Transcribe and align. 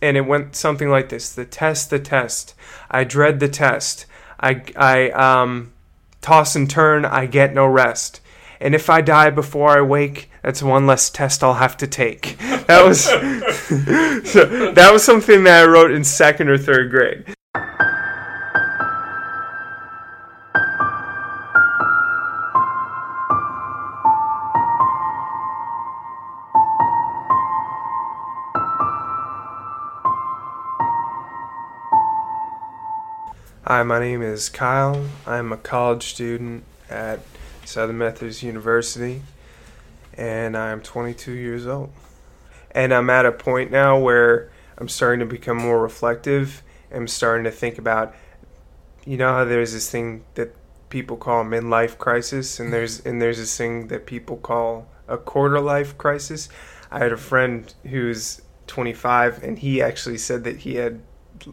and 0.00 0.16
it 0.16 0.22
went 0.22 0.56
something 0.56 0.88
like 0.88 1.08
this: 1.08 1.32
the 1.32 1.44
test, 1.44 1.90
the 1.90 1.98
test. 1.98 2.54
I 2.90 3.04
dread 3.04 3.40
the 3.40 3.48
test. 3.48 4.06
I 4.40 4.62
I 4.76 5.10
um, 5.10 5.72
toss 6.20 6.56
and 6.56 6.68
turn. 6.68 7.04
I 7.04 7.26
get 7.26 7.54
no 7.54 7.66
rest. 7.66 8.20
And 8.60 8.74
if 8.74 8.90
I 8.90 9.00
die 9.00 9.30
before 9.30 9.70
I 9.70 9.82
wake, 9.82 10.30
that's 10.42 10.62
one 10.62 10.86
less 10.86 11.10
test 11.10 11.44
I'll 11.44 11.54
have 11.54 11.76
to 11.78 11.86
take. 11.86 12.36
That 12.68 12.84
was 12.84 13.04
so 14.30 14.72
that 14.72 14.90
was 14.92 15.02
something 15.02 15.44
that 15.44 15.62
I 15.62 15.66
wrote 15.66 15.90
in 15.90 16.04
second 16.04 16.50
or 16.50 16.58
third 16.58 16.90
grade. 16.90 17.34
Hi, 33.68 33.82
my 33.82 34.00
name 34.00 34.22
is 34.22 34.48
Kyle. 34.48 35.04
I'm 35.26 35.52
a 35.52 35.58
college 35.58 36.04
student 36.04 36.64
at 36.88 37.20
Southern 37.66 37.98
Methodist 37.98 38.42
University, 38.42 39.20
and 40.14 40.56
I'm 40.56 40.80
22 40.80 41.32
years 41.32 41.66
old. 41.66 41.90
And 42.70 42.94
I'm 42.94 43.10
at 43.10 43.26
a 43.26 43.30
point 43.30 43.70
now 43.70 43.98
where 43.98 44.50
I'm 44.78 44.88
starting 44.88 45.20
to 45.20 45.26
become 45.26 45.58
more 45.58 45.82
reflective. 45.82 46.62
I'm 46.90 47.06
starting 47.06 47.44
to 47.44 47.50
think 47.50 47.76
about, 47.76 48.14
you 49.04 49.18
know, 49.18 49.34
how 49.34 49.44
there's 49.44 49.74
this 49.74 49.90
thing 49.90 50.24
that 50.32 50.56
people 50.88 51.18
call 51.18 51.44
midlife 51.44 51.98
crisis, 51.98 52.58
and 52.58 52.72
there's 52.72 53.00
and 53.04 53.20
there's 53.20 53.36
this 53.36 53.54
thing 53.54 53.88
that 53.88 54.06
people 54.06 54.38
call 54.38 54.88
a 55.06 55.18
quarter 55.18 55.60
life 55.60 55.98
crisis. 55.98 56.48
I 56.90 57.00
had 57.00 57.12
a 57.12 57.18
friend 57.18 57.74
who's 57.84 58.40
25, 58.66 59.42
and 59.42 59.58
he 59.58 59.82
actually 59.82 60.16
said 60.16 60.44
that 60.44 60.60
he 60.60 60.76
had 60.76 61.02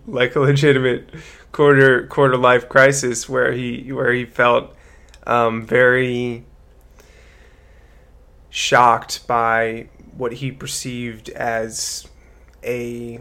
like 0.07 0.35
a 0.35 0.39
legitimate 0.39 1.09
quarter 1.51 2.05
quarter 2.07 2.37
life 2.37 2.67
crisis 2.67 3.29
where 3.29 3.51
he 3.53 3.91
where 3.91 4.13
he 4.13 4.25
felt 4.25 4.75
um, 5.25 5.65
very 5.65 6.45
shocked 8.49 9.27
by 9.27 9.89
what 10.15 10.33
he 10.33 10.51
perceived 10.51 11.29
as 11.29 12.07
a 12.63 13.19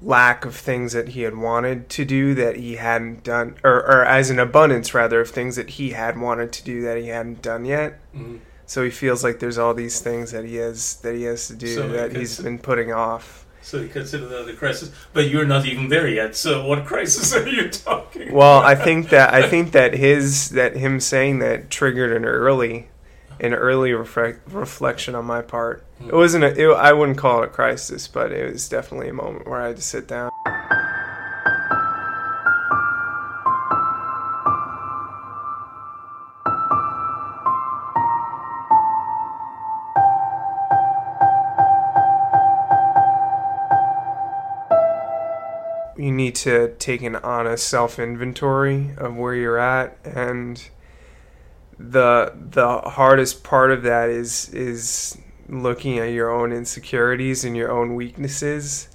lack 0.00 0.44
of 0.44 0.56
things 0.56 0.92
that 0.92 1.08
he 1.10 1.22
had 1.22 1.36
wanted 1.36 1.88
to 1.88 2.04
do 2.04 2.34
that 2.34 2.56
he 2.56 2.74
hadn't 2.74 3.22
done 3.22 3.56
or, 3.62 3.76
or 3.76 4.04
as 4.04 4.30
an 4.30 4.38
abundance 4.40 4.92
rather 4.92 5.20
of 5.20 5.30
things 5.30 5.54
that 5.54 5.70
he 5.70 5.90
had 5.90 6.18
wanted 6.18 6.50
to 6.52 6.64
do 6.64 6.82
that 6.82 6.98
he 6.98 7.06
hadn't 7.06 7.40
done 7.40 7.64
yet 7.64 8.00
mm-hmm. 8.12 8.36
so 8.66 8.82
he 8.82 8.90
feels 8.90 9.22
like 9.22 9.38
there's 9.38 9.58
all 9.58 9.72
these 9.72 10.00
things 10.00 10.32
that 10.32 10.44
he 10.44 10.56
has 10.56 10.96
that 10.96 11.14
he 11.14 11.22
has 11.22 11.46
to 11.46 11.54
do 11.54 11.72
so 11.72 11.88
that 11.88 12.16
he's 12.16 12.40
been 12.40 12.58
putting 12.58 12.92
off 12.92 13.41
so 13.62 13.78
you 13.78 13.88
consider 13.88 14.26
that 14.26 14.48
a 14.48 14.52
crisis, 14.54 14.90
but 15.12 15.30
you're 15.30 15.44
not 15.44 15.64
even 15.64 15.88
there 15.88 16.08
yet. 16.08 16.36
So 16.36 16.66
what 16.66 16.84
crisis 16.84 17.32
are 17.36 17.48
you 17.48 17.70
talking? 17.70 18.32
Well, 18.32 18.60
about? 18.60 18.70
I 18.70 18.74
think 18.74 19.08
that 19.10 19.32
I 19.32 19.48
think 19.48 19.72
that 19.72 19.94
his 19.94 20.50
that 20.50 20.76
him 20.76 21.00
saying 21.00 21.38
that 21.38 21.70
triggered 21.70 22.12
an 22.12 22.24
early, 22.24 22.88
an 23.40 23.54
early 23.54 23.92
reflection 23.92 25.14
on 25.14 25.24
my 25.24 25.42
part. 25.42 25.84
It 26.00 26.10
hmm. 26.10 26.16
wasn't 26.16 26.44
a. 26.44 26.60
It, 26.60 26.76
I 26.76 26.92
wouldn't 26.92 27.18
call 27.18 27.42
it 27.42 27.46
a 27.46 27.48
crisis, 27.48 28.08
but 28.08 28.32
it 28.32 28.52
was 28.52 28.68
definitely 28.68 29.08
a 29.08 29.14
moment 29.14 29.46
where 29.46 29.60
I 29.60 29.68
had 29.68 29.76
to 29.76 29.82
sit 29.82 30.08
down. 30.08 30.30
You 46.02 46.10
need 46.10 46.34
to 46.34 46.74
take 46.80 47.00
an 47.02 47.14
honest 47.14 47.68
self 47.68 47.96
inventory 47.96 48.90
of 48.98 49.16
where 49.16 49.36
you're 49.36 49.58
at 49.58 49.96
and 50.04 50.68
the 51.78 52.32
the 52.34 52.78
hardest 52.80 53.44
part 53.44 53.70
of 53.70 53.84
that 53.84 54.10
is 54.10 54.48
is 54.52 55.16
looking 55.48 56.00
at 56.00 56.06
your 56.06 56.28
own 56.28 56.50
insecurities 56.52 57.44
and 57.44 57.56
your 57.56 57.70
own 57.70 57.94
weaknesses 57.94 58.88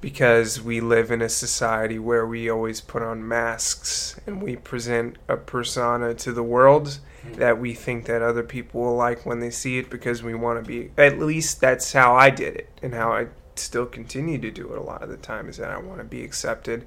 because 0.00 0.60
we 0.60 0.80
live 0.80 1.10
in 1.10 1.20
a 1.20 1.28
society 1.28 1.98
where 1.98 2.26
we 2.26 2.48
always 2.48 2.80
put 2.80 3.02
on 3.02 3.26
masks 3.26 4.18
and 4.26 4.42
we 4.42 4.56
present 4.56 5.16
a 5.28 5.36
persona 5.36 6.14
to 6.14 6.32
the 6.32 6.42
world 6.42 6.98
that 7.34 7.58
we 7.58 7.74
think 7.74 8.06
that 8.06 8.22
other 8.22 8.42
people 8.42 8.80
will 8.80 8.96
like 8.96 9.26
when 9.26 9.40
they 9.40 9.50
see 9.50 9.76
it 9.76 9.90
because 9.90 10.22
we 10.22 10.34
want 10.34 10.62
to 10.62 10.66
be 10.66 10.90
at 10.96 11.18
least 11.18 11.60
that's 11.60 11.92
how 11.92 12.14
I 12.14 12.30
did 12.30 12.56
it 12.56 12.68
and 12.82 12.94
how 12.94 13.12
I 13.12 13.26
still 13.58 13.86
continue 13.86 14.38
to 14.38 14.50
do 14.50 14.72
it 14.72 14.78
a 14.78 14.82
lot 14.82 15.02
of 15.02 15.08
the 15.08 15.16
time 15.16 15.48
is 15.48 15.56
that 15.56 15.70
I 15.70 15.78
want 15.78 15.98
to 15.98 16.04
be 16.04 16.24
accepted 16.24 16.84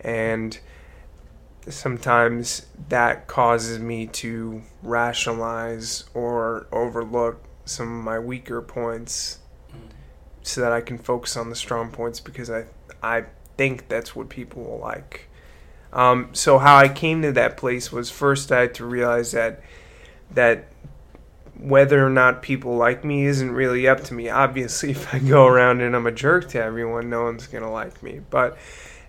and 0.00 0.58
sometimes 1.68 2.66
that 2.88 3.26
causes 3.26 3.78
me 3.78 4.06
to 4.06 4.62
rationalize 4.82 6.04
or 6.14 6.66
overlook 6.72 7.42
some 7.64 7.98
of 7.98 8.04
my 8.04 8.18
weaker 8.18 8.62
points 8.62 9.38
so 10.42 10.60
that 10.62 10.72
I 10.72 10.80
can 10.80 10.98
focus 10.98 11.36
on 11.36 11.50
the 11.50 11.56
strong 11.56 11.90
points 11.90 12.20
because 12.20 12.50
I 12.50 12.64
I 13.02 13.24
think 13.56 13.88
that's 13.88 14.16
what 14.16 14.28
people 14.28 14.64
will 14.64 14.78
like. 14.78 15.28
Um, 15.92 16.30
so 16.32 16.58
how 16.58 16.76
I 16.76 16.88
came 16.88 17.22
to 17.22 17.32
that 17.32 17.56
place 17.56 17.92
was 17.92 18.10
first 18.10 18.50
I 18.50 18.62
had 18.62 18.74
to 18.74 18.86
realize 18.86 19.32
that 19.32 19.62
that 20.30 20.68
whether 21.58 22.04
or 22.04 22.10
not 22.10 22.42
people 22.42 22.76
like 22.76 23.04
me 23.04 23.26
isn't 23.26 23.50
really 23.50 23.88
up 23.88 24.04
to 24.04 24.14
me. 24.14 24.28
Obviously, 24.28 24.90
if 24.92 25.12
I 25.12 25.18
go 25.18 25.46
around 25.46 25.80
and 25.80 25.94
I'm 25.94 26.06
a 26.06 26.12
jerk 26.12 26.48
to 26.50 26.62
everyone, 26.62 27.10
no 27.10 27.24
one's 27.24 27.46
going 27.46 27.64
to 27.64 27.70
like 27.70 28.02
me. 28.02 28.20
But 28.30 28.56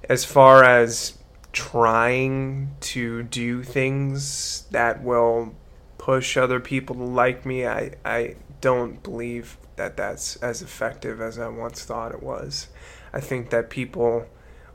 as 0.08 0.26
far 0.26 0.64
as 0.64 1.18
trying 1.52 2.76
to 2.80 3.24
do 3.24 3.64
things 3.64 4.66
that 4.72 5.04
will 5.04 5.56
push 5.98 6.38
other 6.38 6.60
people 6.60 6.96
to 6.96 7.04
like 7.04 7.46
me, 7.46 7.66
I, 7.66 7.92
I 8.06 8.36
don't 8.62 9.02
believe 9.04 9.58
that 9.76 9.98
that's 9.98 10.36
as 10.38 10.62
effective 10.62 11.22
as 11.22 11.40
I 11.40 11.48
once 11.48 11.84
thought 11.84 12.12
it 12.12 12.22
was. 12.22 12.68
I 13.14 13.20
think 13.20 13.50
that 13.50 13.70
people 13.70 14.28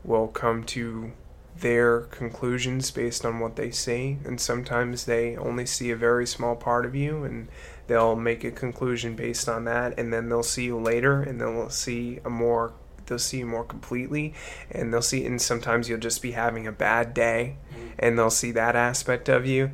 will 0.03 0.29
come 0.29 0.65
to 0.65 1.13
their 1.61 2.01
conclusions 2.03 2.91
based 2.91 3.25
on 3.25 3.39
what 3.39 3.57
they 3.57 3.71
see, 3.71 4.19
and 4.25 4.41
sometimes 4.41 5.05
they 5.05 5.37
only 5.37 5.67
see 5.67 5.91
a 5.91 5.97
very 5.97 6.27
small 6.27 6.57
part 6.57 6.85
of 6.85 6.95
you, 6.95 7.25
and 7.25 7.49
they'll 7.87 8.17
make 8.17 8.45
a 8.45 8.51
conclusion 8.51 9.15
based 9.15 9.49
on 9.49 9.65
that, 9.65 9.99
and 9.99 10.13
then 10.13 10.29
they'll 10.29 10.43
see 10.43 10.65
you 10.65 10.79
later, 10.79 11.23
and 11.23 11.41
then 11.41 11.55
they'll 11.55 11.71
see 11.71 12.21
a 12.25 12.31
more 12.31 12.73
they'll 13.07 13.19
see 13.19 13.41
you 13.41 13.47
more 13.47 13.65
completely 13.65 14.33
and 14.71 14.91
they'll 14.91 15.03
see 15.03 15.27
and 15.27 15.43
sometimes 15.43 15.91
you'll 15.91 16.01
just 16.01 16.23
be 16.23 16.33
having 16.33 16.67
a 16.67 16.73
bad 16.73 17.13
day 17.13 17.59
mm-hmm. 17.71 17.89
and 17.99 18.19
they'll 18.19 18.31
see 18.31 18.51
that 18.51 18.75
aspect 18.75 19.29
of 19.29 19.45
you 19.45 19.71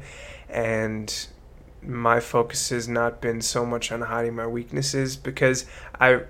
and 0.49 1.29
my 1.83 2.21
focus 2.21 2.71
has 2.71 2.89
not 2.89 3.21
been 3.21 3.41
so 3.41 3.65
much 3.65 3.91
on 3.93 4.03
hiding 4.03 4.35
my 4.35 4.47
weaknesses 4.47 5.17
because 5.17 5.65
I 6.01 6.23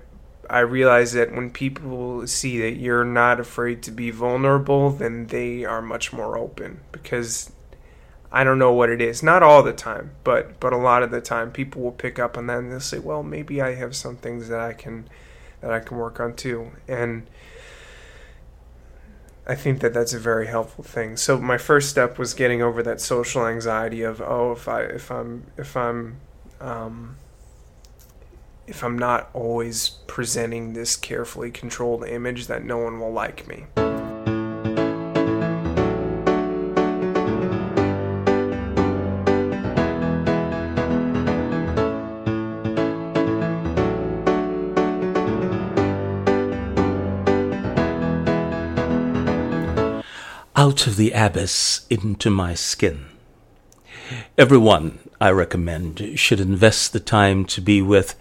I 0.51 0.59
realize 0.59 1.13
that 1.13 1.33
when 1.33 1.49
people 1.49 2.27
see 2.27 2.59
that 2.59 2.75
you're 2.75 3.05
not 3.05 3.39
afraid 3.39 3.81
to 3.83 3.91
be 3.91 4.11
vulnerable, 4.11 4.89
then 4.89 5.27
they 5.27 5.63
are 5.63 5.81
much 5.81 6.11
more 6.11 6.37
open 6.37 6.81
because 6.91 7.53
I 8.33 8.43
don't 8.43 8.59
know 8.59 8.73
what 8.73 8.89
it 8.89 8.99
is. 8.99 9.23
Not 9.23 9.43
all 9.43 9.63
the 9.63 9.71
time, 9.71 10.11
but 10.25 10.59
but 10.59 10.73
a 10.73 10.77
lot 10.77 11.03
of 11.03 11.11
the 11.11 11.21
time 11.21 11.51
people 11.51 11.81
will 11.81 11.93
pick 11.93 12.19
up 12.19 12.37
on 12.37 12.47
that 12.47 12.57
and 12.57 12.69
they'll 12.69 12.81
say, 12.81 12.99
"Well, 12.99 13.23
maybe 13.23 13.61
I 13.61 13.75
have 13.75 13.95
some 13.95 14.17
things 14.17 14.49
that 14.49 14.59
I 14.59 14.73
can 14.73 15.07
that 15.61 15.71
I 15.71 15.79
can 15.79 15.95
work 15.97 16.19
on 16.19 16.35
too." 16.35 16.71
And 16.85 17.27
I 19.47 19.55
think 19.55 19.79
that 19.79 19.93
that's 19.93 20.13
a 20.13 20.19
very 20.19 20.47
helpful 20.47 20.83
thing. 20.83 21.15
So 21.15 21.39
my 21.39 21.57
first 21.57 21.89
step 21.89 22.19
was 22.19 22.33
getting 22.33 22.61
over 22.61 22.83
that 22.83 22.99
social 22.99 23.47
anxiety 23.47 24.01
of, 24.01 24.19
"Oh, 24.19 24.51
if 24.51 24.67
I 24.67 24.81
if 24.81 25.09
I'm 25.11 25.45
if 25.57 25.77
I'm 25.77 26.17
um, 26.59 27.15
if 28.67 28.83
I'm 28.83 28.97
not 28.97 29.29
always 29.33 29.89
presenting 30.07 30.73
this 30.73 30.95
carefully 30.95 31.51
controlled 31.51 32.05
image 32.05 32.47
that 32.47 32.63
no 32.63 32.77
one 32.77 32.99
will 32.99 33.11
like 33.11 33.47
me. 33.47 33.65
Out 50.55 50.85
of 50.85 50.95
the 50.95 51.11
abyss 51.11 51.87
into 51.89 52.29
my 52.29 52.53
skin. 52.53 53.05
Everyone, 54.37 54.99
I 55.21 55.29
recommend, 55.29 56.17
should 56.17 56.39
invest 56.39 56.93
the 56.93 56.99
time 56.99 57.45
to 57.45 57.61
be 57.61 57.79
with 57.79 58.15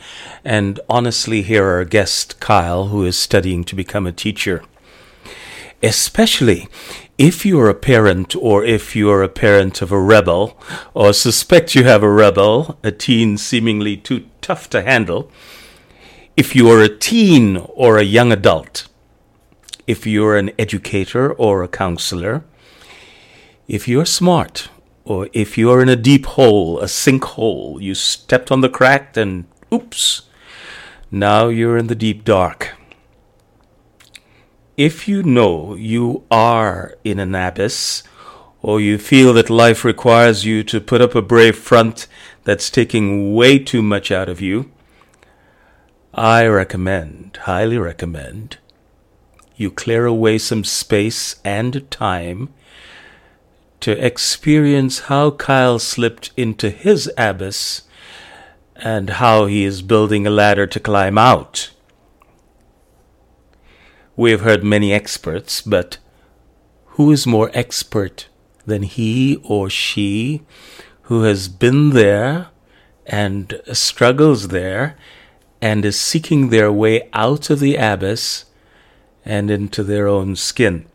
and 0.44 0.78
honestly 0.86 1.40
hear 1.40 1.64
our 1.64 1.86
guest, 1.86 2.38
Kyle, 2.40 2.88
who 2.88 3.06
is 3.06 3.16
studying 3.16 3.64
to 3.64 3.74
become 3.74 4.06
a 4.06 4.12
teacher. 4.12 4.62
Especially 5.82 6.68
if 7.16 7.46
you're 7.46 7.70
a 7.70 7.74
parent 7.74 8.36
or 8.36 8.62
if 8.66 8.94
you're 8.94 9.22
a 9.22 9.30
parent 9.30 9.80
of 9.80 9.90
a 9.90 9.98
rebel 9.98 10.60
or 10.92 11.14
suspect 11.14 11.74
you 11.74 11.84
have 11.84 12.02
a 12.02 12.10
rebel, 12.10 12.78
a 12.82 12.92
teen 12.92 13.38
seemingly 13.38 13.96
too 13.96 14.26
tough 14.42 14.68
to 14.68 14.82
handle, 14.82 15.32
if 16.36 16.54
you 16.54 16.68
are 16.68 16.82
a 16.82 16.94
teen 16.94 17.56
or 17.68 17.96
a 17.96 18.02
young 18.02 18.30
adult, 18.30 18.88
if 19.86 20.06
you're 20.06 20.36
an 20.36 20.50
educator 20.58 21.32
or 21.32 21.62
a 21.62 21.68
counselor, 21.68 22.44
if 23.68 23.88
you're 23.88 24.04
smart, 24.04 24.68
or 25.04 25.28
if 25.32 25.56
you're 25.56 25.82
in 25.82 25.88
a 25.88 25.96
deep 25.96 26.26
hole, 26.26 26.78
a 26.80 26.84
sinkhole, 26.84 27.80
you 27.80 27.94
stepped 27.94 28.50
on 28.50 28.60
the 28.60 28.68
crack 28.68 29.16
and 29.16 29.46
oops, 29.72 30.22
now 31.10 31.48
you're 31.48 31.76
in 31.76 31.86
the 31.88 31.94
deep 31.94 32.24
dark. 32.24 32.74
If 34.76 35.08
you 35.08 35.22
know 35.22 35.74
you 35.74 36.24
are 36.30 36.94
in 37.04 37.18
an 37.18 37.34
abyss, 37.34 38.02
or 38.62 38.80
you 38.80 38.98
feel 38.98 39.32
that 39.32 39.50
life 39.50 39.84
requires 39.84 40.44
you 40.44 40.62
to 40.64 40.80
put 40.80 41.00
up 41.00 41.14
a 41.14 41.22
brave 41.22 41.56
front 41.56 42.06
that's 42.44 42.70
taking 42.70 43.34
way 43.34 43.58
too 43.58 43.82
much 43.82 44.10
out 44.10 44.28
of 44.28 44.40
you, 44.40 44.70
I 46.12 46.46
recommend, 46.46 47.38
highly 47.42 47.78
recommend, 47.78 48.58
you 49.56 49.70
clear 49.70 50.06
away 50.06 50.38
some 50.38 50.64
space 50.64 51.36
and 51.44 51.90
time 51.90 52.52
to 53.80 54.04
experience 54.04 55.00
how 55.00 55.30
Kyle 55.30 55.78
slipped 55.78 56.30
into 56.36 56.70
his 56.70 57.10
abyss 57.16 57.82
and 58.76 59.10
how 59.10 59.46
he 59.46 59.64
is 59.64 59.82
building 59.82 60.26
a 60.26 60.30
ladder 60.30 60.66
to 60.66 60.80
climb 60.80 61.18
out. 61.18 61.70
We 64.16 64.30
have 64.32 64.42
heard 64.42 64.62
many 64.64 64.92
experts, 64.92 65.62
but 65.62 65.98
who 66.96 67.10
is 67.10 67.26
more 67.26 67.50
expert 67.54 68.28
than 68.66 68.82
he 68.82 69.36
or 69.44 69.70
she 69.70 70.42
who 71.02 71.22
has 71.22 71.48
been 71.48 71.90
there 71.90 72.48
and 73.06 73.60
struggles 73.72 74.48
there 74.48 74.96
and 75.60 75.84
is 75.84 76.00
seeking 76.00 76.48
their 76.48 76.70
way 76.70 77.08
out 77.12 77.50
of 77.50 77.60
the 77.60 77.76
abyss 77.76 78.44
and 79.24 79.50
into 79.50 79.82
their 79.82 80.06
own 80.06 80.36
skin. 80.36 80.86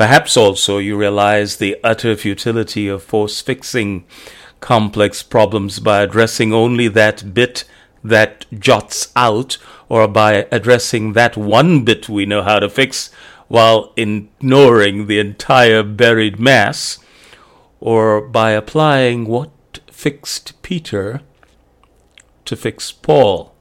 Perhaps 0.00 0.34
also 0.34 0.78
you 0.78 0.96
realize 0.96 1.58
the 1.58 1.76
utter 1.84 2.16
futility 2.16 2.88
of 2.88 3.02
force 3.02 3.42
fixing 3.42 4.06
complex 4.58 5.22
problems 5.22 5.78
by 5.78 6.00
addressing 6.00 6.54
only 6.54 6.88
that 6.88 7.34
bit 7.34 7.64
that 8.02 8.46
jots 8.58 9.12
out 9.14 9.58
or 9.90 10.08
by 10.08 10.46
addressing 10.50 11.12
that 11.12 11.36
one 11.36 11.84
bit 11.84 12.08
we 12.08 12.24
know 12.24 12.40
how 12.40 12.58
to 12.58 12.70
fix 12.70 13.10
while 13.48 13.92
ignoring 13.94 15.06
the 15.06 15.18
entire 15.18 15.82
buried 15.82 16.40
mass, 16.40 16.98
or 17.78 18.22
by 18.22 18.52
applying 18.52 19.26
what 19.26 19.80
fixed 19.90 20.62
Peter 20.62 21.20
to 22.46 22.56
fix 22.56 22.90
Paul. 22.90 23.54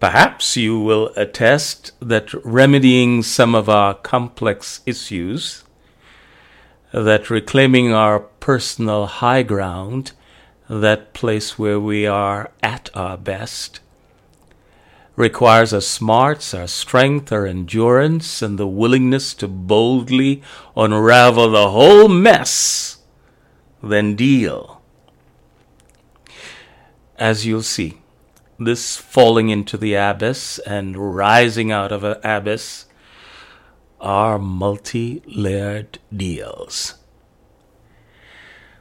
Perhaps 0.00 0.56
you 0.56 0.80
will 0.80 1.12
attest 1.14 1.92
that 2.00 2.32
remedying 2.42 3.22
some 3.22 3.54
of 3.54 3.68
our 3.68 3.92
complex 3.92 4.80
issues, 4.86 5.62
that 6.90 7.28
reclaiming 7.28 7.92
our 7.92 8.18
personal 8.18 9.04
high 9.04 9.42
ground, 9.42 10.12
that 10.70 11.12
place 11.12 11.58
where 11.58 11.78
we 11.78 12.06
are 12.06 12.50
at 12.62 12.88
our 12.94 13.18
best, 13.18 13.80
requires 15.16 15.74
our 15.74 15.82
smarts, 15.82 16.54
our 16.54 16.66
strength, 16.66 17.30
our 17.30 17.46
endurance, 17.46 18.40
and 18.40 18.58
the 18.58 18.66
willingness 18.66 19.34
to 19.34 19.46
boldly 19.46 20.42
unravel 20.74 21.50
the 21.50 21.70
whole 21.70 22.08
mess, 22.08 23.02
then 23.82 24.16
deal. 24.16 24.80
As 27.18 27.44
you'll 27.44 27.62
see, 27.62 27.99
this 28.60 28.98
falling 28.98 29.48
into 29.48 29.76
the 29.78 29.94
abyss 29.94 30.58
and 30.60 31.16
rising 31.16 31.72
out 31.72 31.90
of 31.90 32.04
an 32.04 32.16
abyss 32.22 32.84
are 34.00 34.38
multi 34.38 35.22
layered 35.26 35.98
deals. 36.14 36.94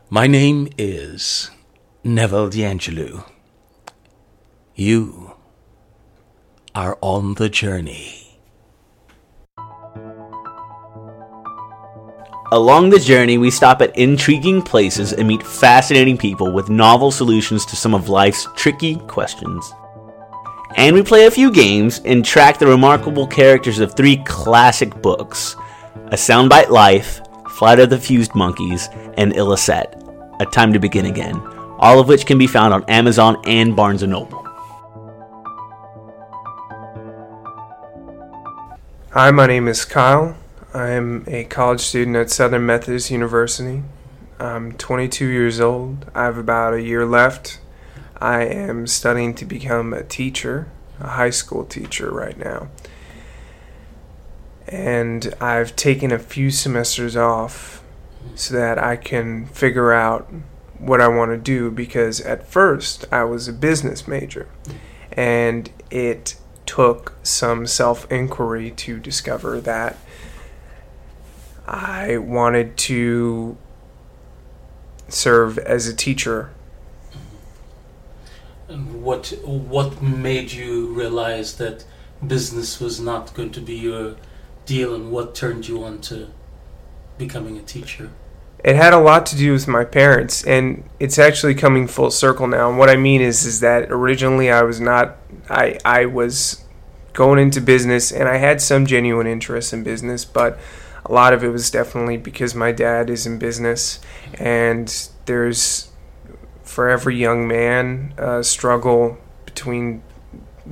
My 0.10 0.28
name 0.28 0.68
is 0.78 1.50
Neville 2.04 2.50
DeAngelou. 2.50 3.24
You 4.76 5.34
are 6.76 6.98
on 7.02 7.36
the 7.36 7.50
journey. 7.50 8.29
Along 12.51 12.90
the 12.90 12.98
journey, 12.98 13.38
we 13.38 13.51
stop 13.51 13.80
at 13.80 13.96
intriguing 13.96 14.63
places 14.63 15.13
and 15.13 15.28
meet 15.28 15.44
fascinating 15.44 16.18
people 16.18 16.51
with 16.51 16.68
novel 16.68 17.12
solutions 17.12 17.63
to 17.68 17.75
some 17.75 17.94
of 17.94 18.10
life's 18.10 18.48
tricky 18.56 18.96
questions. 18.96 19.72
And 20.75 20.96
we 20.96 21.04
play 21.04 21.28
a 21.28 21.31
few 21.31 21.51
games 21.51 22.01
and 22.06 22.25
track 22.25 22.57
the 22.57 22.66
remarkable 22.66 23.28
characters 23.28 23.78
of 23.78 23.94
three 23.94 24.18
classic 24.25 25.00
books 25.04 25.56
A 26.07 26.16
Soundbite 26.16 26.69
Life, 26.69 27.22
Flight 27.51 27.80
of 27.80 27.92
the 27.92 28.00
Fused 28.00 28.34
Monkeys, 28.34 28.90
and 29.16 29.31
Illicet, 29.34 29.94
A 30.40 30.45
Time 30.48 30.74
to 30.74 30.80
Begin 30.80 31.06
Again, 31.06 31.40
all 31.78 32.00
of 32.00 32.07
which 32.07 32.25
can 32.25 32.40
be 32.40 32.48
found 32.48 32.74
on 32.74 32.84
Amazon 32.86 33.40
and 33.45 33.75
Barnes 33.75 34.02
& 34.04 34.07
Noble. 34.07 34.44
Hi, 39.12 39.30
my 39.30 39.45
name 39.45 39.68
is 39.68 39.86
Kyle. 39.86 40.36
I'm 40.74 41.24
a 41.25 41.45
college 41.45 41.81
student 41.81 42.16
at 42.16 42.30
Southern 42.30 42.68
Methodist 42.68 43.10
University. 43.10 43.81
I'm 44.39 44.74
22 44.74 45.25
years 45.25 45.60
old. 45.60 46.06
I 46.13 46.25
have 46.25 46.38
about 46.38 46.75
a 46.75 46.81
year 46.81 47.07
left. 47.07 47.60
I 48.18 48.44
am 48.44 48.86
studying 48.86 49.33
to 49.36 49.45
become 49.45 49.94
a 49.94 50.04
teacher, 50.04 50.68
a 51.00 51.07
high 51.07 51.31
school 51.31 51.66
teacher 51.66 52.12
right 52.12 52.38
now. 52.38 52.68
And 54.68 55.33
I've 55.42 55.75
taken 55.75 56.12
a 56.12 56.19
few 56.19 56.51
semesters 56.51 57.16
off 57.16 57.83
so 58.36 58.54
that 58.54 58.77
I 58.77 58.95
can 58.95 59.48
figure 59.48 59.92
out 59.92 60.31
what 60.77 61.01
I 61.01 61.07
want 61.07 61.31
to 61.31 61.38
do 61.38 61.71
because 61.71 62.21
at 62.21 62.45
first 62.45 63.06
I 63.12 63.24
was 63.24 63.48
a 63.48 63.54
business 63.54 64.07
major 64.07 64.48
and 65.12 65.71
it 65.89 66.36
took 66.68 67.16
some 67.24 67.66
self 67.66 68.10
inquiry 68.12 68.69
to 68.69 69.00
discover 69.00 69.60
that 69.62 69.98
I 71.69 72.18
wanted 72.18 72.77
to 72.77 73.56
serve 75.07 75.60
as 75.60 75.88
a 75.88 75.95
teacher. 75.95 76.50
And 78.68 79.04
what 79.04 79.27
what 79.44 80.01
made 80.01 80.51
you 80.51 80.88
realize 80.88 81.57
that 81.57 81.86
business 82.25 82.80
was 82.80 83.00
not 83.00 83.36
going 83.36 83.51
to 83.51 83.62
be 83.62 83.75
your 83.75 84.16
deal, 84.66 84.95
and 84.95 85.11
what 85.11 85.35
turned 85.35 85.68
you 85.68 85.83
on 85.83 86.02
to 86.02 86.30
becoming 87.19 87.57
a 87.57 87.61
teacher? 87.61 88.09
It 88.64 88.76
had 88.76 88.94
a 88.94 88.99
lot 88.99 89.28
to 89.28 89.38
do 89.38 89.54
with 89.54 89.68
my 89.68 89.85
parents, 89.85 90.44
and 90.44 90.83
it's 90.99 91.19
actually 91.19 91.54
coming 91.54 91.88
full 91.88 92.11
circle 92.11 92.47
now. 92.47 92.68
And 92.69 92.80
what 92.80 92.90
I 92.90 92.95
mean 92.95 93.21
is, 93.21 93.45
is 93.45 93.59
that 93.59 93.92
originally 93.92 94.52
I 94.52 94.64
was 94.64 94.81
not, 94.81 95.18
I 95.49 95.78
I 95.85 96.06
was 96.06 96.64
going 97.14 97.38
into 97.38 97.61
business, 97.61 98.11
and 98.11 98.28
I 98.28 98.38
had 98.38 98.59
some 98.59 98.88
genuine 98.88 99.28
interest 99.28 99.71
in 99.71 99.83
business, 99.83 100.26
but 100.26 100.59
a 101.09 101.13
lot 101.13 101.33
of 101.33 101.44
it 101.44 101.49
was 101.49 101.71
definitely 101.71 102.18
because 102.18 102.54
my 102.54 102.71
dad 102.71 103.09
is 103.09 103.25
in 103.25 103.39
business, 103.39 103.99
and 104.35 105.09
there's 105.25 105.92
for 106.63 106.87
every 106.87 107.18
young 107.18 107.47
man 107.47 108.13
a 108.18 108.44
struggle 108.44 109.18
between 109.45 110.04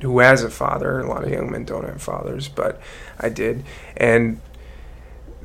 who 0.00 0.20
has 0.20 0.44
a 0.44 0.50
father. 0.50 1.00
A 1.00 1.08
lot 1.08 1.24
of 1.24 1.30
young 1.30 1.50
men 1.50 1.64
don't 1.64 1.84
have 1.84 2.00
fathers, 2.00 2.46
but 2.46 2.80
I 3.18 3.30
did, 3.30 3.64
and 3.96 4.40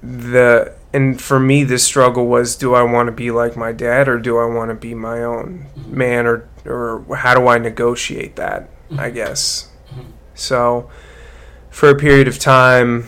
the 0.03 0.73
and 0.93 1.19
for 1.19 1.39
me 1.39 1.63
the 1.63 1.79
struggle 1.79 2.27
was 2.27 2.55
do 2.55 2.75
I 2.75 2.83
want 2.83 3.07
to 3.07 3.11
be 3.11 3.31
like 3.31 3.57
my 3.57 3.71
dad 3.71 4.07
or 4.07 4.19
do 4.19 4.37
I 4.37 4.45
want 4.45 4.69
to 4.69 4.75
be 4.75 4.93
my 4.93 5.23
own 5.23 5.65
man 5.87 6.27
or 6.27 6.47
or 6.65 7.15
how 7.15 7.33
do 7.33 7.47
I 7.47 7.57
negotiate 7.57 8.35
that 8.35 8.69
I 8.97 9.09
guess? 9.09 9.69
Mm-hmm. 9.89 10.11
So 10.35 10.89
for 11.71 11.89
a 11.89 11.95
period 11.95 12.27
of 12.27 12.37
time 12.37 13.07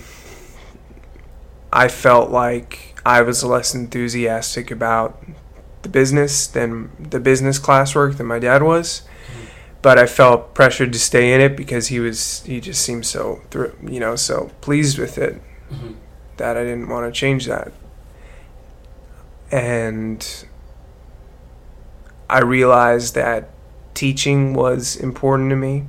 I 1.75 1.89
felt 1.89 2.32
like 2.32 2.96
I 3.05 3.22
was 3.22 3.44
less 3.44 3.75
enthusiastic 3.75 4.72
about 4.72 5.22
the 5.82 5.89
business 5.89 6.48
than 6.48 6.89
the 6.98 7.20
business 7.20 7.60
classwork 7.60 8.17
than 8.17 8.25
my 8.27 8.39
dad 8.39 8.63
was. 8.63 9.03
But 9.82 10.00
I 10.00 10.08
felt 10.08 10.55
pressured 10.55 10.94
to 10.94 11.00
stay 11.00 11.34
in 11.34 11.41
it 11.41 11.55
because 11.55 11.89
he 11.89 12.00
was 12.00 12.41
he 12.44 12.60
just 12.60 12.82
seemed 12.82 13.05
so 13.05 13.41
you 13.84 14.00
know 14.00 14.15
so 14.15 14.51
pleased 14.62 14.98
with 14.98 15.17
it 15.17 15.41
Mm-hmm. 15.72 15.94
that 16.38 16.58
I 16.58 16.63
didn't 16.63 16.89
want 16.89 17.12
to 17.12 17.20
change 17.20 17.48
that. 17.48 17.72
And 19.51 20.46
I 22.29 22.39
realized 22.41 23.15
that 23.15 23.50
teaching 23.96 24.53
was 24.53 24.96
important 24.96 25.50
to 25.50 25.55
me 25.55 25.86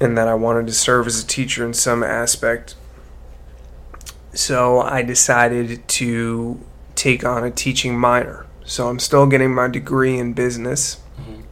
and 0.00 0.18
that 0.18 0.28
I 0.28 0.34
wanted 0.34 0.66
to 0.66 0.74
serve 0.74 1.06
as 1.06 1.22
a 1.22 1.26
teacher 1.26 1.64
in 1.64 1.72
some 1.72 2.02
aspect 2.02 2.74
so 4.36 4.80
I 4.80 5.02
decided 5.02 5.86
to 5.88 6.60
take 6.94 7.24
on 7.24 7.44
a 7.44 7.50
teaching 7.50 7.98
minor. 7.98 8.46
So 8.64 8.88
I'm 8.88 8.98
still 8.98 9.26
getting 9.26 9.54
my 9.54 9.68
degree 9.68 10.18
in 10.18 10.32
business. 10.32 10.98
Mhm. 11.18 11.42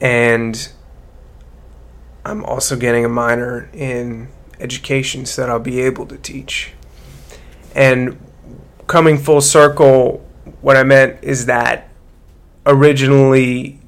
And 0.00 0.68
I'm 2.24 2.44
also 2.44 2.76
getting 2.76 3.04
a 3.04 3.08
minor 3.08 3.68
in 3.72 4.28
education 4.60 5.24
so 5.24 5.42
that 5.42 5.50
I'll 5.50 5.58
be 5.58 5.80
able 5.80 6.06
to 6.06 6.16
teach. 6.16 6.72
And 7.74 8.18
coming 8.86 9.18
full 9.18 9.40
circle, 9.40 10.24
what 10.60 10.76
I 10.76 10.82
meant 10.82 11.18
is 11.22 11.46
that 11.46 11.88
originally 12.66 13.80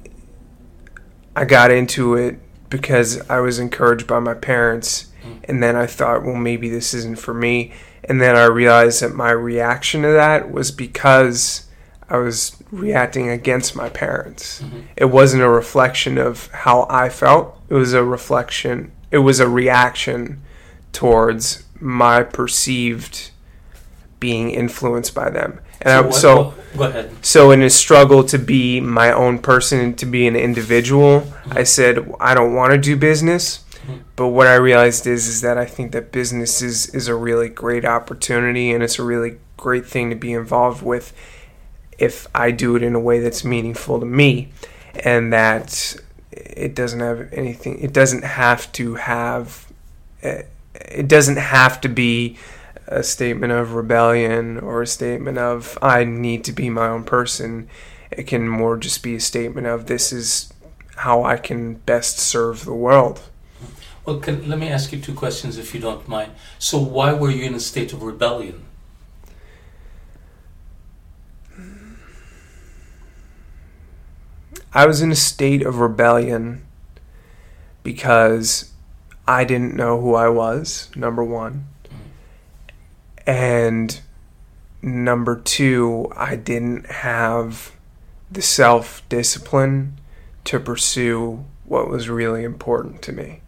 I 1.35 1.45
got 1.45 1.71
into 1.71 2.15
it 2.15 2.39
because 2.69 3.21
I 3.29 3.39
was 3.39 3.59
encouraged 3.59 4.07
by 4.07 4.19
my 4.19 4.33
parents. 4.33 5.10
And 5.45 5.61
then 5.61 5.75
I 5.75 5.85
thought, 5.85 6.23
well, 6.23 6.35
maybe 6.35 6.69
this 6.69 6.93
isn't 6.93 7.19
for 7.19 7.33
me. 7.33 7.73
And 8.03 8.21
then 8.21 8.35
I 8.35 8.45
realized 8.45 9.01
that 9.01 9.13
my 9.13 9.31
reaction 9.31 10.01
to 10.01 10.09
that 10.09 10.51
was 10.51 10.71
because 10.71 11.67
I 12.09 12.17
was 12.17 12.57
reacting 12.71 13.29
against 13.29 13.75
my 13.75 13.89
parents. 13.89 14.61
Mhm. 14.61 14.83
It 14.97 15.05
wasn't 15.05 15.43
a 15.43 15.49
reflection 15.49 16.17
of 16.17 16.47
how 16.51 16.87
I 16.89 17.09
felt, 17.09 17.57
it 17.69 17.73
was 17.75 17.93
a 17.93 18.03
reflection, 18.03 18.91
it 19.11 19.19
was 19.19 19.39
a 19.39 19.47
reaction 19.47 20.41
towards 20.93 21.63
my 21.79 22.23
perceived 22.23 23.31
being 24.19 24.51
influenced 24.51 25.15
by 25.15 25.29
them. 25.29 25.59
And 25.81 26.07
I, 26.07 26.09
so 26.11 26.53
go 26.77 26.83
ahead. 26.83 27.09
so 27.21 27.49
in 27.51 27.63
a 27.63 27.69
struggle 27.69 28.23
to 28.25 28.37
be 28.37 28.79
my 28.79 29.11
own 29.11 29.39
person, 29.39 29.93
to 29.95 30.05
be 30.05 30.27
an 30.27 30.35
individual, 30.35 31.25
I 31.49 31.63
said 31.63 32.13
I 32.19 32.33
don't 32.35 32.53
want 32.53 32.71
to 32.73 32.77
do 32.77 32.95
business. 32.95 33.59
But 34.15 34.27
what 34.27 34.47
I 34.47 34.55
realized 34.55 35.07
is 35.07 35.27
is 35.27 35.41
that 35.41 35.57
I 35.57 35.65
think 35.65 35.91
that 35.91 36.11
business 36.11 36.61
is 36.61 36.87
is 36.89 37.07
a 37.07 37.15
really 37.15 37.49
great 37.49 37.85
opportunity 37.85 38.71
and 38.71 38.83
it's 38.83 38.99
a 38.99 39.03
really 39.03 39.37
great 39.57 39.85
thing 39.85 40.09
to 40.09 40.15
be 40.15 40.33
involved 40.33 40.83
with 40.83 41.13
if 41.97 42.27
I 42.33 42.51
do 42.51 42.75
it 42.75 42.83
in 42.83 42.95
a 42.95 42.99
way 42.99 43.19
that's 43.19 43.43
meaningful 43.43 43.99
to 43.99 44.05
me 44.05 44.51
and 45.03 45.31
that 45.33 45.95
it 46.31 46.73
doesn't 46.75 46.99
have 46.99 47.31
anything 47.33 47.79
it 47.79 47.93
doesn't 47.93 48.23
have 48.23 48.71
to 48.73 48.95
have 48.95 49.71
eh, 50.23 50.43
it 50.73 51.07
doesn't 51.07 51.37
have 51.37 51.81
to 51.81 51.89
be 51.89 52.37
a 52.91 53.03
statement 53.03 53.53
of 53.53 53.73
rebellion 53.73 54.59
or 54.59 54.81
a 54.81 54.87
statement 54.87 55.37
of 55.37 55.77
I 55.81 56.03
need 56.03 56.43
to 56.45 56.51
be 56.51 56.69
my 56.69 56.89
own 56.89 57.05
person. 57.05 57.69
It 58.11 58.27
can 58.27 58.47
more 58.47 58.77
just 58.77 59.01
be 59.01 59.15
a 59.15 59.19
statement 59.19 59.65
of 59.65 59.85
this 59.85 60.11
is 60.11 60.51
how 60.97 61.23
I 61.23 61.37
can 61.37 61.75
best 61.75 62.19
serve 62.19 62.65
the 62.65 62.73
world. 62.73 63.21
Well, 64.05 64.19
can, 64.19 64.49
let 64.49 64.57
me 64.57 64.67
ask 64.67 64.91
you 64.91 64.99
two 64.99 65.13
questions 65.13 65.57
if 65.57 65.75
you 65.75 65.79
don't 65.79 66.07
mind. 66.07 66.31
So, 66.57 66.79
why 66.79 67.13
were 67.13 67.29
you 67.29 67.45
in 67.45 67.53
a 67.53 67.59
state 67.59 67.93
of 67.93 68.01
rebellion? 68.01 68.65
I 74.73 74.85
was 74.85 75.01
in 75.01 75.11
a 75.11 75.15
state 75.15 75.63
of 75.65 75.79
rebellion 75.79 76.65
because 77.83 78.71
I 79.27 79.43
didn't 79.43 79.75
know 79.75 79.99
who 79.99 80.15
I 80.15 80.29
was, 80.29 80.89
number 80.95 81.23
one. 81.23 81.67
And 83.27 83.99
number 84.81 85.35
two, 85.35 86.11
I 86.15 86.37
didn't 86.37 86.87
have 86.87 87.73
the 88.31 88.41
self 88.41 89.07
discipline 89.09 89.99
to 90.45 90.59
pursue 90.59 91.45
what 91.65 91.89
was 91.89 92.09
really 92.09 92.43
important 92.43 93.01
to 93.03 93.11
me. 93.11 93.40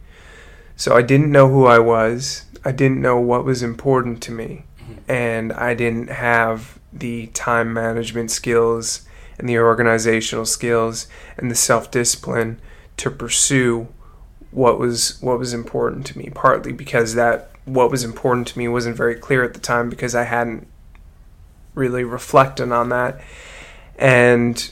So 0.76 0.96
I 0.96 1.02
didn't 1.02 1.32
know 1.32 1.50
who 1.50 1.66
I 1.66 1.80
was, 1.80 2.46
I 2.66 2.72
didn't 2.72 3.02
know 3.02 3.20
what 3.20 3.46
was 3.46 3.62
important 3.62 4.22
to 4.24 4.32
me, 4.32 4.66
mm-hmm. 4.80 5.12
and 5.12 5.54
I 5.54 5.74
didn't 5.74 6.10
have 6.10 6.80
the 6.92 7.28
time 7.28 7.74
management 7.74 8.32
skills 8.32 9.08
and 9.38 9.50
the 9.50 9.58
organizational 9.58 10.46
skills 10.46 11.08
and 11.38 11.50
the 11.50 11.56
self-discipline 11.56 12.60
to 12.98 13.10
pursue 13.10 13.88
what 14.52 14.78
was 14.78 15.20
what 15.22 15.40
was 15.40 15.52
important 15.52 16.06
to 16.06 16.16
me 16.16 16.30
partly 16.36 16.72
because 16.72 17.16
that 17.16 17.50
what 17.66 17.90
was 17.90 18.04
important 18.04 18.48
to 18.48 18.60
me 18.60 18.68
wasn't 18.68 18.96
very 18.96 19.16
clear 19.16 19.44
at 19.44 19.54
the 19.54 19.60
time 19.60 19.90
because 19.90 20.14
I 20.14 20.24
hadn't 20.24 20.68
really 21.76 22.04
reflected 22.04 22.72
on 22.72 22.90
that. 22.90 23.22
And 23.98 24.72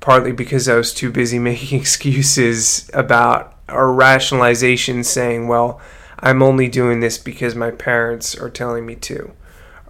partly 0.00 0.32
because 0.32 0.68
I 0.68 0.76
was 0.76 0.94
too 0.94 1.10
busy 1.10 1.38
making 1.50 1.80
excuses 1.80 2.90
about 2.94 3.53
or 3.68 3.92
rationalization 3.92 5.02
saying 5.04 5.48
well 5.48 5.80
I'm 6.20 6.42
only 6.42 6.68
doing 6.68 7.00
this 7.00 7.18
because 7.18 7.54
my 7.54 7.70
parents 7.70 8.34
are 8.34 8.50
telling 8.50 8.86
me 8.86 8.94
to 8.96 9.32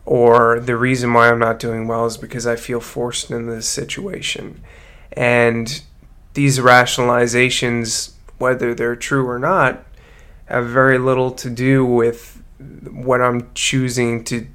or 0.06 0.60
the 0.60 0.76
reason 0.76 1.12
why 1.12 1.30
I'm 1.30 1.38
not 1.38 1.58
doing 1.58 1.88
well 1.88 2.06
is 2.06 2.16
because 2.16 2.46
I 2.46 2.56
feel 2.56 2.80
forced 2.80 3.30
into 3.30 3.52
this 3.52 3.68
situation. 3.68 4.62
And 5.12 5.82
these 6.34 6.58
rationalizations, 6.58 8.12
whether 8.38 8.74
they're 8.74 8.96
true 8.96 9.26
or 9.26 9.38
not, 9.38 9.84
have 10.46 10.66
very 10.66 10.98
little 10.98 11.30
to 11.30 11.48
do 11.48 11.86
with 11.86 12.42
what 12.90 13.22
I'm 13.22 13.50
choosing 13.54 14.24
to 14.24 14.46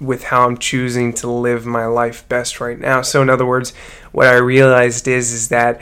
with 0.00 0.24
how 0.24 0.48
I'm 0.48 0.58
choosing 0.58 1.12
to 1.12 1.30
live 1.30 1.64
my 1.64 1.86
life 1.86 2.28
best 2.28 2.60
right 2.60 2.78
now. 2.78 3.02
So 3.02 3.22
in 3.22 3.30
other 3.30 3.46
words, 3.46 3.72
what 4.10 4.26
I 4.26 4.34
realized 4.34 5.06
is 5.06 5.32
is 5.32 5.48
that 5.48 5.80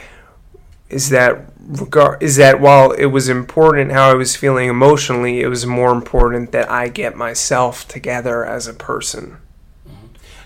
is 0.91 1.09
that 1.11 1.47
regard 1.67 2.23
is 2.23 2.37
that 2.37 2.61
while 2.61 2.91
it 2.93 3.07
was 3.07 3.29
important 3.29 3.93
how 3.93 4.11
I 4.11 4.15
was 4.15 4.37
feeling 4.37 4.69
emotionally, 4.69 5.41
it 5.41 5.49
was 5.49 5.65
more 5.67 5.93
important 5.93 6.53
that 6.53 6.71
I 6.71 6.89
get 6.89 7.17
myself 7.17 7.87
together 7.89 8.45
as 8.45 8.67
a 8.67 8.75
person. 8.75 9.37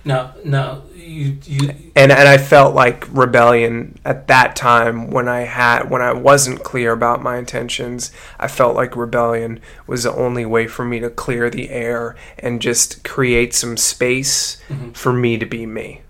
Now, 0.07 0.35
now 0.45 0.83
you 0.95 1.39
you 1.45 1.71
And 1.97 2.13
and 2.13 2.29
I 2.29 2.37
felt 2.37 2.75
like 2.75 3.07
rebellion 3.11 3.99
at 4.05 4.27
that 4.29 4.55
time 4.55 5.11
when 5.11 5.29
I 5.29 5.41
had 5.41 5.89
when 5.89 6.03
I 6.03 6.13
wasn't 6.13 6.63
clear 6.63 6.93
about 6.93 7.23
my 7.23 7.39
intentions. 7.39 8.13
I 8.39 8.49
felt 8.49 8.77
like 8.77 8.97
rebellion 8.97 9.61
was 9.87 10.03
the 10.03 10.15
only 10.15 10.45
way 10.45 10.67
for 10.67 10.85
me 10.85 11.01
to 11.01 11.09
clear 11.09 11.49
the 11.49 11.71
air 11.71 12.17
and 12.39 12.61
just 12.61 13.03
create 13.03 13.55
some 13.55 13.79
space 13.79 14.59
Mhm. 14.69 14.95
for 14.95 15.13
me 15.13 15.39
to 15.39 15.47
be 15.47 15.65
me. 15.65 16.03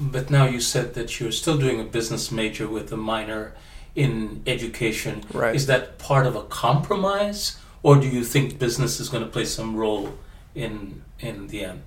But 0.00 0.30
now 0.30 0.46
you 0.46 0.60
said 0.60 0.94
that 0.94 1.20
you're 1.20 1.32
still 1.32 1.58
doing 1.58 1.80
a 1.80 1.84
business 1.84 2.30
major 2.30 2.66
with 2.66 2.90
a 2.92 2.96
minor 2.96 3.52
in 3.94 4.42
education. 4.46 5.24
Right. 5.32 5.54
Is 5.54 5.66
that 5.66 5.98
part 5.98 6.26
of 6.26 6.34
a 6.36 6.44
compromise, 6.44 7.58
or 7.82 7.96
do 7.96 8.08
you 8.08 8.24
think 8.24 8.58
business 8.58 8.98
is 9.00 9.08
going 9.08 9.24
to 9.24 9.28
play 9.28 9.44
some 9.44 9.76
role 9.76 10.14
in 10.54 11.02
in 11.18 11.48
the 11.48 11.64
end? 11.64 11.82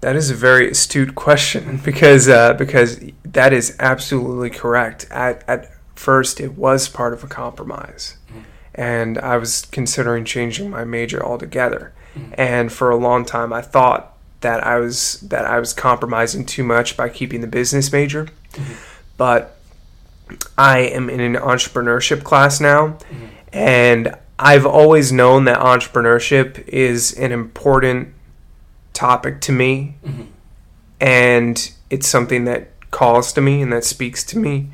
That 0.00 0.14
is 0.16 0.30
a 0.30 0.34
very 0.34 0.70
astute 0.70 1.14
question 1.14 1.80
because 1.84 2.28
uh, 2.28 2.54
because 2.54 3.00
that 3.24 3.52
is 3.52 3.76
absolutely 3.78 4.50
correct. 4.50 5.06
At 5.10 5.44
at 5.48 5.70
first, 5.94 6.40
it 6.40 6.56
was 6.56 6.88
part 6.88 7.12
of 7.12 7.24
a 7.24 7.26
compromise, 7.26 8.16
Mhm. 8.32 8.44
and 8.74 9.18
I 9.18 9.36
was 9.36 9.66
considering 9.72 10.24
changing 10.24 10.70
my 10.70 10.84
major 10.84 11.22
altogether. 11.24 11.92
Mhm. 12.16 12.34
And 12.38 12.72
for 12.72 12.88
a 12.90 12.96
long 12.96 13.24
time, 13.24 13.52
I 13.52 13.60
thought 13.60 14.14
that 14.40 14.64
I 14.66 14.76
was 14.78 15.20
that 15.20 15.44
I 15.44 15.58
was 15.58 15.72
compromising 15.72 16.44
too 16.44 16.62
much 16.64 16.96
by 16.96 17.08
keeping 17.08 17.40
the 17.40 17.46
business 17.46 17.92
major. 17.92 18.28
Mhm. 18.52 18.76
But 19.16 19.56
I 20.56 20.80
am 20.80 21.08
in 21.10 21.20
an 21.20 21.34
entrepreneurship 21.34 22.22
class 22.22 22.60
now, 22.60 22.98
Mhm. 23.10 23.28
and 23.52 24.14
I've 24.38 24.66
always 24.66 25.10
known 25.10 25.44
that 25.46 25.58
entrepreneurship 25.58 26.66
is 26.68 27.12
an 27.12 27.32
important 27.32 28.14
topic 28.92 29.40
to 29.42 29.52
me 29.52 29.96
Mhm. 30.06 30.26
and 31.00 31.70
it's 31.90 32.06
something 32.08 32.44
that 32.44 32.68
calls 32.90 33.32
to 33.32 33.40
me 33.40 33.62
and 33.62 33.72
that 33.72 33.84
speaks 33.84 34.22
to 34.24 34.38
me. 34.38 34.68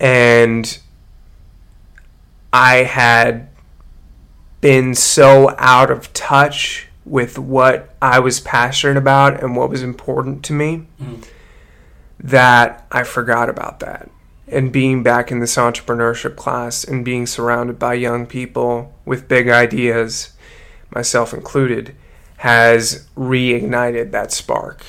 And 0.00 0.78
I 2.52 2.84
had 2.84 3.48
been 4.60 4.94
so 4.94 5.54
out 5.58 5.90
of 5.90 6.12
touch 6.14 6.83
with 7.04 7.38
what 7.38 7.94
I 8.00 8.18
was 8.18 8.40
passionate 8.40 8.96
about 8.96 9.42
and 9.42 9.56
what 9.56 9.68
was 9.70 9.82
important 9.82 10.42
to 10.44 10.52
me 10.52 10.86
Mhm. 11.02 11.24
that 12.18 12.86
I 12.90 13.02
forgot 13.02 13.48
about 13.48 13.80
that. 13.80 14.08
And 14.48 14.72
being 14.72 15.02
back 15.02 15.30
in 15.30 15.40
this 15.40 15.56
entrepreneurship 15.56 16.36
class 16.36 16.84
and 16.84 17.04
being 17.04 17.26
surrounded 17.26 17.78
by 17.78 17.94
young 17.94 18.26
people 18.26 18.94
with 19.04 19.28
big 19.28 19.48
ideas, 19.48 20.30
myself 20.94 21.32
included, 21.34 21.94
has 22.38 23.06
reignited 23.16 24.10
that 24.10 24.32
spark 24.32 24.84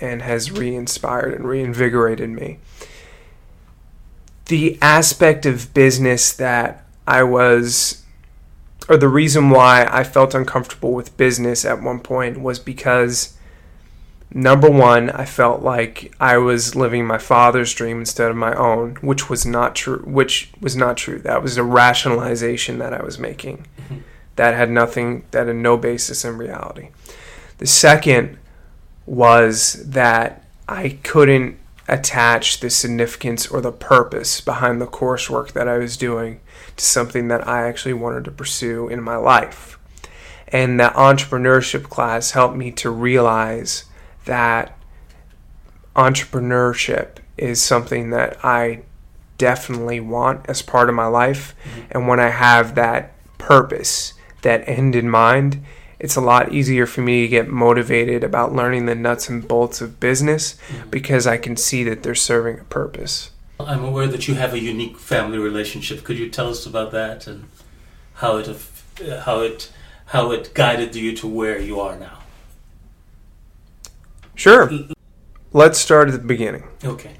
and 0.00 0.22
has 0.22 0.50
re 0.50 0.74
inspired 0.74 1.34
and 1.34 1.46
reinvigorated 1.48 2.30
me. 2.30 2.58
The 4.46 4.78
aspect 4.80 5.44
of 5.44 5.74
business 5.74 6.32
that 6.32 6.84
I 7.06 7.22
was, 7.22 8.02
or 8.88 8.96
the 8.96 9.08
reason 9.08 9.50
why 9.50 9.86
I 9.90 10.02
felt 10.04 10.34
uncomfortable 10.34 10.92
with 10.92 11.16
business 11.16 11.64
at 11.64 11.82
one 11.82 12.00
point 12.00 12.40
was 12.40 12.58
because 12.58 13.36
number 14.32 14.70
one, 14.70 15.10
I 15.10 15.24
felt 15.24 15.62
like 15.62 16.14
I 16.18 16.38
was 16.38 16.74
living 16.74 17.06
my 17.06 17.18
father's 17.18 17.74
dream 17.74 17.98
instead 18.00 18.30
of 18.30 18.36
my 18.36 18.54
own, 18.54 18.96
which 18.96 19.28
was 19.28 19.44
not 19.44 19.74
true. 19.74 20.02
Which 20.04 20.50
was 20.60 20.74
not 20.76 20.96
true. 20.96 21.18
That 21.18 21.42
was 21.42 21.56
a 21.56 21.64
rationalization 21.64 22.78
that 22.78 22.94
I 22.94 23.02
was 23.02 23.18
making. 23.18 23.66
That 24.36 24.54
had 24.54 24.70
nothing. 24.70 25.24
That 25.32 25.46
had 25.46 25.56
no 25.56 25.76
basis 25.76 26.24
in 26.24 26.38
reality. 26.38 26.90
The 27.58 27.66
second 27.66 28.38
was 29.06 29.84
that 29.90 30.44
I 30.68 30.98
couldn't. 31.02 31.58
attach 31.90 32.60
the 32.60 32.68
significance 32.68 33.46
or 33.48 33.62
the 33.62 33.72
purpose 33.72 34.42
behind 34.42 34.78
the 34.78 34.86
coursework 34.86 35.52
that 35.52 35.66
I 35.66 35.78
was 35.78 35.96
doing 35.96 36.38
to 36.78 36.84
something 36.84 37.28
that 37.28 37.46
I 37.46 37.68
actually 37.68 37.94
wanted 37.94 38.24
to 38.24 38.30
pursue 38.30 38.88
in 38.88 39.02
my 39.02 39.16
life. 39.16 39.78
And 40.48 40.80
that 40.80 40.94
entrepreneurship 40.94 41.84
class 41.84 42.30
helped 42.30 42.56
me 42.56 42.70
to 42.72 42.90
realize 42.90 43.84
that 44.24 44.76
entrepreneurship 45.94 47.18
is 47.36 47.60
something 47.62 48.10
that 48.10 48.42
I 48.44 48.82
definitely 49.36 50.00
want 50.00 50.48
as 50.48 50.62
part 50.62 50.88
of 50.88 50.94
my 50.94 51.06
life. 51.06 51.54
Mm-hmm. 51.64 51.80
And 51.90 52.08
when 52.08 52.20
I 52.20 52.30
have 52.30 52.74
that 52.74 53.12
purpose, 53.38 54.14
that 54.42 54.68
end 54.68 54.94
in 54.94 55.08
mind, 55.08 55.64
it's 55.98 56.16
a 56.16 56.20
lot 56.20 56.52
easier 56.52 56.86
for 56.86 57.00
me 57.00 57.22
to 57.22 57.28
get 57.28 57.48
motivated 57.48 58.22
about 58.22 58.54
learning 58.54 58.86
the 58.86 58.94
nuts 58.94 59.28
and 59.28 59.46
bolts 59.46 59.80
of 59.80 59.98
business 59.98 60.54
mm-hmm. 60.68 60.90
because 60.90 61.26
I 61.26 61.36
can 61.36 61.56
see 61.56 61.84
that 61.84 62.02
they're 62.02 62.14
serving 62.14 62.60
a 62.60 62.64
purpose. 62.64 63.30
I'm 63.60 63.84
aware 63.84 64.06
that 64.06 64.28
you 64.28 64.34
have 64.34 64.54
a 64.54 64.58
unique 64.60 64.98
family 64.98 65.38
relationship. 65.38 66.04
Could 66.04 66.18
you 66.18 66.28
tell 66.30 66.48
us 66.48 66.64
about 66.66 66.92
that 66.92 67.26
and 67.26 67.48
how 68.14 68.36
it 68.36 68.48
uh, 68.48 69.20
how 69.22 69.40
it 69.40 69.72
how 70.06 70.30
it 70.30 70.54
guided 70.54 70.94
you 70.94 71.14
to 71.16 71.26
where 71.26 71.58
you 71.58 71.80
are 71.80 71.96
now? 71.98 72.18
Sure. 74.34 74.70
Let's 75.52 75.78
start 75.78 76.08
at 76.08 76.12
the 76.12 76.26
beginning. 76.26 76.64
Okay. 76.84 77.16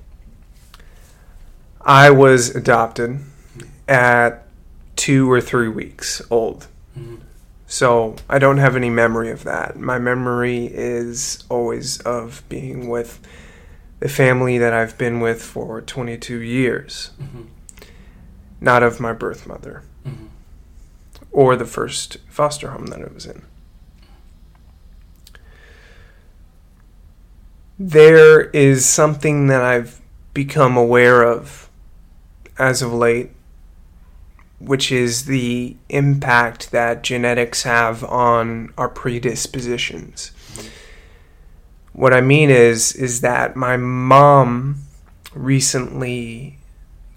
I 1.80 2.10
was 2.10 2.54
adopted 2.54 3.18
at 3.88 4.46
two 4.94 5.30
or 5.30 5.40
three 5.40 5.68
weeks 5.68 6.22
old. 6.30 6.68
Mhm. 6.96 7.20
So 7.66 8.16
I 8.28 8.38
don't 8.38 8.58
have 8.58 8.76
any 8.76 8.90
memory 8.90 9.30
of 9.30 9.42
that. 9.44 9.78
My 9.78 9.98
memory 9.98 10.66
is 10.66 11.42
always 11.48 12.00
of 12.00 12.42
being 12.48 12.88
with 12.88 13.18
the 14.00 14.08
family 14.08 14.58
that 14.58 14.72
I've 14.72 14.96
been 14.96 15.20
with 15.20 15.42
for 15.42 15.80
22 15.80 16.38
years, 16.40 17.10
Mhm. 17.20 17.46
not 18.60 18.82
of 18.82 19.00
my 19.00 19.12
birth 19.12 19.46
mother 19.46 19.82
Mhm. 20.06 20.28
or 21.32 21.56
the 21.56 21.66
first 21.66 22.18
foster 22.28 22.70
home 22.70 22.86
that 22.86 23.00
I 23.00 23.12
was 23.12 23.26
in. 23.26 23.42
There 27.78 28.42
is 28.50 28.84
something 28.86 29.46
that 29.48 29.62
I've 29.62 30.00
become 30.34 30.76
aware 30.76 31.22
of 31.22 31.68
as 32.58 32.82
of 32.82 32.92
late, 32.92 33.30
which 34.58 34.90
is 34.90 35.26
the 35.26 35.76
impact 35.88 36.72
that 36.72 37.02
genetics 37.04 37.62
have 37.62 38.02
on 38.04 38.72
our 38.76 38.88
predispositions. 38.88 40.32
What 41.98 42.12
I 42.14 42.20
mean 42.20 42.48
is 42.48 42.92
is 42.92 43.22
that 43.22 43.56
my 43.56 43.76
mom 43.76 44.82
recently 45.34 46.58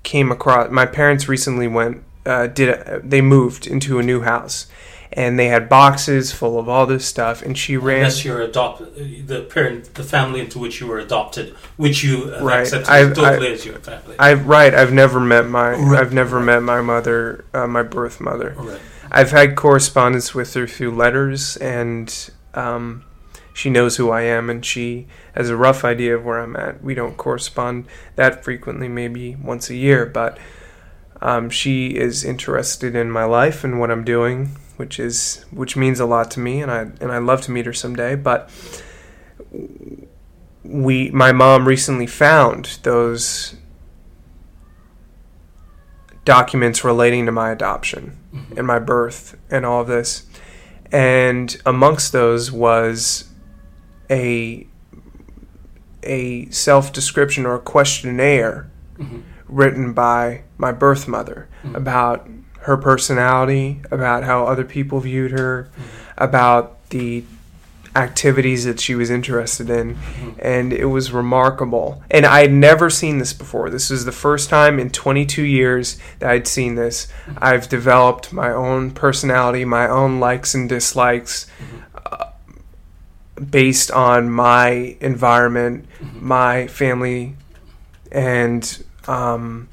came 0.03 0.31
across 0.31 0.71
my 0.71 0.85
parents 0.88 1.27
recently 1.27 1.67
went 1.67 2.03
uh, 2.25 2.47
did 2.47 2.69
a, 2.69 3.00
they 3.03 3.21
moved 3.21 3.67
into 3.67 4.00
a 4.00 4.03
new 4.03 4.21
house 4.21 4.65
and 5.13 5.38
they 5.38 5.47
had 5.47 5.67
boxes 5.69 6.31
full 6.31 6.57
of 6.57 6.67
all 6.69 6.85
this 6.88 7.05
stuff 7.05 7.41
and 7.43 7.55
she 7.57 7.77
ran 7.77 7.97
Unless 7.97 8.23
you're 8.25 8.41
adopted, 8.41 9.27
the 9.27 9.41
parent, 9.41 9.93
the 9.95 10.03
family 10.03 10.39
into 10.39 10.57
which 10.57 10.79
you 10.79 10.88
were 10.88 11.00
adopted, 11.00 11.53
which 11.77 12.03
you 12.03 12.33
Right. 12.39 12.61
accepted 12.61 12.89
I've- 12.89 13.13
totally 13.13 13.51
as 13.53 13.65
your 13.65 13.75
family. 13.75 14.15
I've 14.17 14.47
right 14.47 14.73
I've 14.73 14.93
never 14.93 15.19
met 15.19 15.47
my 15.47 15.71
Right. 15.73 16.00
I've 16.00 16.13
never 16.13 16.39
met 16.39 16.63
my 16.63 16.81
mother 16.81 17.45
uh, 17.53 17.67
my 17.67 17.83
birth 17.83 18.19
mother 18.19 18.55
right. 18.57 18.79
I've 19.11 19.31
had 19.31 19.55
correspondence 19.55 20.33
with 20.33 20.53
her 20.55 20.65
through 20.65 20.91
letters, 20.95 21.57
and 21.57 22.07
um, 22.55 23.03
she 23.53 23.70
knows 23.70 23.98
who 23.98 24.10
I 24.12 24.22
am, 24.22 24.50
and 24.50 24.65
she 24.65 25.08
has 25.36 25.50
a 25.50 25.55
rough 25.58 25.84
idea 25.84 26.15
of 26.15 26.24
where 26.25 26.39
I'm 26.39 26.55
at. 26.55 26.84
We 26.84 26.93
don't 26.93 27.17
correspond 27.17 27.86
that 28.15 28.43
frequently, 28.43 28.88
maybe 28.88 29.36
once 29.36 29.70
a 29.70 29.75
year, 29.75 30.05
but 30.05 30.38
um, 31.22 31.50
she 31.50 31.88
is 31.89 32.24
interested 32.24 32.96
in 32.96 33.12
my 33.12 33.25
life 33.25 33.63
and 33.63 33.79
what 33.79 33.91
I'm 33.91 34.03
doing, 34.03 34.58
which 34.77 35.00
is 35.00 35.46
which 35.51 35.75
means 35.77 36.00
a 36.00 36.05
lot 36.05 36.31
to 36.31 36.39
me, 36.39 36.61
and 36.61 36.72
I 36.72 36.79
and 37.01 37.11
I 37.11 37.18
love 37.20 37.42
to 37.42 37.51
meet 37.51 37.66
her 37.66 37.74
someday. 37.74 38.16
But 38.16 38.50
we, 40.64 41.11
my 41.11 41.31
mom, 41.31 41.68
recently 41.68 42.07
found 42.07 42.79
those 42.83 43.55
documents 46.24 46.83
relating 46.83 47.25
to 47.25 47.31
my 47.31 47.51
adoption 47.51 48.18
Mhm. 48.33 48.57
and 48.59 48.68
my 48.68 48.79
birth 48.79 49.35
and 49.50 49.66
all 49.66 49.81
of 49.81 49.87
this. 49.87 50.24
And 50.92 51.55
amongst 51.66 52.11
those 52.14 52.51
was 52.51 53.25
a 54.11 54.67
a 56.03 56.47
self 56.50 56.91
description 56.91 57.45
or 57.45 57.55
a 57.55 57.59
questionnaire 57.59 58.67
Mhm. 59.00 59.21
written 59.47 59.93
by 59.93 60.41
my 60.57 60.71
birth 60.71 61.07
mother 61.07 61.47
Mhm. 61.63 61.75
about 61.75 62.27
her 62.61 62.77
personality, 62.77 63.81
about 63.91 64.24
how 64.24 64.45
other 64.45 64.63
people 64.63 65.00
viewed 65.00 65.31
her, 65.31 65.67
about 66.17 66.77
the 66.89 67.24
activities 67.95 68.63
that 68.63 68.79
she 68.79 68.95
was 68.95 69.09
interested 69.09 69.69
in 69.69 69.95
Mhm. 69.95 70.33
and 70.39 70.71
it 70.71 70.85
was 70.85 71.11
remarkable. 71.11 72.01
And 72.09 72.25
I 72.25 72.41
had 72.41 72.53
never 72.53 72.89
seen 72.89 73.17
this 73.17 73.33
before. 73.33 73.69
This 73.69 73.89
was 73.89 74.05
the 74.05 74.13
first 74.13 74.50
time 74.50 74.79
in 74.79 74.89
22 74.91 75.43
years 75.43 75.97
that 76.19 76.29
I'd 76.29 76.47
seen 76.47 76.75
this. 76.75 77.07
I've 77.37 77.67
developed 77.67 78.31
my 78.31 78.50
own 78.51 78.91
personality, 78.91 79.65
my 79.65 79.87
own 79.89 80.19
likes 80.21 80.53
and 80.55 80.69
dislikes 80.69 81.47
uh, 81.59 81.63
based 83.50 83.91
on 83.91 84.29
my 84.29 84.96
environment, 85.01 85.85
Mhm. 86.01 86.22
my 86.22 86.67
family, 86.67 87.35
and 88.11 88.83
um, 89.07 89.67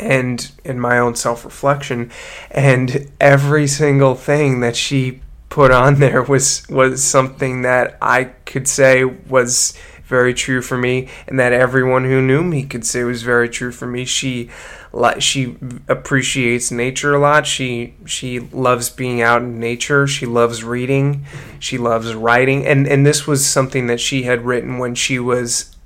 and 0.00 0.50
in 0.64 0.78
my 0.80 0.98
own 0.98 1.14
self-reflection 1.14 2.10
and 2.50 3.10
every 3.20 3.66
single 3.66 4.14
thing 4.14 4.60
that 4.60 4.74
she 4.76 5.20
put 5.48 5.70
on 5.70 5.94
there 6.00 6.22
was 6.22 6.68
was 6.68 7.02
something 7.02 7.62
that 7.62 7.96
I 8.02 8.24
could 8.44 8.66
say 8.68 9.04
was 9.04 9.72
very 10.04 10.34
true 10.34 10.60
for 10.60 10.76
me 10.76 11.08
and 11.28 11.38
that 11.38 11.52
everyone 11.52 12.04
who 12.04 12.20
knew 12.20 12.42
me 12.42 12.64
could 12.64 12.84
say 12.84 13.04
was 13.04 13.22
very 13.22 13.48
true 13.48 13.70
for 13.72 13.86
me 13.86 14.04
she 14.04 14.50
li- 14.94 15.20
she 15.20 15.56
appreciates 15.88 16.70
nature 16.70 17.14
a 17.14 17.18
lot. 17.18 17.46
She 17.46 17.94
she 18.06 18.40
loves 18.40 18.88
being 18.88 19.20
out 19.20 19.42
in 19.42 19.58
nature. 19.58 20.06
She 20.06 20.24
loves 20.24 20.64
reading. 20.64 21.26
She 21.58 21.76
loves 21.76 22.14
writing. 22.14 22.66
And 22.66 22.86
and 22.86 23.04
this 23.04 23.26
was 23.26 23.46
something 23.46 23.86
that 23.88 24.00
she 24.00 24.22
had 24.22 24.44
written 24.44 24.78
when 24.78 24.94
she 24.94 25.18
was 25.18 25.76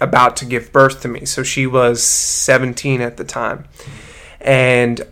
about 0.00 0.36
to 0.36 0.44
give 0.46 0.72
birth 0.72 1.02
to 1.02 1.08
me. 1.08 1.26
So 1.26 1.42
she 1.42 1.66
was 1.66 2.02
17 2.02 3.02
at 3.02 3.18
the 3.18 3.24
time. 3.24 3.66
And 4.40 5.06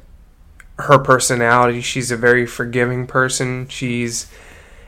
her 0.78 0.98
personality. 0.98 1.80
She's 1.80 2.10
a 2.10 2.16
very 2.16 2.46
forgiving 2.46 3.06
person. 3.06 3.68
She's 3.68 4.30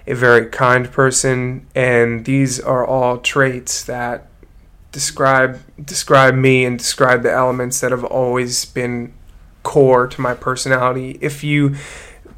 a 0.06 0.14
very 0.14 0.46
kind 0.46 0.90
person, 0.90 1.66
and 1.74 2.24
these 2.24 2.58
are 2.60 2.86
all 2.86 3.18
traits 3.18 3.84
that 3.84 4.29
describe 4.92 5.60
describe 5.82 6.34
me 6.34 6.64
and 6.64 6.78
describe 6.78 7.22
the 7.22 7.32
elements 7.32 7.80
that 7.80 7.90
have 7.90 8.04
always 8.04 8.64
been 8.64 9.12
core 9.62 10.06
to 10.06 10.20
my 10.20 10.34
personality. 10.34 11.18
If 11.20 11.44
you 11.44 11.76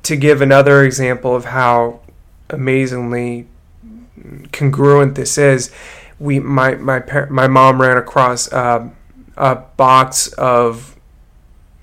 to 0.02 0.16
give 0.16 0.40
another 0.40 0.84
example 0.84 1.34
of 1.34 1.46
how 1.46 2.00
amazingly 2.50 3.46
congruent 4.52 5.14
this 5.14 5.38
is, 5.38 5.70
we 6.18 6.40
my 6.40 6.74
my 6.74 7.00
par- 7.00 7.28
my 7.30 7.46
mom 7.46 7.80
ran 7.80 7.96
across 7.96 8.52
uh, 8.52 8.88
a 9.36 9.54
box 9.56 10.28
of 10.34 10.96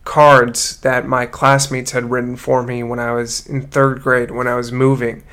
cards 0.06 0.78
that 0.78 1.06
my 1.06 1.26
classmates 1.26 1.92
had 1.92 2.10
written 2.10 2.36
for 2.36 2.64
me 2.64 2.82
when 2.82 3.00
I 3.00 3.12
was 3.12 3.46
in 3.48 3.62
third 3.62 4.02
grade 4.02 4.32
when 4.32 4.48
I 4.48 4.56
was 4.56 4.72
moving. 4.72 5.24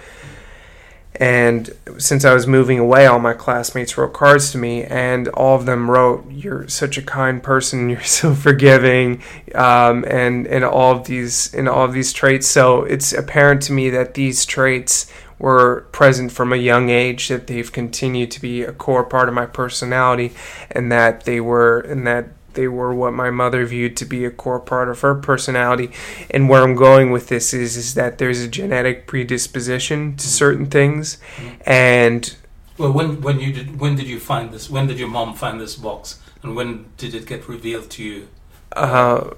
And 1.18 1.70
since 1.98 2.24
I 2.24 2.34
was 2.34 2.46
moving 2.46 2.78
away, 2.78 3.06
all 3.06 3.18
my 3.18 3.32
classmates 3.32 3.96
wrote 3.96 4.12
cards 4.12 4.52
to 4.52 4.58
me, 4.58 4.84
and 4.84 5.28
all 5.28 5.56
of 5.56 5.66
them 5.66 5.90
wrote, 5.90 6.30
"You're 6.30 6.68
such 6.68 6.98
a 6.98 7.02
kind 7.02 7.42
person. 7.42 7.88
You're 7.90 8.02
so 8.02 8.34
forgiving," 8.34 9.22
um, 9.54 10.04
and 10.08 10.46
and 10.46 10.64
all 10.64 10.94
of 10.96 11.06
these 11.06 11.54
and 11.54 11.68
all 11.68 11.84
of 11.84 11.92
these 11.92 12.12
traits. 12.12 12.46
So 12.46 12.82
it's 12.84 13.12
apparent 13.12 13.62
to 13.62 13.72
me 13.72 13.90
that 13.90 14.14
these 14.14 14.44
traits 14.44 15.10
were 15.38 15.82
present 15.92 16.32
from 16.32 16.52
a 16.52 16.56
young 16.56 16.90
age. 16.90 17.28
That 17.28 17.46
they've 17.46 17.70
continued 17.70 18.30
to 18.32 18.40
be 18.40 18.62
a 18.62 18.72
core 18.72 19.04
part 19.04 19.28
of 19.28 19.34
my 19.34 19.46
personality, 19.46 20.32
and 20.70 20.92
that 20.92 21.24
they 21.24 21.40
were 21.40 21.80
and 21.80 22.06
that 22.06 22.28
they 22.56 22.68
were 22.68 22.92
what 22.94 23.12
my 23.12 23.30
mother 23.30 23.64
viewed 23.64 23.96
to 23.98 24.04
be 24.04 24.24
a 24.24 24.30
core 24.30 24.58
part 24.60 24.88
of 24.88 25.00
her 25.02 25.14
personality. 25.14 25.90
And 26.30 26.48
where 26.48 26.62
I'm 26.62 26.74
going 26.74 27.12
with 27.12 27.28
this 27.28 27.54
is 27.54 27.76
is 27.76 27.94
that 27.94 28.18
there's 28.18 28.40
a 28.40 28.48
genetic 28.48 29.06
predisposition 29.06 30.16
to 30.16 30.26
certain 30.28 30.66
things, 30.66 31.18
and 31.64 32.34
Well, 32.78 32.92
when 32.92 33.20
when 33.22 33.40
you 33.40 33.52
did 33.52 33.80
when 33.80 33.94
did 33.96 34.06
you 34.08 34.18
find 34.20 34.52
this? 34.52 34.68
When 34.68 34.86
did 34.88 34.98
your 34.98 35.08
mom 35.08 35.34
find 35.34 35.60
this 35.60 35.76
box? 35.76 36.18
And 36.42 36.54
when 36.56 36.86
did 36.96 37.14
it 37.14 37.26
get 37.26 37.48
revealed 37.48 37.90
to 37.90 38.02
you? 38.02 38.28
uh, 38.72 39.30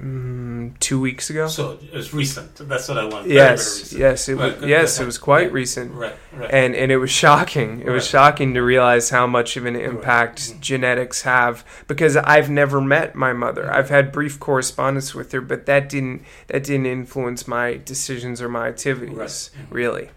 mm, 0.00 0.78
two 0.80 1.00
weeks 1.00 1.30
ago. 1.30 1.46
So 1.46 1.78
it 1.82 1.92
was 1.94 2.12
recent. 2.12 2.54
That's 2.56 2.88
what 2.88 2.98
I 2.98 3.04
want. 3.04 3.24
Very, 3.26 3.36
yes, 3.36 3.92
yes, 3.92 4.28
it 4.28 4.34
Right, 4.36 4.58
was, 4.60 4.68
yes, 4.68 5.00
it 5.00 5.04
was 5.06 5.18
quite 5.18 5.44
Right, 5.44 5.52
recent. 5.52 5.92
Right, 5.94 6.14
right. 6.36 6.50
and 6.52 6.74
and 6.74 6.90
it 6.90 6.96
was 6.98 7.10
shocking. 7.10 7.80
It 7.80 7.90
was 7.90 8.06
shocking 8.06 8.54
to 8.54 8.60
realize 8.62 9.10
how 9.10 9.26
much 9.26 9.56
of 9.56 9.66
an 9.66 9.76
impact 9.76 10.40
Mhm. 10.40 10.60
genetics 10.60 11.22
have 11.22 11.64
because 11.86 12.16
I've 12.16 12.50
never 12.50 12.80
met 12.80 13.14
my 13.14 13.32
mother. 13.32 13.72
I've 13.72 13.90
had 13.90 14.10
brief 14.12 14.40
correspondence 14.40 15.14
with 15.14 15.32
her, 15.32 15.40
but 15.40 15.66
that 15.66 15.88
didn't 15.88 16.22
that 16.48 16.64
didn't 16.64 16.86
influence 16.86 17.46
my 17.46 17.78
decisions 17.84 18.42
or 18.42 18.48
my 18.48 18.68
activities 18.68 19.16
Right. 19.16 19.28
Mhm. 19.28 19.66
really. 19.70 20.10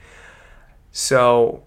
So 0.91 1.63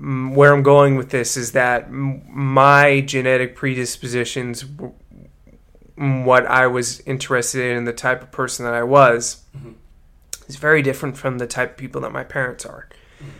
where 0.00 0.52
I'm 0.54 0.62
going 0.62 0.94
with 0.96 1.10
this 1.10 1.36
is 1.36 1.52
that 1.52 1.90
my 1.90 3.00
genetic 3.00 3.56
predispositions 3.56 4.64
what 5.98 6.46
I 6.46 6.66
was 6.66 7.00
interested 7.00 7.70
in 7.70 7.76
and 7.78 7.86
the 7.86 7.92
type 7.92 8.22
of 8.22 8.30
person 8.30 8.64
that 8.64 8.74
I 8.74 8.84
was 8.84 9.42
Mhm. 9.56 9.74
is 10.46 10.56
very 10.56 10.80
different 10.80 11.16
from 11.16 11.38
the 11.38 11.46
type 11.46 11.72
of 11.72 11.76
people 11.76 12.00
that 12.02 12.12
my 12.12 12.24
parents 12.24 12.64
are. 12.64 12.88
Mm-hmm. 13.20 13.30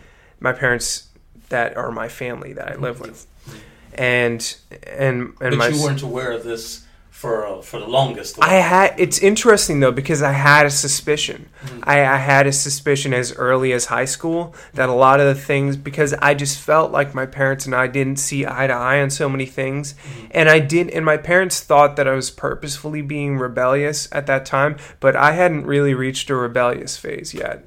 My 0.40 0.52
parents 0.52 1.08
that 1.50 1.76
are 1.76 1.92
my 1.92 2.08
family 2.08 2.52
that 2.54 2.68
I 2.68 2.72
mm-hmm. 2.72 2.82
live 2.82 3.00
with. 3.00 3.26
Mm-hmm. 3.46 3.58
And 3.94 4.56
and 4.86 5.20
and 5.40 5.50
but 5.50 5.54
my 5.56 5.68
you 5.68 5.82
weren't 5.82 6.02
aware 6.02 6.32
of 6.32 6.44
this 6.44 6.84
for 7.18 7.60
for 7.62 7.80
the 7.80 7.86
longest. 7.88 8.38
I 8.40 8.54
had 8.54 8.94
it's 8.96 9.18
interesting 9.18 9.80
though 9.80 9.90
because 9.90 10.22
I 10.22 10.30
had 10.30 10.66
a 10.66 10.70
suspicion. 10.70 11.48
Mhm. 11.66 11.80
I, 11.82 12.06
I 12.06 12.16
had 12.16 12.46
a 12.46 12.52
suspicion 12.52 13.12
as 13.12 13.32
early 13.32 13.72
as 13.72 13.86
high 13.86 14.04
school 14.04 14.54
that 14.74 14.88
a 14.88 14.92
lot 14.92 15.18
of 15.18 15.26
the 15.26 15.34
things 15.34 15.76
because 15.76 16.14
I 16.14 16.34
just 16.34 16.60
felt 16.60 16.92
like 16.92 17.16
my 17.16 17.26
parents 17.26 17.66
and 17.66 17.74
I 17.74 17.88
didn't 17.88 18.20
see 18.20 18.46
eye 18.46 18.68
to 18.68 18.72
eye 18.72 19.02
on 19.02 19.10
so 19.10 19.28
many 19.28 19.46
things, 19.46 19.96
and 20.30 20.48
I 20.48 20.60
didn't. 20.60 20.92
And 20.94 21.04
my 21.04 21.16
parents 21.16 21.58
thought 21.58 21.96
that 21.96 22.06
I 22.06 22.12
was 22.12 22.30
purposefully 22.30 23.02
being 23.02 23.36
rebellious 23.36 24.06
at 24.12 24.26
that 24.26 24.46
time, 24.46 24.76
but 25.00 25.16
I 25.16 25.32
hadn't 25.32 25.66
really 25.66 25.94
reached 25.94 26.30
a 26.30 26.36
rebellious 26.36 26.96
phase 26.96 27.34
yet 27.34 27.64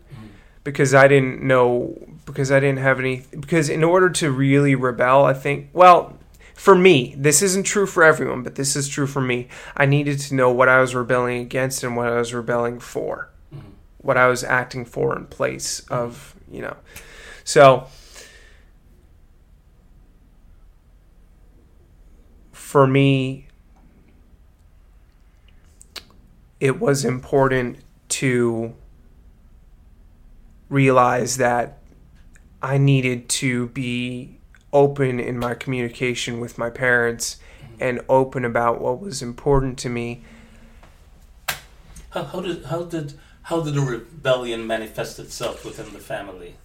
because 0.63 0.93
I 0.93 1.09
didn't 1.09 1.43
know 1.43 1.99
because 2.25 2.53
I 2.53 2.61
didn't 2.61 2.79
have 2.79 2.99
any 2.99 3.23
because 3.37 3.67
in 3.67 3.83
order 3.83 4.09
to 4.11 4.31
really 4.31 4.75
rebel, 4.75 5.25
I 5.25 5.33
think 5.33 5.71
well 5.73 6.17
for 6.61 6.75
me, 6.75 7.15
this 7.17 7.41
isn't 7.41 7.63
true 7.63 7.87
for 7.87 8.03
everyone, 8.03 8.43
but 8.43 8.53
this 8.53 8.75
is 8.75 8.87
true 8.87 9.07
for 9.07 9.19
me. 9.19 9.47
I 9.75 9.87
needed 9.87 10.19
to 10.19 10.35
know 10.35 10.51
what 10.51 10.69
I 10.69 10.79
was 10.79 10.93
rebelling 10.93 11.41
against 11.41 11.83
and 11.83 11.95
what 11.95 12.07
I 12.07 12.19
was 12.19 12.35
rebelling 12.35 12.79
for. 12.79 13.31
Mhm. 13.51 13.71
What 13.97 14.15
I 14.15 14.27
was 14.27 14.43
acting 14.43 14.85
for 14.85 15.17
in 15.17 15.25
place 15.25 15.79
of, 15.89 16.35
you 16.47 16.61
know. 16.61 16.77
So 17.43 17.87
for 22.51 22.85
me 22.85 23.47
it 26.59 26.79
was 26.79 27.03
important 27.03 27.79
to 28.09 28.75
realize 30.69 31.37
that 31.37 31.79
I 32.61 32.77
needed 32.77 33.29
to 33.29 33.69
be 33.69 34.40
open 34.73 35.19
in 35.19 35.37
my 35.37 35.53
communication 35.53 36.39
with 36.39 36.57
my 36.57 36.69
parents 36.69 37.37
and 37.79 38.01
open 38.07 38.45
about 38.45 38.79
what 38.79 38.99
was 38.99 39.21
important 39.21 39.77
to 39.79 39.89
me. 39.89 40.23
How, 42.11 42.23
how 42.23 42.41
did 42.41 42.65
how 42.65 42.83
did 42.83 43.13
how 43.43 43.61
did 43.61 43.73
the 43.73 43.81
rebellion 43.81 44.67
manifest 44.67 45.19
itself 45.19 45.65
within 45.65 45.93
the 45.93 45.99
family? 45.99 46.55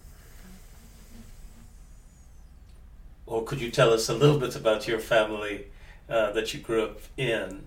Or 3.25 3.43
could 3.43 3.59
you 3.59 3.69
tell 3.71 3.91
us 3.91 4.07
a 4.07 4.13
little 4.13 4.39
bit 4.39 4.55
about 4.55 4.87
your 4.87 4.99
family 4.99 5.65
uh, 6.09 6.31
that 6.31 6.53
you 6.53 6.61
grew 6.61 6.83
up 6.83 6.99
in, 7.17 7.63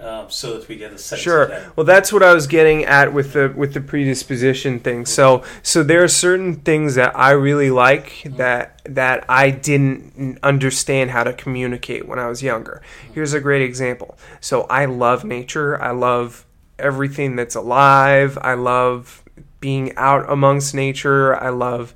um, 0.00 0.30
so 0.30 0.58
that 0.58 0.68
we 0.68 0.76
get 0.76 0.92
a 0.92 0.98
sense 0.98 1.20
Sure. 1.20 1.42
of 1.42 1.48
that? 1.50 1.76
Well, 1.76 1.86
that's 1.86 2.12
what 2.12 2.22
I 2.22 2.32
was 2.32 2.46
getting 2.46 2.84
at 2.84 3.12
with 3.12 3.34
the 3.34 3.52
with 3.54 3.74
the 3.74 3.80
predisposition 3.80 4.78
thing. 4.80 5.06
So 5.06 5.42
so 5.62 5.82
there 5.82 6.02
are 6.02 6.08
certain 6.08 6.54
things 6.56 6.94
that 6.94 7.16
I 7.18 7.30
really 7.32 7.70
like 7.70 8.22
that 8.24 8.80
that 8.84 9.24
I 9.28 9.50
didn't 9.50 10.38
understand 10.42 11.10
how 11.10 11.24
to 11.24 11.32
communicate 11.32 12.08
when 12.08 12.18
I 12.18 12.26
was 12.28 12.42
younger. 12.42 12.82
Here's 13.12 13.32
a 13.34 13.40
great 13.40 13.62
example. 13.62 14.18
So 14.40 14.62
I 14.62 14.86
love 14.86 15.24
nature. 15.24 15.80
I 15.82 15.90
love 15.90 16.46
everything 16.78 17.36
that's 17.36 17.54
alive. 17.54 18.38
I 18.40 18.54
love 18.54 19.22
being 19.60 19.94
out 19.96 20.24
amongst 20.30 20.74
nature. 20.74 21.36
I 21.36 21.50
love 21.50 21.94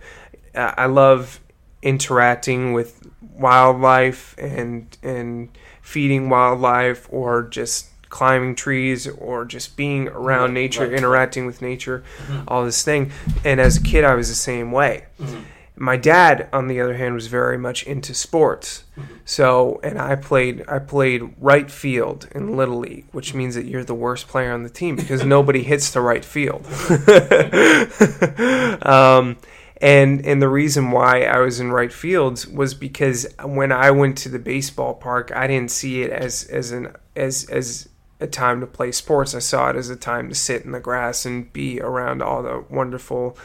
uh, 0.54 0.74
I 0.76 0.86
love 0.86 1.40
interacting 1.82 2.72
with 2.72 3.00
wildlife 3.38 4.34
and 4.38 4.96
and 5.02 5.48
feeding 5.82 6.28
wildlife 6.30 7.06
or 7.10 7.42
just 7.42 7.88
climbing 8.14 8.54
trees 8.54 9.08
or 9.08 9.44
just 9.44 9.76
being 9.76 10.06
around 10.08 10.54
nature, 10.54 10.84
right. 10.86 10.92
interacting 10.98 11.46
with 11.46 11.60
nature, 11.60 12.04
Mhm. 12.28 12.44
all 12.46 12.64
this 12.64 12.82
thing. 12.84 13.10
And 13.44 13.60
as 13.60 13.76
a 13.78 13.82
kid, 13.82 14.04
I 14.04 14.14
was 14.14 14.28
the 14.28 14.34
same 14.36 14.70
way. 14.70 15.04
Mhm. 15.20 15.40
My 15.76 15.96
dad, 15.96 16.46
on 16.52 16.68
the 16.68 16.80
other 16.80 16.94
hand, 16.94 17.14
was 17.14 17.26
very 17.26 17.58
much 17.58 17.82
into 17.82 18.14
sports. 18.14 18.84
So, 19.24 19.80
and 19.82 19.98
I 19.98 20.14
played 20.14 20.62
I 20.68 20.78
played 20.78 21.22
right 21.40 21.68
field 21.68 22.28
in 22.32 22.56
little 22.56 22.78
league, 22.78 23.06
which 23.10 23.34
means 23.34 23.56
that 23.56 23.64
you're 23.66 23.82
the 23.82 24.00
worst 24.06 24.28
player 24.28 24.52
on 24.52 24.62
the 24.62 24.68
team 24.70 24.94
because 24.94 25.24
nobody 25.24 25.62
hits 25.72 25.90
the 25.90 26.00
right 26.00 26.24
field. 26.24 26.64
um, 28.86 29.36
and 29.80 30.24
and 30.24 30.40
the 30.40 30.48
reason 30.48 30.92
why 30.92 31.22
I 31.22 31.38
was 31.40 31.58
in 31.58 31.72
right 31.72 31.92
fields 31.92 32.46
was 32.46 32.74
because 32.74 33.26
when 33.42 33.72
I 33.72 33.90
went 33.90 34.16
to 34.18 34.28
the 34.28 34.38
baseball 34.38 34.94
park, 34.94 35.32
I 35.34 35.48
didn't 35.48 35.72
see 35.72 36.02
it 36.02 36.10
as 36.10 36.44
as 36.44 36.70
an 36.70 36.94
as 37.16 37.46
as 37.50 37.88
a 38.20 38.26
time 38.26 38.60
to 38.60 38.66
play 38.66 38.92
sports. 38.92 39.34
I 39.34 39.40
saw 39.40 39.70
it 39.70 39.76
as 39.76 39.90
a 39.90 39.96
time 39.96 40.28
to 40.28 40.34
sit 40.34 40.64
in 40.64 40.72
the 40.72 40.80
grass 40.80 41.26
and 41.26 41.52
be 41.52 41.80
around 41.80 42.22
all 42.22 42.42
the 42.42 42.64
wonderful 42.70 43.36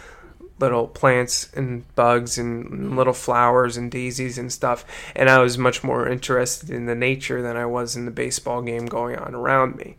little 0.59 0.87
plants 0.87 1.49
and 1.53 1.83
bugs 1.95 2.37
and 2.37 2.95
little 2.95 3.13
flowers 3.13 3.77
and 3.77 3.89
daisies 3.89 4.37
and 4.37 4.51
stuff. 4.51 4.85
And 5.15 5.29
I 5.29 5.39
was 5.39 5.57
much 5.57 5.83
more 5.83 6.07
interested 6.07 6.69
in 6.69 6.85
the 6.85 6.95
nature 6.95 7.41
than 7.41 7.57
I 7.57 7.65
was 7.65 7.95
in 7.95 8.05
the 8.05 8.11
baseball 8.11 8.61
game 8.61 8.85
going 8.85 9.17
on 9.17 9.33
around 9.33 9.77
me. 9.77 9.95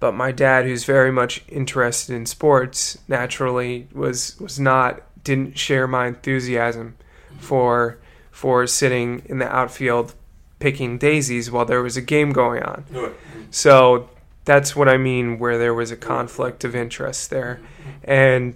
But 0.00 0.12
my 0.12 0.32
dad, 0.32 0.64
who's 0.64 0.84
very 0.84 1.12
much 1.12 1.44
interested 1.48 2.14
in 2.14 2.26
sports, 2.26 2.98
naturally 3.08 3.88
was 3.92 4.38
was 4.40 4.58
not 4.60 5.02
didn't 5.24 5.58
share 5.58 5.88
my 5.88 6.06
enthusiasm 6.06 6.96
for 7.38 7.98
for 8.30 8.66
sitting 8.66 9.22
in 9.26 9.38
the 9.38 9.48
outfield 9.54 10.14
picking 10.58 10.98
daisies 10.98 11.50
while 11.50 11.64
there 11.64 11.82
was 11.82 11.96
a 11.96 12.02
game 12.02 12.32
going 12.32 12.62
on. 12.62 12.84
Right. 12.90 13.10
Mm-hmm. 13.10 13.42
So 13.50 14.08
that's 14.44 14.74
what 14.74 14.88
I 14.88 14.96
mean 14.96 15.38
where 15.38 15.58
there 15.58 15.74
was 15.74 15.90
a 15.90 15.96
conflict 15.96 16.64
of 16.64 16.74
interest 16.74 17.30
there. 17.30 17.60
Mm-hmm. 17.60 18.10
And 18.10 18.54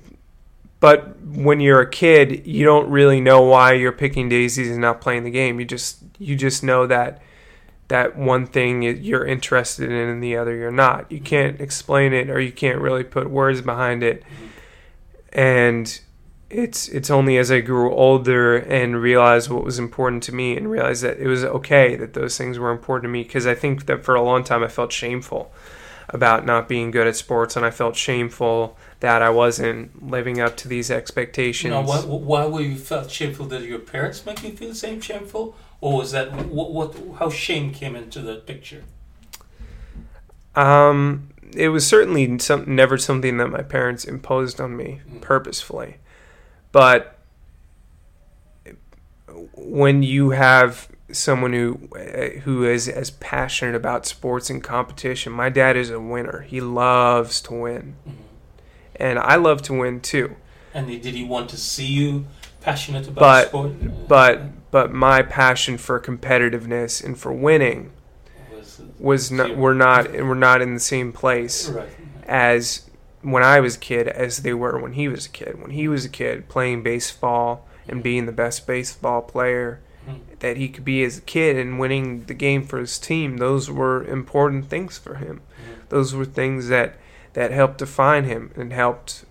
but 0.80 1.20
when 1.20 1.60
you're 1.60 1.80
a 1.80 1.90
kid, 1.90 2.46
you 2.46 2.64
don't 2.64 2.88
really 2.88 3.20
know 3.20 3.42
why 3.42 3.74
you're 3.74 3.92
picking 3.92 4.30
daisies 4.30 4.70
and 4.70 4.80
not 4.80 5.02
playing 5.02 5.24
the 5.24 5.30
game. 5.30 5.60
You 5.60 5.66
just 5.66 6.02
you 6.18 6.36
just 6.36 6.62
know 6.62 6.86
that 6.86 7.22
that 7.88 8.16
one 8.16 8.46
thing 8.46 8.82
you're 8.82 9.26
interested 9.26 9.90
in 9.90 10.08
and 10.08 10.22
the 10.22 10.36
other 10.36 10.54
you're 10.56 10.70
not. 10.70 11.10
You 11.10 11.20
can't 11.20 11.60
explain 11.60 12.12
it 12.12 12.30
or 12.30 12.40
you 12.40 12.52
can't 12.52 12.80
really 12.80 13.04
put 13.04 13.28
words 13.28 13.60
behind 13.60 14.02
it. 14.02 14.22
Mm-hmm. 14.22 15.38
And 15.38 16.00
it's 16.50 16.88
it's 16.88 17.10
only 17.10 17.38
as 17.38 17.50
I 17.50 17.60
grew 17.60 17.92
older 17.92 18.56
and 18.56 19.00
realized 19.00 19.50
what 19.50 19.64
was 19.64 19.78
important 19.78 20.22
to 20.24 20.34
me 20.34 20.56
and 20.56 20.70
realized 20.70 21.02
that 21.04 21.18
it 21.18 21.28
was 21.28 21.44
okay 21.44 21.94
that 21.96 22.14
those 22.14 22.36
things 22.36 22.58
were 22.58 22.70
important 22.72 23.04
to 23.04 23.08
me 23.08 23.22
because 23.22 23.46
I 23.46 23.54
think 23.54 23.86
that 23.86 24.04
for 24.04 24.14
a 24.16 24.22
long 24.22 24.42
time 24.42 24.64
I 24.64 24.68
felt 24.68 24.92
shameful 24.92 25.52
about 26.08 26.44
not 26.44 26.68
being 26.68 26.90
good 26.90 27.06
at 27.06 27.14
sports 27.14 27.56
and 27.56 27.64
I 27.64 27.70
felt 27.70 27.94
shameful 27.94 28.76
that 28.98 29.22
I 29.22 29.30
wasn't 29.30 30.10
living 30.10 30.40
up 30.40 30.56
to 30.58 30.68
these 30.68 30.90
expectations. 30.90 31.72
Why, 31.72 32.00
why 32.00 32.46
were 32.46 32.60
you 32.60 32.76
felt 32.76 33.10
shameful? 33.10 33.46
Did 33.46 33.62
your 33.62 33.78
parents 33.78 34.26
make 34.26 34.42
you 34.42 34.50
feel 34.50 34.68
the 34.70 34.74
same 34.74 35.00
shameful, 35.00 35.56
or 35.80 35.98
was 35.98 36.10
that 36.12 36.32
what, 36.46 36.72
what? 36.72 36.96
How 37.18 37.30
shame 37.30 37.72
came 37.72 37.94
into 37.94 38.20
the 38.20 38.36
picture? 38.36 38.82
Um, 40.56 41.30
it 41.54 41.68
was 41.68 41.86
certainly 41.86 42.38
some, 42.38 42.74
never 42.74 42.98
something 42.98 43.38
that 43.38 43.48
my 43.48 43.62
parents 43.62 44.04
imposed 44.04 44.60
on 44.60 44.76
me 44.76 45.00
Mm. 45.08 45.20
purposefully, 45.20 45.96
but 46.72 47.16
when 49.54 50.02
you 50.02 50.30
have 50.30 50.88
someone 51.12 51.52
who 51.52 51.74
who 52.44 52.64
is 52.64 52.88
as 52.88 53.11
passionate 53.11 53.74
about 53.74 54.06
sports 54.06 54.50
and 54.50 54.62
competition, 54.62 55.33
my 55.33 55.48
dad 55.48 55.76
is 55.76 55.90
a 55.90 56.00
winner. 56.00 56.40
He 56.42 56.61
loves 56.61 57.40
to 57.42 57.54
win, 57.54 57.94
Mhm. 58.09 58.12
and 58.96 59.18
I 59.18 59.37
love 59.37 59.62
to 59.62 59.72
win 59.74 60.00
too. 60.00 60.37
And 60.72 60.87
did 60.87 61.14
he 61.14 61.24
want 61.24 61.50
to 61.50 61.56
see 61.56 61.87
you 61.87 62.26
passionate 62.61 63.09
about 63.09 63.20
But- 63.20 63.48
sport? 63.48 64.09
But 64.09 64.70
but 64.70 64.92
my 64.92 65.22
passion 65.22 65.78
for 65.78 65.98
competitiveness 65.98 67.02
and 67.04 67.18
for 67.18 67.33
winning 67.33 67.90
was, 68.54 68.80
was 69.00 69.30
not 69.33 69.56
we're 69.56 69.74
not 69.74 70.12
we're 70.12 70.35
not 70.35 70.62
in 70.62 70.74
the 70.74 70.80
same 70.80 71.12
place. 71.12 71.68
right. 71.68 71.88
as 72.28 72.83
when 73.22 73.42
I 73.42 73.61
was 73.61 73.76
a 73.76 73.80
kid 73.80 74.09
as 74.09 74.38
they 74.38 74.54
were 74.54 74.78
when 74.78 74.94
he 74.94 75.09
was 75.09 75.26
a 75.26 75.30
kid. 75.30 75.61
When 75.61 75.70
he 75.70 75.88
was 75.88 76.04
a 76.04 76.09
kid 76.09 76.48
playing 76.48 76.83
baseball 76.83 77.66
and 77.88 78.02
being 78.02 78.26
the 78.26 78.33
best 78.33 78.66
baseball 78.66 79.22
player 79.22 79.80
mm-hmm. 80.09 80.20
that 80.38 80.56
he 80.56 80.68
could 80.68 80.85
be 80.85 81.02
as 81.02 81.18
a 81.18 81.22
kid 81.22 81.56
and 81.56 81.78
winning 81.78 82.24
the 82.24 82.35
game 82.35 82.64
for 82.64 82.78
his 82.78 82.98
team. 82.98 83.37
Those 83.37 83.70
were 83.70 84.04
important 84.04 84.68
things 84.68 84.98
for 84.98 85.16
him. 85.16 85.40
Mm-hmm. 85.61 85.80
Those 85.88 86.14
were 86.14 86.24
things 86.24 86.68
that 86.68 86.96
that 87.33 87.52
helped 87.52 87.78
define 87.78 88.24
him 88.24 88.52
and 88.56 88.72
helped 88.72 89.24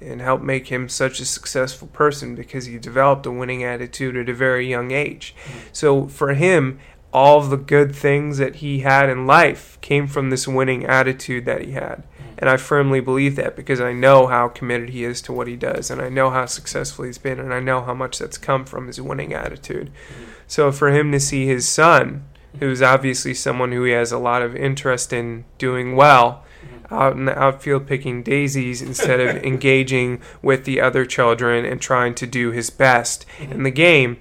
and 0.00 0.20
helped 0.20 0.44
make 0.44 0.68
him 0.68 0.88
such 0.88 1.18
a 1.20 1.24
successful 1.24 1.88
person 1.88 2.34
because 2.34 2.66
he 2.66 2.78
developed 2.78 3.26
a 3.26 3.30
winning 3.30 3.64
attitude 3.64 4.16
at 4.16 4.28
a 4.28 4.34
very 4.34 4.68
young 4.68 4.92
age. 4.92 5.34
Mm-hmm. 5.44 5.58
So 5.72 6.06
for 6.06 6.34
him, 6.34 6.78
all 7.12 7.40
the 7.40 7.56
good 7.56 7.94
things 7.94 8.38
that 8.38 8.56
he 8.56 8.80
had 8.80 9.08
in 9.08 9.26
life 9.26 9.78
came 9.80 10.06
from 10.06 10.30
this 10.30 10.46
winning 10.46 10.84
attitude 10.84 11.44
that 11.46 11.62
he 11.62 11.72
had. 11.72 12.02
Mm-hmm. 12.02 12.34
And 12.38 12.50
I 12.50 12.56
firmly 12.56 13.00
believe 13.00 13.36
that 13.36 13.56
because 13.56 13.80
I 13.80 13.92
know 13.92 14.26
how 14.26 14.48
committed 14.48 14.90
he 14.90 15.04
is 15.04 15.22
to 15.22 15.32
what 15.32 15.48
he 15.48 15.56
does, 15.56 15.90
and 15.90 16.00
I 16.00 16.08
know 16.08 16.30
how 16.30 16.46
successful 16.46 17.04
he's 17.04 17.18
been, 17.18 17.40
and 17.40 17.52
I 17.52 17.60
know 17.60 17.82
how 17.82 17.94
much 17.94 18.18
that's 18.18 18.38
come 18.38 18.64
from 18.64 18.86
his 18.86 19.00
winning 19.00 19.32
attitude. 19.32 19.90
Mm-hmm. 19.90 20.24
So 20.46 20.70
for 20.70 20.90
him 20.90 21.10
to 21.12 21.20
see 21.20 21.46
his 21.46 21.68
son, 21.68 22.24
who's 22.60 22.82
obviously 22.82 23.34
someone 23.34 23.72
who 23.72 23.84
he 23.84 23.92
has 23.92 24.12
a 24.12 24.18
lot 24.18 24.42
of 24.42 24.54
interest 24.54 25.12
in 25.12 25.44
doing 25.56 25.96
well, 25.96 26.44
mm-hmm. 26.62 26.94
out 26.94 27.14
in 27.14 27.24
the 27.24 27.38
outfield 27.38 27.86
picking 27.86 28.22
daisies 28.22 28.82
instead 28.82 29.20
of 29.20 29.36
engaging 29.44 30.20
with 30.42 30.64
the 30.64 30.80
other 30.80 31.06
children 31.06 31.64
and 31.64 31.80
trying 31.80 32.14
to 32.14 32.26
do 32.26 32.50
his 32.50 32.70
best 32.70 33.24
in 33.40 33.62
the 33.62 33.70
game, 33.70 34.18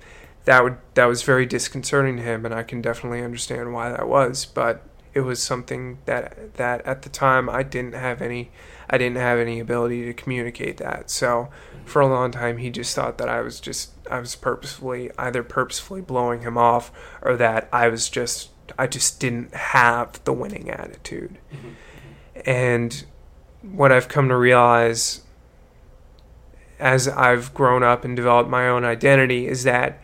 that 0.47 0.63
would 0.63 0.77
that 0.93 1.05
was 1.07 1.23
very 1.23 1.45
disconcerting 1.45 2.15
to 2.15 2.23
him, 2.23 2.45
and 2.45 2.55
I 2.55 2.63
can 2.63 2.81
definitely 2.81 3.21
understand 3.21 3.73
why 3.73 3.89
that 3.89 4.07
was. 4.07 4.45
But 4.45 4.81
it 5.13 5.19
was 5.19 5.43
something 5.43 5.97
that 6.05 6.53
that 6.53 6.85
at 6.85 7.01
the 7.01 7.09
time 7.09 7.49
I 7.49 7.63
didn't 7.63 7.95
have 7.95 8.21
any 8.21 8.49
I 8.89 8.97
didn't 8.97 9.17
have 9.17 9.39
any 9.39 9.59
ability 9.59 10.05
to 10.05 10.13
communicate 10.13 10.77
that. 10.77 11.09
So 11.09 11.49
for 11.83 12.01
a 12.01 12.07
long 12.07 12.31
time 12.31 12.59
he 12.59 12.69
just 12.69 12.95
thought 12.95 13.17
that 13.17 13.27
I 13.27 13.41
was 13.41 13.59
just 13.59 13.91
I 14.09 14.19
was 14.21 14.37
purposefully 14.37 15.11
either 15.17 15.43
purposefully 15.43 15.99
blowing 15.99 16.43
him 16.43 16.57
off 16.57 16.93
or 17.21 17.35
that 17.35 17.67
I 17.73 17.89
was 17.89 18.09
just 18.09 18.51
I 18.79 18.87
just 18.87 19.19
didn't 19.19 19.53
have 19.53 20.23
the 20.23 20.31
winning 20.31 20.69
attitude. 20.69 21.39
And 22.45 23.03
what 23.61 23.91
I've 23.91 24.07
come 24.07 24.29
to 24.29 24.37
realize 24.37 25.23
as 26.79 27.09
I've 27.09 27.53
grown 27.53 27.83
up 27.83 28.05
and 28.05 28.15
developed 28.15 28.49
my 28.49 28.69
own 28.69 28.85
identity 28.85 29.47
is 29.47 29.63
that 29.63 30.01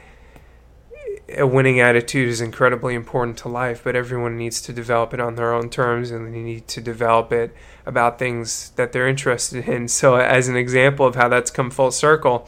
a 1.38 1.48
winning 1.48 1.80
attitude 1.80 2.30
is 2.30 2.41
incredibly 2.41 2.96
important 2.96 3.38
to 3.39 3.50
life, 3.50 3.82
but 3.84 3.96
everyone 3.96 4.38
needs 4.38 4.62
to 4.62 4.74
develop 4.74 5.13
it 5.13 5.19
on 5.19 5.36
their 5.36 5.54
own 5.54 5.69
terms 5.69 6.12
and 6.12 6.34
they 6.34 6.39
need 6.39 6.67
to 6.69 6.82
develop 6.82 7.32
it 7.32 7.56
about 7.86 8.19
things 8.19 8.72
that 8.72 8.91
they're 8.91 9.08
interested 9.08 9.67
in. 9.67 9.88
So, 9.93 10.15
as 10.15 10.48
an 10.48 10.56
example 10.56 11.06
of 11.06 11.15
how 11.15 11.30
that's 11.30 11.52
come 11.52 11.69
full 11.69 11.91
circle, 11.91 12.48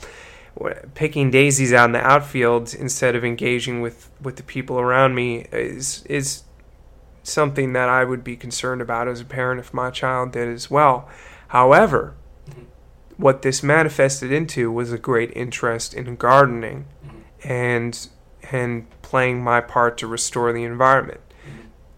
picking 0.93 1.31
daisies 1.31 1.73
out 1.73 1.85
in 1.85 1.91
the 1.91 1.99
outfield 1.99 2.73
instead 2.73 3.15
of 3.15 3.23
engaging 3.23 3.81
with, 3.81 4.09
with 4.21 4.37
the 4.37 4.43
people 4.43 4.79
around 4.79 5.15
me 5.15 5.47
is 5.51 6.03
is 6.05 6.43
something 7.23 7.73
that 7.73 7.89
I 7.89 8.03
would 8.03 8.23
be 8.23 8.35
concerned 8.35 8.81
about 8.81 9.07
as 9.07 9.19
a 9.19 9.25
parent 9.25 9.59
if 9.59 9.73
my 9.73 9.89
child 9.89 10.31
did 10.31 10.47
as 10.47 10.69
well. 10.69 11.09
However, 11.49 12.15
mm-hmm. 12.49 12.63
what 13.17 13.41
this 13.41 13.63
manifested 13.63 14.31
into 14.31 14.71
was 14.71 14.91
a 14.91 14.97
great 14.97 15.31
interest 15.35 15.93
in 15.93 16.15
gardening 16.15 16.85
mm-hmm. 17.05 17.51
and 17.51 18.07
and 18.51 18.87
playing 19.01 19.43
my 19.43 19.61
part 19.61 19.97
to 19.99 20.07
restore 20.07 20.51
the 20.53 20.63
environment. 20.63 21.21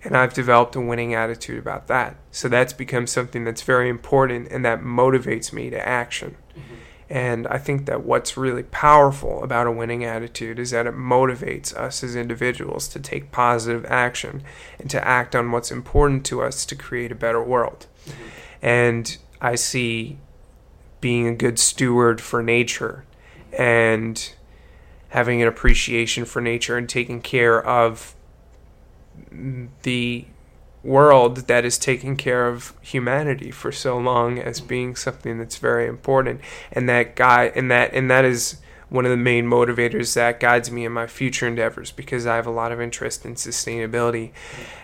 And 0.03 0.15
I've 0.15 0.33
developed 0.33 0.75
a 0.75 0.81
winning 0.81 1.13
attitude 1.13 1.59
about 1.59 1.87
that. 1.87 2.15
So 2.31 2.47
that's 2.47 2.71
become 2.71 3.07
something 3.07 3.43
that's 3.43 3.63
very 3.63 3.89
important 3.89 4.49
and 4.51 4.63
that 4.63 4.81
motivates 4.81 5.51
me 5.51 5.69
to 5.69 5.87
action. 5.87 6.37
And 7.09 7.47
I 7.47 7.57
think 7.57 7.85
that 7.85 8.03
what's 8.03 8.35
really 8.35 8.63
powerful 8.63 9.43
about 9.43 9.67
a 9.67 9.71
winning 9.71 10.03
attitude 10.03 10.59
is 10.59 10.71
that 10.71 10.87
it 10.87 10.93
motivates 10.93 11.73
us 11.73 12.03
as 12.03 12.15
individuals 12.15 12.87
to 12.89 12.99
take 12.99 13.31
positive 13.31 13.85
action 13.85 14.43
and 14.77 14.89
to 14.89 15.07
act 15.07 15.35
on 15.35 15.51
what's 15.51 15.71
important 15.71 16.25
to 16.25 16.41
us 16.41 16.65
to 16.65 16.75
create 16.75 17.11
a 17.11 17.15
better 17.15 17.41
world. 17.41 17.87
And 18.61 19.17
I 19.39 19.55
see 19.55 20.17
being 20.99 21.27
a 21.27 21.35
good 21.35 21.59
steward 21.59 22.19
for 22.19 22.43
nature 22.43 23.05
and 23.57 24.33
having 25.09 25.41
an 25.41 25.47
appreciation 25.47 26.25
for 26.25 26.41
nature 26.41 26.77
and 26.77 26.87
taking 26.87 27.21
care 27.21 27.65
of 27.65 28.15
the 29.83 30.25
world 30.83 31.47
that 31.47 31.65
is 31.65 31.77
taking 31.77 32.15
care 32.15 32.47
of 32.47 32.73
humanity 32.81 33.51
for 33.51 33.71
so 33.71 33.97
long 33.97 34.39
as 34.39 34.61
being 34.61 34.95
something 34.95 35.37
that's 35.37 35.57
very 35.57 35.87
important. 35.87 36.39
And 36.71 36.87
that 36.87 37.15
guy 37.15 37.51
and 37.55 37.69
that 37.71 37.93
and 37.93 38.09
that 38.09 38.25
is 38.25 38.57
one 38.89 39.05
of 39.05 39.11
the 39.11 39.17
main 39.17 39.45
motivators 39.45 40.13
that 40.15 40.39
guides 40.39 40.71
me 40.71 40.85
in 40.85 40.91
my 40.93 41.07
future 41.07 41.45
endeavors 41.45 41.91
because 41.91 42.25
I 42.25 42.37
have 42.37 42.47
a 42.47 42.51
lot 42.51 42.71
of 42.71 42.79
interest 42.79 43.25
in 43.25 43.35
sustainability. 43.35 44.31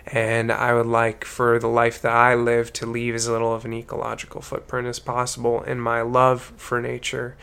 And 0.06 0.52
I 0.52 0.74
would 0.74 0.86
like 0.86 1.24
for 1.24 1.58
the 1.58 1.68
life 1.68 2.02
that 2.02 2.12
I 2.12 2.34
live 2.34 2.72
to 2.74 2.86
leave 2.86 3.14
as 3.14 3.28
little 3.28 3.54
of 3.54 3.64
an 3.64 3.72
ecological 3.72 4.42
footprint 4.42 4.86
as 4.86 4.98
possible 4.98 5.62
and 5.62 5.82
my 5.82 6.02
love 6.02 6.52
for 6.56 6.80
nature 6.80 7.36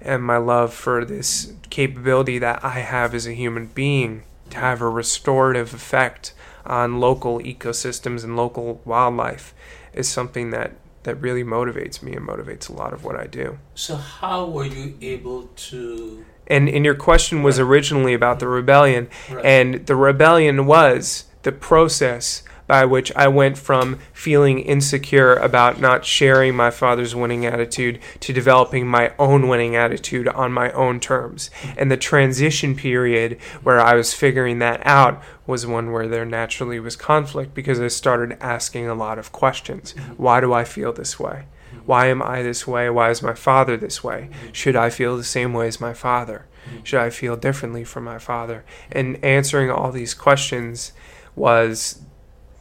and 0.00 0.22
my 0.22 0.38
love 0.38 0.74
for 0.74 1.04
this 1.04 1.52
capability 1.70 2.38
that 2.38 2.64
I 2.64 2.80
have 2.80 3.14
as 3.14 3.26
a 3.26 3.32
human 3.32 3.66
being 3.66 4.24
to 4.50 4.58
have 4.58 4.80
a 4.80 4.88
restorative 4.88 5.72
effect 5.72 6.32
on 6.66 7.00
local 7.00 7.38
ecosystems 7.38 8.24
and 8.24 8.36
local 8.36 8.80
wildlife 8.84 9.54
is 9.92 10.08
something 10.08 10.50
that 10.50 10.72
that 11.08 11.16
really 11.22 11.42
motivates 11.42 12.02
me 12.02 12.12
and 12.14 12.28
motivates 12.28 12.68
a 12.68 12.72
lot 12.74 12.92
of 12.92 13.02
what 13.02 13.16
I 13.18 13.26
do. 13.26 13.58
So 13.74 13.96
how 13.96 14.44
were 14.44 14.66
you 14.66 14.94
able 15.00 15.44
to? 15.70 16.24
And 16.46 16.68
and 16.68 16.84
your 16.84 16.94
question 16.94 17.42
was 17.42 17.58
Right. 17.58 17.66
originally 17.66 18.12
about 18.14 18.40
the 18.40 18.46
rebellion, 18.48 19.08
Right. 19.32 19.44
and 19.44 19.86
the 19.86 19.96
rebellion 19.96 20.66
was 20.66 21.24
the 21.44 21.52
process 21.52 22.42
by 22.68 22.84
which 22.84 23.10
I 23.16 23.26
went 23.26 23.58
from 23.58 23.98
feeling 24.12 24.60
insecure 24.60 25.34
about 25.34 25.80
not 25.80 26.04
sharing 26.04 26.54
my 26.54 26.70
father's 26.70 27.16
winning 27.16 27.44
attitude 27.44 27.98
to 28.20 28.32
developing 28.32 28.86
my 28.86 29.12
own 29.18 29.48
winning 29.48 29.74
attitude 29.74 30.28
on 30.28 30.52
my 30.52 30.70
own 30.72 31.00
terms. 31.00 31.50
And 31.76 31.90
the 31.90 31.96
transition 31.96 32.76
period 32.76 33.40
where 33.64 33.80
I 33.80 33.94
was 33.94 34.14
figuring 34.14 34.60
that 34.60 34.86
out 34.86 35.20
was 35.46 35.66
one 35.66 35.90
where 35.90 36.06
there 36.06 36.26
naturally 36.26 36.78
was 36.78 36.94
conflict 36.94 37.54
because 37.54 37.80
I 37.80 37.88
started 37.88 38.36
asking 38.40 38.86
a 38.86 38.94
lot 38.94 39.18
of 39.18 39.32
questions. 39.32 39.94
Why 40.16 40.40
do 40.40 40.52
I 40.52 40.62
feel 40.64 40.92
this 40.92 41.18
way? 41.18 41.46
Why 41.86 42.08
am 42.08 42.22
I 42.22 42.42
this 42.42 42.66
way? 42.66 42.90
Why 42.90 43.08
is 43.08 43.22
my 43.22 43.32
father 43.32 43.78
this 43.78 44.04
way? 44.04 44.28
Should 44.52 44.76
I 44.76 44.90
feel 44.90 45.16
the 45.16 45.24
same 45.24 45.54
way 45.54 45.68
as 45.68 45.80
my 45.80 45.94
father? 45.94 46.44
Should 46.84 47.00
I 47.00 47.08
feel 47.08 47.34
differently 47.34 47.82
from 47.82 48.04
my 48.04 48.18
father? 48.18 48.62
And 48.92 49.22
answering 49.24 49.70
all 49.70 49.90
these 49.90 50.12
questions 50.12 50.92
was 51.34 52.02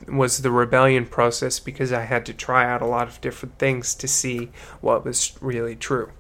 was 0.08 0.40
the 0.40 0.52
rebellion 0.52 1.06
process 1.06 1.60
because 1.60 1.92
I 1.92 2.04
had 2.04 2.26
to 2.28 2.34
try 2.34 2.66
out 2.66 2.82
a 2.82 2.86
lot 2.86 3.08
of 3.08 3.22
different 3.22 3.58
things 3.58 3.94
to 3.96 4.08
see 4.08 4.50
what 4.82 5.04
was 5.04 5.38
really 5.42 5.76
true. 5.76 6.12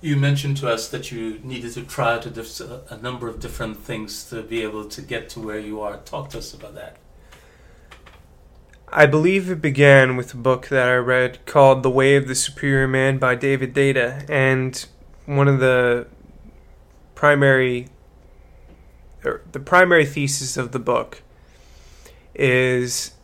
You 0.00 0.16
mentioned 0.16 0.58
to 0.58 0.68
us 0.68 0.88
that 0.88 1.10
you 1.10 1.40
needed 1.42 1.72
to 1.72 1.82
try 1.82 2.12
out 2.12 2.26
a, 2.26 2.82
a 2.90 2.98
number 2.98 3.26
of 3.26 3.40
different 3.40 3.78
things 3.78 4.28
to 4.28 4.42
be 4.42 4.62
able 4.62 4.84
to 4.86 5.00
get 5.00 5.30
to 5.30 5.40
where 5.40 5.58
you 5.58 5.80
are. 5.80 5.96
Talk 5.98 6.28
to 6.30 6.38
us 6.38 6.52
about 6.52 6.74
that. 6.74 6.98
I 8.96 9.06
believe 9.06 9.50
it 9.50 9.62
began 9.62 10.16
with 10.16 10.34
a 10.34 10.36
book 10.36 10.68
that 10.68 10.88
I 10.88 10.96
read 10.96 11.44
called 11.46 11.82
The 11.82 11.90
Way 11.90 12.16
of 12.16 12.28
the 12.28 12.34
Superior 12.34 12.86
Man 12.86 13.18
by 13.18 13.34
David 13.34 13.74
Deida. 13.74 14.28
And 14.28 14.86
one 15.26 15.48
of 15.48 15.60
the 15.60 16.06
primary 17.14 17.88
or 19.24 19.42
the 19.52 19.60
primary 19.60 20.04
thesis 20.04 20.56
of 20.56 20.72
the 20.72 20.78
book 20.78 21.22
is 22.34 23.14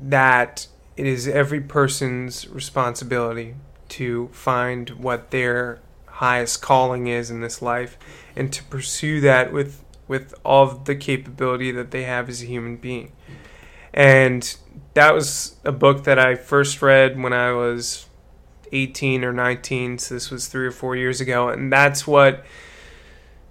that 0.00 0.66
it 0.96 1.06
is 1.06 1.28
every 1.28 1.60
person's 1.60 2.48
responsibility 2.48 3.54
to 3.88 4.28
find 4.32 4.90
what 4.90 5.30
their 5.30 5.80
highest 6.06 6.62
calling 6.62 7.06
is 7.06 7.30
in 7.30 7.40
this 7.40 7.60
life 7.60 7.98
and 8.36 8.52
to 8.52 8.62
pursue 8.64 9.20
that 9.20 9.52
with 9.52 9.84
with 10.06 10.34
all 10.44 10.66
the 10.66 10.94
capability 10.94 11.70
that 11.70 11.90
they 11.90 12.02
have 12.02 12.28
as 12.28 12.42
a 12.42 12.46
human 12.46 12.76
being. 12.76 13.10
And 13.92 14.54
that 14.92 15.14
was 15.14 15.56
a 15.64 15.72
book 15.72 16.04
that 16.04 16.18
I 16.18 16.34
first 16.34 16.82
read 16.82 17.20
when 17.20 17.32
I 17.32 17.52
was 17.52 18.06
18 18.74 19.24
or 19.24 19.32
19, 19.32 19.98
so 19.98 20.14
this 20.14 20.30
was 20.30 20.48
3 20.48 20.66
or 20.66 20.72
4 20.72 20.96
years 20.96 21.20
ago, 21.20 21.48
and 21.48 21.72
that's 21.72 22.06
what 22.06 22.44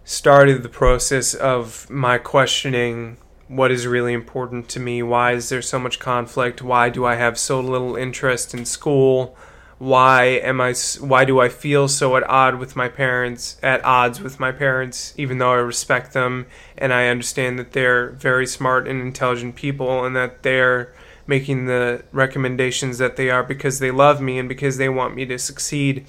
started 0.03 0.61
the 0.61 0.69
process 0.69 1.33
of 1.33 1.89
my 1.89 2.17
questioning 2.17 3.17
what 3.47 3.71
is 3.71 3.87
really 3.87 4.13
important 4.13 4.67
to 4.69 4.79
me. 4.79 5.01
Why 5.01 5.31
is 5.31 5.49
there 5.49 5.61
so 5.61 5.79
much 5.79 5.99
conflict? 5.99 6.61
Why 6.61 6.89
do 6.89 7.05
I 7.05 7.15
have 7.15 7.37
so 7.37 7.59
little 7.59 7.95
interest 7.95 8.53
in 8.53 8.65
school? 8.65 9.37
Why 9.79 10.25
am 10.25 10.61
I? 10.61 10.73
Why 10.99 11.25
do 11.25 11.39
I 11.41 11.49
feel 11.49 11.87
so 11.87 12.15
at 12.15 12.27
odd 12.29 12.55
with 12.55 12.75
my 12.75 12.87
parents? 12.87 13.57
At 13.61 13.83
odds 13.83 14.21
with 14.21 14.39
my 14.39 14.51
parents, 14.51 15.13
even 15.17 15.39
though 15.39 15.51
I 15.51 15.57
respect 15.57 16.13
them 16.13 16.47
and 16.77 16.93
I 16.93 17.07
understand 17.07 17.59
that 17.59 17.73
they're 17.73 18.11
very 18.11 18.47
smart 18.47 18.87
and 18.87 19.01
intelligent 19.01 19.55
people, 19.55 20.05
and 20.05 20.15
that 20.15 20.43
they're 20.43 20.93
making 21.25 21.65
the 21.65 22.03
recommendations 22.11 22.97
that 22.97 23.15
they 23.15 23.29
are 23.29 23.43
because 23.43 23.79
they 23.79 23.91
love 23.91 24.21
me 24.21 24.37
and 24.37 24.49
because 24.49 24.77
they 24.77 24.89
want 24.89 25.15
me 25.15 25.25
to 25.25 25.37
succeed. 25.39 26.05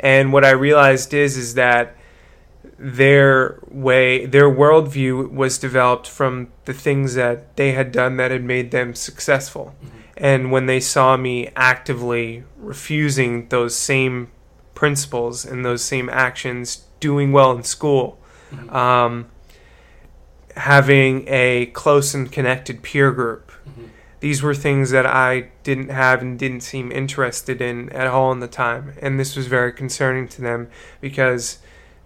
And 0.00 0.32
what 0.32 0.44
I 0.44 0.50
realized 0.50 1.14
is 1.14 1.36
is 1.36 1.54
that 1.54 1.96
their 2.78 3.58
way, 3.68 4.26
their 4.26 4.48
worldview 4.48 5.30
was 5.32 5.58
developed 5.58 6.06
from 6.06 6.48
the 6.64 6.72
things 6.72 7.14
that 7.14 7.56
they 7.56 7.72
had 7.72 7.90
done 7.92 8.16
that 8.16 8.30
had 8.30 8.44
made 8.44 8.70
them 8.70 8.94
successful. 8.94 9.74
And 10.16 10.50
when 10.50 10.66
they 10.66 10.80
saw 10.80 11.16
me 11.16 11.48
actively 11.54 12.44
refusing 12.56 13.48
those 13.48 13.76
same 13.76 14.30
principles 14.74 15.44
and 15.44 15.64
those 15.64 15.82
same 15.82 16.08
actions, 16.08 16.84
doing 17.00 17.32
well 17.32 17.52
in 17.52 17.62
school, 17.62 18.18
um, 18.70 19.26
having 20.56 21.24
a 21.28 21.66
close 21.66 22.14
and 22.14 22.30
connected 22.30 22.82
peer 22.82 23.12
group, 23.12 23.47
these 24.20 24.42
were 24.42 24.54
things 24.54 24.90
that 24.90 25.06
I 25.06 25.50
didn't 25.62 25.90
have 25.90 26.22
and 26.22 26.38
didn't 26.38 26.60
seem 26.60 26.90
interested 26.90 27.60
in 27.60 27.90
at 27.90 28.06
all 28.06 28.32
in 28.32 28.40
the 28.40 28.48
time. 28.48 28.94
And 29.00 29.18
this 29.18 29.36
was 29.36 29.46
very 29.46 29.72
concerning 29.72 30.28
to 30.28 30.42
them 30.42 30.68
because 31.00 31.58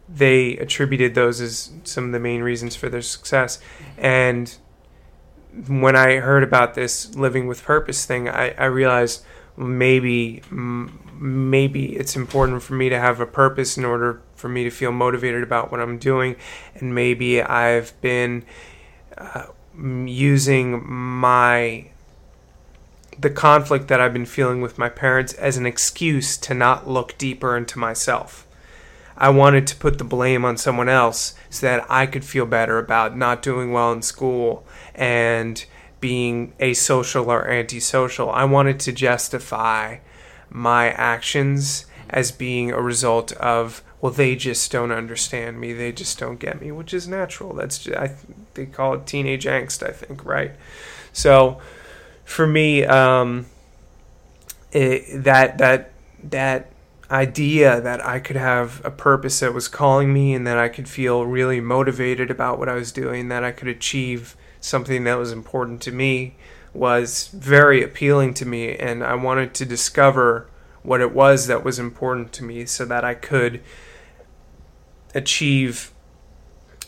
they 0.08 0.56
attributed 0.58 1.14
those 1.14 1.40
as 1.40 1.70
some 1.84 2.06
of 2.06 2.12
the 2.12 2.20
main 2.20 2.42
reasons 2.42 2.76
for 2.76 2.88
their 2.88 3.02
success. 3.02 3.58
And 3.96 4.54
when 5.68 5.96
I 5.96 6.16
heard 6.16 6.42
about 6.42 6.74
this 6.74 7.14
living 7.14 7.46
with 7.46 7.62
purpose 7.62 8.04
thing, 8.04 8.28
I, 8.28 8.50
I 8.50 8.66
realized 8.66 9.24
maybe 9.56 10.42
maybe 10.50 11.94
it's 11.96 12.16
important 12.16 12.62
for 12.62 12.74
me 12.74 12.88
to 12.88 12.98
have 12.98 13.20
a 13.20 13.26
purpose 13.26 13.76
in 13.76 13.84
order 13.84 14.20
for 14.34 14.48
me 14.48 14.64
to 14.64 14.70
feel 14.70 14.90
motivated 14.92 15.42
about 15.42 15.70
what 15.70 15.80
I'm 15.80 15.98
doing, 15.98 16.36
and 16.74 16.94
maybe 16.94 17.40
I've 17.40 17.98
been 18.00 18.44
uh, 19.16 19.46
using 19.76 20.82
my 20.90 21.91
the 23.22 23.30
conflict 23.30 23.88
that 23.88 24.00
I've 24.00 24.12
been 24.12 24.26
feeling 24.26 24.60
with 24.60 24.78
my 24.78 24.88
parents 24.88 25.32
as 25.34 25.56
an 25.56 25.64
excuse 25.64 26.36
to 26.38 26.54
not 26.54 26.88
look 26.88 27.16
deeper 27.18 27.56
into 27.56 27.78
myself. 27.78 28.46
I 29.16 29.30
wanted 29.30 29.66
to 29.68 29.76
put 29.76 29.98
the 29.98 30.04
blame 30.04 30.44
on 30.44 30.56
someone 30.56 30.88
else 30.88 31.34
so 31.48 31.66
that 31.66 31.86
I 31.88 32.06
could 32.06 32.24
feel 32.24 32.46
better 32.46 32.78
about 32.78 33.16
not 33.16 33.42
doing 33.42 33.72
well 33.72 33.92
in 33.92 34.02
school 34.02 34.66
and 34.94 35.64
being 36.00 36.52
asocial 36.58 37.26
or 37.26 37.48
antisocial. 37.48 38.30
I 38.30 38.44
wanted 38.44 38.80
to 38.80 38.92
justify 38.92 39.98
my 40.50 40.90
actions 40.90 41.86
as 42.10 42.32
being 42.32 42.72
a 42.72 42.82
result 42.82 43.32
of 43.32 43.82
well 44.00 44.12
they 44.12 44.34
just 44.34 44.70
don't 44.70 44.92
understand 44.92 45.58
me 45.58 45.72
they 45.72 45.92
just 45.92 46.18
don't 46.18 46.38
get 46.38 46.60
me 46.60 46.70
which 46.70 46.92
is 46.92 47.08
natural 47.08 47.54
that's 47.54 47.78
just, 47.78 47.96
I 47.96 48.14
they 48.52 48.66
call 48.66 48.92
it 48.94 49.06
teenage 49.06 49.46
angst 49.46 49.82
I 49.82 49.92
think 49.92 50.22
right 50.26 50.52
so 51.12 51.58
for 52.24 52.46
me 52.46 52.84
um 52.84 53.46
it, 54.72 55.24
that 55.24 55.58
that 55.58 55.92
that 56.22 56.72
idea 57.10 57.80
that 57.80 58.04
I 58.04 58.18
could 58.18 58.36
have 58.36 58.80
a 58.84 58.90
purpose 58.90 59.40
that 59.40 59.52
was 59.52 59.68
calling 59.68 60.14
me 60.14 60.32
and 60.32 60.46
that 60.46 60.56
I 60.56 60.68
could 60.70 60.88
feel 60.88 61.26
really 61.26 61.60
motivated 61.60 62.30
about 62.30 62.58
what 62.58 62.70
I 62.70 62.74
was 62.74 62.90
doing, 62.90 63.28
that 63.28 63.44
I 63.44 63.52
could 63.52 63.68
achieve 63.68 64.34
something 64.60 65.04
that 65.04 65.18
was 65.18 65.30
important 65.30 65.82
to 65.82 65.92
me 65.92 66.36
was 66.72 67.28
very 67.28 67.82
appealing 67.82 68.32
to 68.32 68.46
me 68.46 68.74
and 68.76 69.04
I 69.04 69.14
wanted 69.14 69.52
to 69.54 69.66
discover 69.66 70.48
what 70.82 71.02
it 71.02 71.12
was 71.12 71.46
that 71.48 71.62
was 71.62 71.78
important 71.78 72.32
to 72.32 72.44
me 72.44 72.64
so 72.64 72.86
that 72.86 73.04
I 73.04 73.14
could 73.14 73.60
achieve 75.14 75.92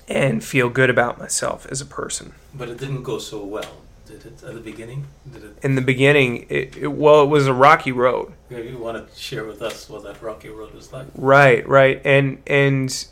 and 0.09 0.43
feel 0.43 0.71
good 0.71 0.89
about 0.89 1.19
myself 1.19 1.67
as 1.67 1.81
a 1.81 1.87
person. 1.87 2.33
But 2.55 2.71
it 2.71 2.79
didn't 2.79 3.03
go 3.03 3.19
so 3.19 3.45
well, 3.45 3.84
did 4.07 4.27
it? 4.27 4.43
At 4.43 4.55
the 4.55 4.61
beginning, 4.61 5.07
did 5.33 5.45
it? 5.45 5.57
In 5.63 5.75
the 5.75 5.83
beginning, 5.83 6.47
it, 6.49 6.77
it 6.77 6.89
well, 6.89 7.23
it 7.23 7.29
was 7.29 7.47
a 7.47 7.55
rocky 7.55 7.93
road. 7.93 8.33
Maybe 8.51 8.69
you 8.69 8.79
want 8.79 9.09
to 9.09 9.19
share 9.19 9.45
with 9.45 9.63
us 9.63 9.89
what 9.89 10.03
that 10.05 10.21
rocky 10.23 10.49
road 10.49 10.75
was 10.75 10.93
like. 10.93 11.07
Right, 11.15 11.67
right. 11.69 12.01
And 12.05 12.43
and 12.47 13.07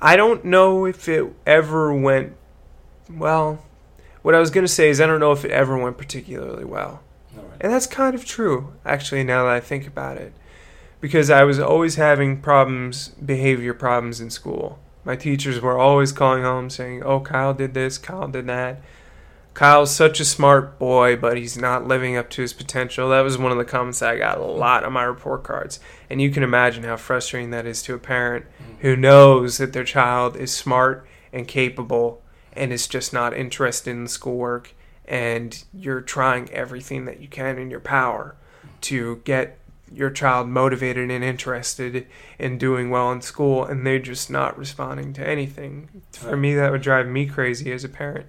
I 0.00 0.16
don't 0.16 0.44
know 0.44 0.84
if 0.84 1.08
it 1.08 1.32
ever 1.46 1.92
went 1.92 2.36
well. 3.10 3.64
What 4.22 4.34
I 4.34 4.40
was 4.40 4.50
going 4.50 4.64
to 4.64 4.72
say 4.72 4.88
is 4.88 5.00
I 5.00 5.06
don't 5.06 5.20
know 5.20 5.32
if 5.32 5.44
it 5.44 5.52
ever 5.52 5.78
went 5.78 5.98
particularly 5.98 6.64
well. 6.64 7.02
Right. 7.34 7.44
And 7.60 7.72
that's 7.72 7.86
kind 7.86 8.14
of 8.14 8.24
true, 8.24 8.72
actually, 8.84 9.22
now 9.22 9.44
that 9.44 9.52
I 9.52 9.60
think 9.60 9.86
about 9.86 10.16
it. 10.16 10.32
Because 11.00 11.30
I 11.30 11.44
was 11.44 11.60
always 11.60 11.94
having 11.94 12.40
problems, 12.40 13.08
behavior 13.08 13.72
problems 13.72 14.20
in 14.20 14.30
school. 14.30 14.80
My 15.04 15.14
teachers 15.14 15.60
were 15.60 15.78
always 15.78 16.10
calling 16.10 16.42
home 16.42 16.68
saying, 16.68 17.04
Oh, 17.04 17.20
Kyle 17.20 17.54
did 17.54 17.74
this, 17.74 17.98
Kyle 17.98 18.26
did 18.26 18.46
that. 18.48 18.80
Kyle's 19.56 19.96
such 19.96 20.20
a 20.20 20.24
smart 20.26 20.78
boy, 20.78 21.16
but 21.16 21.38
he's 21.38 21.56
not 21.56 21.88
living 21.88 22.14
up 22.14 22.28
to 22.28 22.42
his 22.42 22.52
potential. 22.52 23.08
That 23.08 23.22
was 23.22 23.38
one 23.38 23.52
of 23.52 23.56
the 23.56 23.64
comments 23.64 24.02
I 24.02 24.18
got 24.18 24.36
a 24.36 24.40
mm-hmm. 24.42 24.58
lot 24.58 24.84
on 24.84 24.92
my 24.92 25.04
report 25.04 25.44
cards. 25.44 25.80
And 26.10 26.20
you 26.20 26.30
can 26.30 26.42
imagine 26.42 26.84
how 26.84 26.98
frustrating 26.98 27.52
that 27.52 27.64
is 27.64 27.80
to 27.84 27.94
a 27.94 27.98
parent 27.98 28.44
mm-hmm. 28.44 28.82
who 28.82 28.96
knows 28.96 29.56
that 29.56 29.72
their 29.72 29.82
child 29.82 30.36
is 30.36 30.54
smart 30.54 31.08
and 31.32 31.48
capable 31.48 32.22
and 32.52 32.70
is 32.70 32.86
just 32.86 33.14
not 33.14 33.34
interested 33.34 33.92
in 33.92 34.08
schoolwork. 34.08 34.74
And 35.06 35.64
you're 35.72 36.02
trying 36.02 36.50
everything 36.50 37.06
that 37.06 37.20
you 37.20 37.28
can 37.28 37.56
in 37.56 37.70
your 37.70 37.80
power 37.80 38.36
to 38.82 39.22
get 39.24 39.58
your 39.90 40.10
child 40.10 40.48
motivated 40.48 41.10
and 41.10 41.24
interested 41.24 42.06
in 42.38 42.58
doing 42.58 42.90
well 42.90 43.10
in 43.10 43.22
school, 43.22 43.64
and 43.64 43.86
they're 43.86 44.00
just 44.00 44.30
not 44.30 44.58
responding 44.58 45.14
to 45.14 45.26
anything. 45.26 46.02
For 46.12 46.36
me, 46.36 46.54
that 46.56 46.72
would 46.72 46.82
drive 46.82 47.06
me 47.06 47.24
crazy 47.24 47.72
as 47.72 47.84
a 47.84 47.88
parent. 47.88 48.26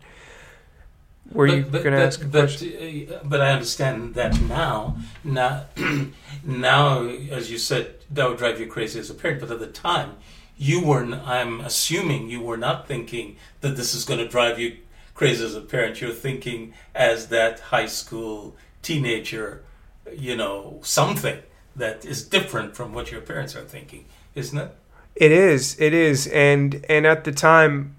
Were 1.32 1.48
you 1.48 1.64
going 1.64 1.84
to 1.84 2.02
ask 2.02 2.22
a 2.22 2.26
but, 2.26 2.40
question? 2.48 3.10
uh, 3.14 3.20
but 3.24 3.42
I 3.42 3.52
understand 3.52 4.16
that 4.16 4.40
now. 4.42 4.98
Now, 5.24 5.66
now, 6.44 7.06
as 7.06 7.52
you 7.52 7.58
said, 7.58 7.96
that 8.12 8.28
would 8.28 8.38
drive 8.38 8.60
you 8.60 8.68
crazy 8.68 9.00
as 9.00 9.10
a 9.10 9.14
parent. 9.14 9.42
But 9.42 9.52
at 9.52 9.60
the 9.60 9.68
time, 9.68 10.16
you 10.58 10.84
were. 10.84 11.04
n- 11.04 11.22
I'm 11.26 11.60
assuming 11.62 12.30
you 12.30 12.42
were 12.42 12.58
not 12.58 12.88
thinking 12.88 13.36
that 13.62 13.76
this 13.76 13.94
is 13.94 14.06
going 14.06 14.20
to 14.20 14.28
drive 14.28 14.58
you 14.58 14.78
crazy 15.14 15.44
as 15.44 15.56
a 15.56 15.62
parent. 15.62 16.00
You're 16.00 16.12
thinking 16.12 16.74
as 16.96 17.28
that 17.28 17.60
high 17.60 17.88
school 17.88 18.56
teenager, 18.82 19.64
you 20.14 20.36
know, 20.36 20.80
something 20.84 21.40
that 21.76 22.06
is 22.06 22.24
different 22.24 22.76
from 22.76 22.94
what 22.94 23.12
your 23.12 23.22
parents 23.22 23.56
are 23.56 23.64
thinking, 23.64 24.06
isn't 24.34 24.58
it? 24.58 24.76
It 25.16 25.32
is. 25.32 25.80
It 25.80 25.94
is. 25.94 26.28
And 26.28 26.86
and 26.88 27.06
at 27.06 27.24
the 27.26 27.32
time, 27.32 27.97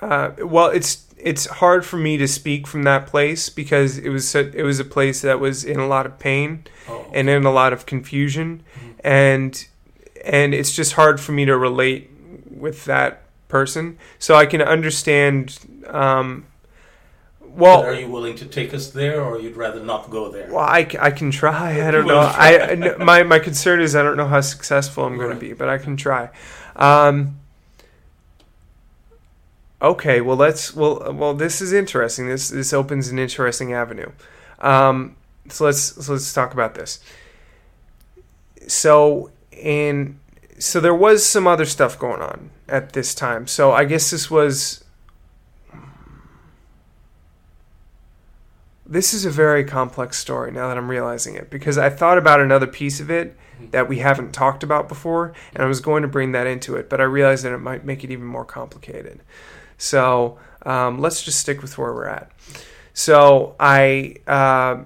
uh, 0.00 0.30
well, 0.38 0.68
it's 0.70 1.04
it's 1.18 1.46
hard 1.46 1.86
for 1.86 1.96
me 1.96 2.16
to 2.18 2.28
speak 2.28 2.66
from 2.66 2.82
that 2.82 3.06
place 3.06 3.48
because 3.48 3.96
it 3.98 4.10
was 4.10 4.28
so- 4.28 4.50
it 4.52 4.62
was 4.62 4.78
a 4.80 4.84
place 4.84 5.22
that 5.22 5.40
was 5.40 5.64
in 5.64 5.80
a 5.80 5.86
lot 5.86 6.04
of 6.06 6.18
pain 6.18 6.64
Oh, 6.88 7.06
and 7.14 7.30
in 7.30 7.44
a 7.46 7.50
lot 7.52 7.72
of 7.72 7.86
confusion, 7.86 8.62
and 9.02 9.66
and 10.24 10.52
it's 10.54 10.74
just 10.74 10.94
hard 10.94 11.20
for 11.20 11.32
me 11.32 11.44
to 11.46 11.56
relate 11.56 12.10
with 12.50 12.84
that 12.86 13.22
person. 13.48 13.96
So 14.18 14.34
I 14.34 14.46
can 14.46 14.60
understand. 14.60 15.58
Um, 15.86 16.46
well, 17.40 17.82
but 17.82 17.88
are 17.90 17.94
you 17.94 18.08
willing 18.10 18.34
to 18.36 18.46
take 18.46 18.74
us 18.74 18.90
there, 18.90 19.22
or 19.22 19.38
you'd 19.38 19.56
rather 19.56 19.80
not 19.82 20.10
go 20.10 20.28
there? 20.30 20.48
Well, 20.50 20.58
I, 20.64 20.86
I 21.00 21.10
can 21.12 21.30
try. 21.30 21.86
I 21.86 21.90
don't 21.92 22.06
know. 22.06 22.18
I 22.18 22.72
I 22.72 22.96
my 22.98 23.22
my 23.22 23.38
concern 23.38 23.80
is 23.80 23.94
I 23.94 24.02
don't 24.02 24.16
know 24.16 24.26
how 24.26 24.40
successful 24.40 25.04
I'm 25.04 25.16
going 25.16 25.28
Right. 25.28 25.34
to 25.40 25.40
be, 25.40 25.52
but 25.52 25.68
I 25.68 25.78
can 25.78 25.96
try. 25.96 26.30
Um, 26.76 27.38
okay. 29.90 30.20
Well, 30.20 30.36
let's. 30.36 30.74
Well, 30.74 31.12
well. 31.12 31.34
This 31.34 31.60
is 31.60 31.72
interesting. 31.72 32.28
This 32.28 32.48
this 32.48 32.72
opens 32.72 33.08
an 33.08 33.18
interesting 33.18 33.72
avenue. 33.72 34.10
Um, 34.58 35.16
so 35.48 35.64
let's 35.64 35.80
so 35.80 36.12
let's 36.12 36.32
talk 36.32 36.52
about 36.52 36.74
this. 36.74 37.00
So 38.66 39.30
in 39.52 40.18
so 40.58 40.80
there 40.80 40.94
was 40.94 41.24
some 41.24 41.46
other 41.46 41.64
stuff 41.64 41.98
going 41.98 42.22
on 42.22 42.50
at 42.68 42.92
this 42.92 43.14
time. 43.14 43.46
So 43.46 43.72
I 43.72 43.84
guess 43.84 44.10
this 44.10 44.30
was 44.30 44.84
this 48.86 49.14
is 49.14 49.24
a 49.24 49.30
very 49.30 49.64
complex 49.64 50.18
story 50.18 50.50
now 50.50 50.68
that 50.68 50.76
I'm 50.76 50.90
realizing 50.90 51.34
it 51.34 51.50
because 51.50 51.78
I 51.78 51.90
thought 51.90 52.18
about 52.18 52.40
another 52.40 52.66
piece 52.66 53.00
of 53.00 53.10
it 53.10 53.36
that 53.70 53.88
we 53.88 53.98
haven't 53.98 54.32
talked 54.32 54.62
about 54.62 54.88
before, 54.88 55.32
and 55.54 55.62
I 55.62 55.66
was 55.66 55.80
going 55.80 56.02
to 56.02 56.08
bring 56.08 56.32
that 56.32 56.46
into 56.46 56.76
it, 56.76 56.90
but 56.90 57.00
I 57.00 57.04
realized 57.04 57.44
that 57.44 57.52
it 57.52 57.58
might 57.58 57.84
make 57.84 58.04
it 58.04 58.10
even 58.10 58.26
more 58.26 58.44
complicated. 58.44 59.20
So 59.84 60.38
um, 60.62 60.98
let's 60.98 61.22
just 61.22 61.38
stick 61.38 61.60
with 61.60 61.76
where 61.76 61.92
we're 61.92 62.06
at. 62.06 62.30
So 62.94 63.54
I, 63.60 64.16
uh, 64.26 64.84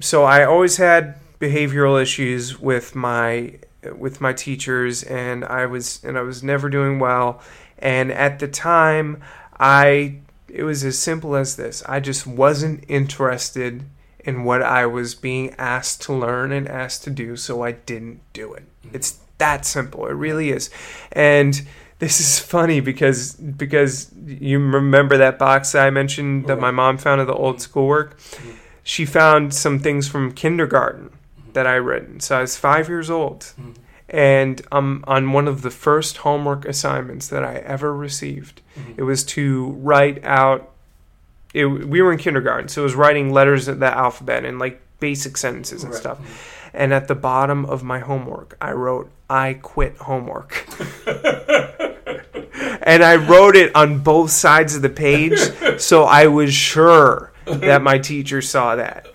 so 0.00 0.24
I 0.24 0.44
always 0.44 0.76
had 0.76 1.16
behavioral 1.40 2.00
issues 2.00 2.58
with 2.58 2.94
my 2.94 3.58
with 3.96 4.20
my 4.20 4.32
teachers, 4.32 5.02
and 5.04 5.44
I 5.44 5.66
was 5.66 6.02
and 6.04 6.18
I 6.18 6.22
was 6.22 6.42
never 6.42 6.68
doing 6.68 6.98
well. 6.98 7.40
And 7.78 8.10
at 8.10 8.38
the 8.38 8.48
time, 8.48 9.22
I 9.58 10.18
it 10.48 10.62
was 10.62 10.84
as 10.84 10.98
simple 10.98 11.34
as 11.34 11.56
this. 11.56 11.82
I 11.86 12.00
just 12.00 12.26
wasn't 12.26 12.84
interested 12.88 13.84
in 14.20 14.44
what 14.44 14.62
I 14.62 14.86
was 14.86 15.14
being 15.14 15.54
asked 15.58 16.02
to 16.02 16.12
learn 16.12 16.52
and 16.52 16.68
asked 16.68 17.04
to 17.04 17.10
do, 17.10 17.36
so 17.36 17.62
I 17.62 17.72
didn't 17.72 18.20
do 18.32 18.54
it. 18.54 18.64
It's 18.92 19.18
that 19.38 19.64
simple. 19.64 20.06
It 20.06 20.14
really 20.14 20.50
is. 20.50 20.70
And 21.12 21.66
this 21.98 22.20
is 22.20 22.38
funny 22.38 22.80
because 22.80 23.34
because 23.34 24.12
you 24.26 24.58
remember 24.58 25.16
that 25.16 25.38
box 25.38 25.74
I 25.74 25.90
mentioned 25.90 26.46
that 26.46 26.58
my 26.58 26.70
mom 26.70 26.98
found 26.98 27.20
of 27.20 27.26
the 27.26 27.34
old 27.34 27.60
schoolwork. 27.60 28.18
Mm-hmm. 28.18 28.50
she 28.82 29.04
found 29.04 29.54
some 29.54 29.78
things 29.78 30.06
from 30.06 30.32
kindergarten 30.32 31.10
mm-hmm. 31.10 31.52
that 31.52 31.66
I 31.66 31.74
written. 31.74 32.20
So 32.20 32.38
I 32.38 32.40
was 32.42 32.56
five 32.56 32.88
years 32.88 33.10
old, 33.10 33.40
mm-hmm. 33.40 33.72
and 34.10 34.62
um, 34.70 35.04
on 35.06 35.32
one 35.32 35.48
of 35.48 35.62
the 35.62 35.70
first 35.70 36.18
homework 36.18 36.64
assignments 36.64 37.28
that 37.28 37.44
I 37.44 37.56
ever 37.56 37.94
received, 37.94 38.60
it 38.96 39.02
was 39.02 39.24
to 39.24 39.70
write 39.70 40.24
out. 40.24 40.72
It, 41.54 41.64
we 41.64 42.02
were 42.02 42.12
in 42.12 42.18
kindergarten, 42.18 42.68
so 42.68 42.82
it 42.82 42.84
was 42.84 42.94
writing 42.94 43.32
letters 43.32 43.66
of 43.66 43.78
the 43.78 43.86
alphabet 43.86 44.44
and 44.44 44.58
like 44.58 44.82
basic 45.00 45.36
sentences 45.38 45.84
and 45.84 45.94
stuff. 45.94 46.18
And 46.74 46.92
at 46.92 47.08
the 47.08 47.14
bottom 47.14 47.64
of 47.64 47.82
my 47.82 48.00
homework, 48.00 48.56
I 48.60 48.72
wrote, 48.72 49.10
"I 49.28 49.54
quit 49.54 49.96
homework." 49.98 50.66
and 52.82 53.02
I 53.02 53.16
wrote 53.16 53.56
it 53.56 53.74
on 53.74 53.98
both 53.98 54.30
sides 54.30 54.74
of 54.76 54.82
the 54.82 54.88
page, 54.90 55.38
so 55.80 56.04
I 56.04 56.26
was 56.26 56.52
sure 56.54 57.32
that 57.46 57.82
my 57.82 57.98
teacher 57.98 58.40
saw 58.42 58.76
that. 58.76 59.06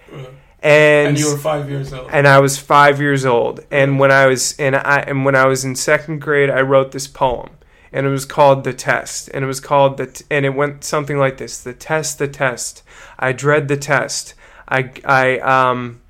And, 0.63 1.07
And 1.09 1.19
you 1.19 1.31
were 1.31 1.37
five 1.37 1.69
years 1.69 1.91
old. 1.91 2.09
and 2.11 2.27
I 2.27 2.39
was 2.39 2.59
five 2.59 3.01
years 3.01 3.25
old. 3.25 3.61
And 3.71 3.97
when 3.99 4.11
I 4.11 4.27
was 4.27 4.53
and 4.59 4.75
I 4.75 4.99
and 5.07 5.25
when 5.25 5.35
I 5.35 5.47
was 5.47 5.65
in 5.65 5.75
second 5.75 6.21
grade, 6.21 6.51
I 6.51 6.61
wrote 6.61 6.91
this 6.91 7.07
poem, 7.07 7.49
and 7.91 8.05
it 8.05 8.09
was 8.09 8.25
called 8.25 8.63
"The 8.63 8.73
Test." 8.73 9.27
And 9.33 9.43
it 9.43 9.47
was 9.47 9.59
called 9.59 9.97
the 9.97 10.05
t- 10.07 10.23
and 10.29 10.45
it 10.45 10.51
went 10.53 10.83
something 10.83 11.17
like 11.17 11.37
this: 11.37 11.57
"The 11.57 11.73
test, 11.73 12.19
the 12.19 12.27
test. 12.27 12.83
I 13.17 13.31
dread 13.31 13.69
the 13.69 13.77
test. 13.77 14.35
I 14.69 14.91
I 15.03 15.39
um 15.39 16.01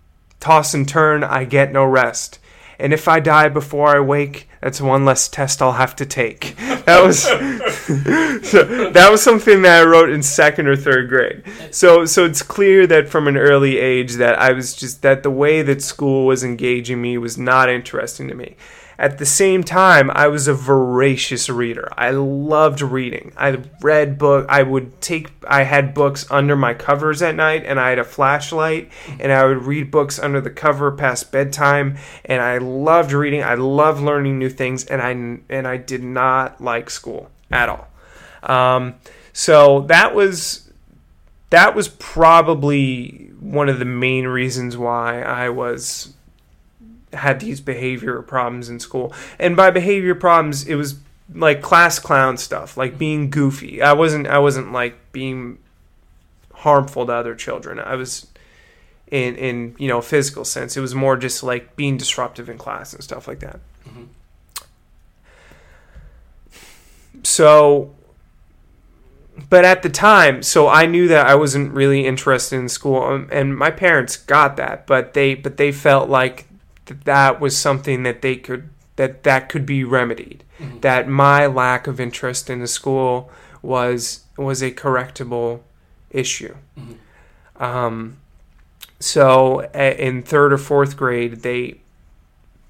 toss 0.42 0.74
and 0.74 0.86
turn. 0.88 1.24
I 1.24 1.46
get 1.46 1.72
no 1.72 1.86
rest. 1.86 2.40
And 2.82 2.94
if 2.94 3.08
I 3.08 3.20
die 3.20 3.50
before 3.50 3.96
I 3.96 4.00
wake, 4.00 4.50
that's 4.60 4.82
one 4.82 5.06
less 5.06 5.28
test 5.28 5.62
I'll 5.62 5.74
have 5.74 5.96
to 5.98 6.06
take." 6.06 6.56
That 6.82 7.04
was 7.04 7.22
so 8.50 8.90
that 8.90 9.12
was 9.12 9.22
something 9.22 9.62
that 9.62 9.84
I 9.84 9.86
wrote 9.86 10.10
in 10.10 10.24
second 10.24 10.68
or 10.68 10.76
third 10.76 11.10
grade. 11.10 11.44
So 11.70 12.06
so 12.06 12.26
it's 12.26 12.42
clear 12.42 12.88
that 12.88 13.08
from 13.08 13.28
an 13.28 13.38
early 13.38 13.78
age 13.78 14.14
that 14.14 14.40
I 14.40 14.52
was 14.52 14.74
just 14.76 15.04
that 15.04 15.22
the 15.22 15.30
way 15.30 15.62
that 15.62 15.84
school 15.84 16.26
was 16.26 16.44
engaging 16.44 17.00
me 17.00 17.20
was 17.20 17.38
not 17.38 17.70
interesting 17.70 18.28
to 18.30 18.34
me. 18.34 18.56
At 19.02 19.18
the 19.18 19.26
same 19.26 19.64
time, 19.64 20.12
I 20.14 20.28
was 20.28 20.48
a 20.48 20.54
voracious 20.54 21.50
reader. 21.50 21.92
I 21.98 22.12
loved 22.12 22.84
reading. 22.84 23.34
I 23.36 23.58
read 23.82 24.20
book. 24.20 24.46
I 24.48 24.62
would 24.62 25.02
take. 25.02 25.32
I 25.48 25.64
had 25.64 25.96
books 25.96 26.28
under 26.30 26.56
my 26.56 26.76
covers 26.76 27.24
at 27.24 27.34
night, 27.34 27.64
and 27.66 27.80
I 27.80 27.90
had 27.90 27.98
a 27.98 28.04
flashlight, 28.04 28.92
and 29.20 29.32
I 29.32 29.44
would 29.44 29.64
read 29.64 29.90
books 29.90 30.20
under 30.20 30.40
the 30.40 30.52
cover 30.52 30.92
past 30.92 31.32
bedtime. 31.32 31.98
And 32.26 32.44
I 32.44 32.60
loved 32.60 33.12
reading. 33.12 33.42
I 33.42 33.56
loved 33.56 34.04
learning 34.04 34.38
new 34.38 34.52
things, 34.52 34.86
and 34.86 35.02
I 35.02 35.10
and 35.52 35.68
I 35.68 35.78
did 35.78 36.04
not 36.04 36.62
like 36.62 36.92
school 36.92 37.32
at 37.50 37.70
all. 37.70 37.88
Um, 38.44 38.94
so 39.34 39.82
that 39.88 40.14
was 40.14 40.72
that 41.50 41.74
was 41.74 41.88
probably 41.88 43.32
one 43.40 43.68
of 43.68 43.80
the 43.80 43.86
main 43.86 44.28
reasons 44.28 44.78
why 44.78 45.24
I 45.24 45.50
was 45.50 46.14
had 47.14 47.40
these 47.40 47.62
behavior 47.62 48.22
problems 48.22 48.70
in 48.70 48.80
school. 48.80 49.14
And 49.40 49.56
by 49.56 49.72
behavior 49.72 50.16
problems, 50.16 50.68
it 50.68 50.76
was 50.76 50.96
like 51.34 51.62
class 51.62 52.00
clown 52.00 52.38
stuff, 52.38 52.78
like 52.78 52.98
being 52.98 53.30
goofy. 53.30 53.82
I 53.82 53.94
wasn't 53.94 54.28
I 54.28 54.40
wasn't 54.40 54.72
like 54.72 55.12
being 55.12 55.58
harmful 56.54 57.06
to 57.06 57.14
other 57.14 57.36
children. 57.36 57.80
I 57.80 57.96
was 57.96 58.28
in 59.10 59.36
in 59.36 59.76
you 59.78 59.88
know 59.88 60.02
physical 60.02 60.46
sense. 60.46 60.76
It 60.76 60.82
was 60.82 60.96
more 60.96 61.18
just 61.18 61.44
like 61.44 61.76
being 61.76 61.98
disruptive 61.98 62.50
in 62.50 62.58
class 62.58 62.94
and 62.94 63.04
stuff 63.04 63.28
like 63.28 63.40
that. 63.40 63.60
So 67.24 67.94
but 69.50 69.66
at 69.66 69.82
the 69.82 69.90
time, 69.90 70.44
so 70.44 70.68
I 70.68 70.86
knew 70.86 71.08
that 71.08 71.26
I 71.26 71.36
wasn't 71.36 71.74
really 71.74 72.06
interested 72.06 72.58
in 72.58 72.70
school, 72.70 73.02
um, 73.02 73.30
and 73.32 73.56
my 73.56 73.72
parents 73.72 74.18
got 74.18 74.58
that, 74.58 74.86
but 74.86 75.14
they 75.14 75.36
but 75.36 75.58
they 75.58 75.72
felt 75.72 76.10
like 76.10 76.48
that 76.86 77.06
that 77.06 77.40
was 77.40 77.58
something 77.58 78.04
that 78.04 78.22
they 78.22 78.36
could 78.36 78.70
that 78.96 79.24
that 79.24 79.50
could 79.50 79.66
be 79.66 79.84
remedied. 79.84 80.44
Mm-hmm. 80.60 80.80
That 80.82 81.08
my 81.08 81.48
lack 81.48 81.88
of 81.88 82.00
interest 82.00 82.50
in 82.50 82.60
the 82.60 82.68
school 82.68 83.32
was 83.62 84.26
was 84.38 84.62
a 84.62 84.72
correctable 84.72 85.62
issue. 86.10 86.56
Mm-hmm. 86.78 87.64
Um, 87.64 88.18
so 89.00 89.70
a- 89.74 90.08
in 90.08 90.24
third 90.24 90.54
or 90.54 90.58
fourth 90.58 90.98
grade, 90.98 91.42
they 91.42 91.78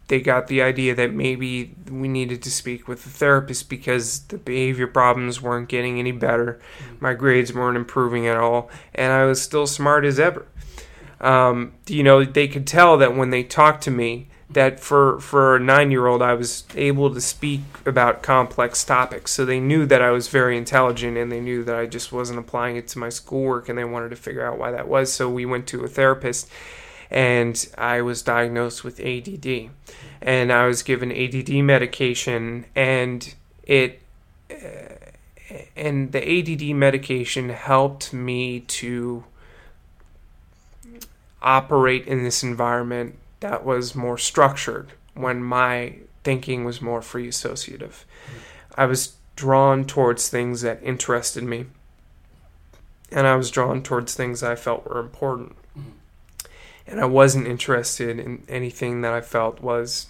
they 0.07 0.19
got 0.19 0.47
the 0.47 0.61
idea 0.61 0.93
that 0.93 1.13
maybe 1.13 1.73
we 1.89 2.09
needed 2.09 2.41
to 2.43 2.51
speak 2.51 2.85
with 2.85 3.05
a 3.05 3.09
therapist 3.09 3.69
because 3.69 4.19
the 4.23 4.37
behavior 4.37 4.87
problems 4.87 5.41
weren't 5.41 5.69
getting 5.69 5.99
any 5.99 6.11
better. 6.11 6.59
Mm-hmm. 6.79 6.95
My 6.99 7.13
grades 7.13 7.53
weren't 7.53 7.77
improving 7.77 8.27
at 8.27 8.37
all, 8.37 8.69
and 8.93 9.13
I 9.13 9.23
was 9.25 9.41
still 9.41 9.67
smart 9.67 10.03
as 10.03 10.19
ever. 10.19 10.45
Um, 11.21 11.73
you 11.87 12.03
know, 12.03 12.25
they 12.25 12.47
could 12.47 12.67
tell 12.67 12.97
that 12.97 13.15
when 13.15 13.29
they 13.29 13.43
talked 13.43 13.83
to 13.83 13.91
me, 13.91 14.27
that 14.49 14.81
for 14.81 15.17
for 15.21 15.55
a 15.55 15.59
nine 15.59 15.91
year 15.91 16.07
old, 16.07 16.21
I 16.21 16.33
was 16.33 16.65
able 16.75 17.13
to 17.13 17.21
speak 17.21 17.61
about 17.85 18.21
complex 18.21 18.83
topics. 18.83 19.31
So 19.31 19.45
they 19.45 19.61
knew 19.61 19.85
that 19.85 20.01
I 20.01 20.11
was 20.11 20.27
very 20.27 20.57
intelligent, 20.57 21.17
and 21.17 21.31
they 21.31 21.39
knew 21.39 21.63
that 21.63 21.75
I 21.75 21.85
just 21.85 22.11
wasn't 22.11 22.39
applying 22.39 22.75
it 22.75 22.89
to 22.89 22.99
my 22.99 23.07
schoolwork, 23.07 23.69
and 23.69 23.77
they 23.77 23.85
wanted 23.85 24.09
to 24.09 24.17
figure 24.17 24.45
out 24.45 24.57
why 24.57 24.71
that 24.71 24.89
was. 24.89 25.13
So 25.13 25.29
we 25.29 25.45
went 25.45 25.67
to 25.67 25.85
a 25.85 25.87
therapist 25.87 26.49
and 27.11 27.67
I 27.77 28.01
was 28.01 28.21
diagnosed 28.21 28.85
with 28.85 28.99
ADD, 29.01 29.69
and 30.21 30.51
I 30.51 30.65
was 30.65 30.81
given 30.81 31.11
ADD 31.11 31.49
medication, 31.63 32.65
and 32.73 33.35
it 33.63 34.01
uh, 34.49 34.95
and 35.75 36.13
the 36.13 36.25
ADD 36.25 36.73
medication 36.73 37.49
helped 37.49 38.13
me 38.13 38.61
to 38.61 39.25
operate 41.41 42.07
in 42.07 42.23
this 42.23 42.43
environment 42.43 43.17
that 43.39 43.65
was 43.65 43.95
more 43.95 44.17
structured 44.17 44.91
when 45.13 45.43
my 45.43 45.95
thinking 46.23 46.63
was 46.63 46.81
more 46.81 47.01
free 47.01 47.27
associative. 47.27 48.05
I 48.75 48.85
was 48.85 49.15
drawn 49.35 49.85
towards 49.85 50.29
things 50.29 50.61
that 50.61 50.81
interested 50.83 51.43
me, 51.43 51.65
and 53.11 53.27
I 53.27 53.35
was 53.35 53.51
drawn 53.51 53.81
towards 53.81 54.13
things 54.13 54.43
I 54.43 54.55
felt 54.55 54.85
were 54.85 54.99
important 54.99 55.55
and 56.91 56.99
I 56.99 57.05
wasn't 57.05 57.47
interested 57.47 58.19
in 58.19 58.43
anything 58.49 59.01
that 59.01 59.13
I 59.13 59.21
felt 59.21 59.61
was 59.61 60.07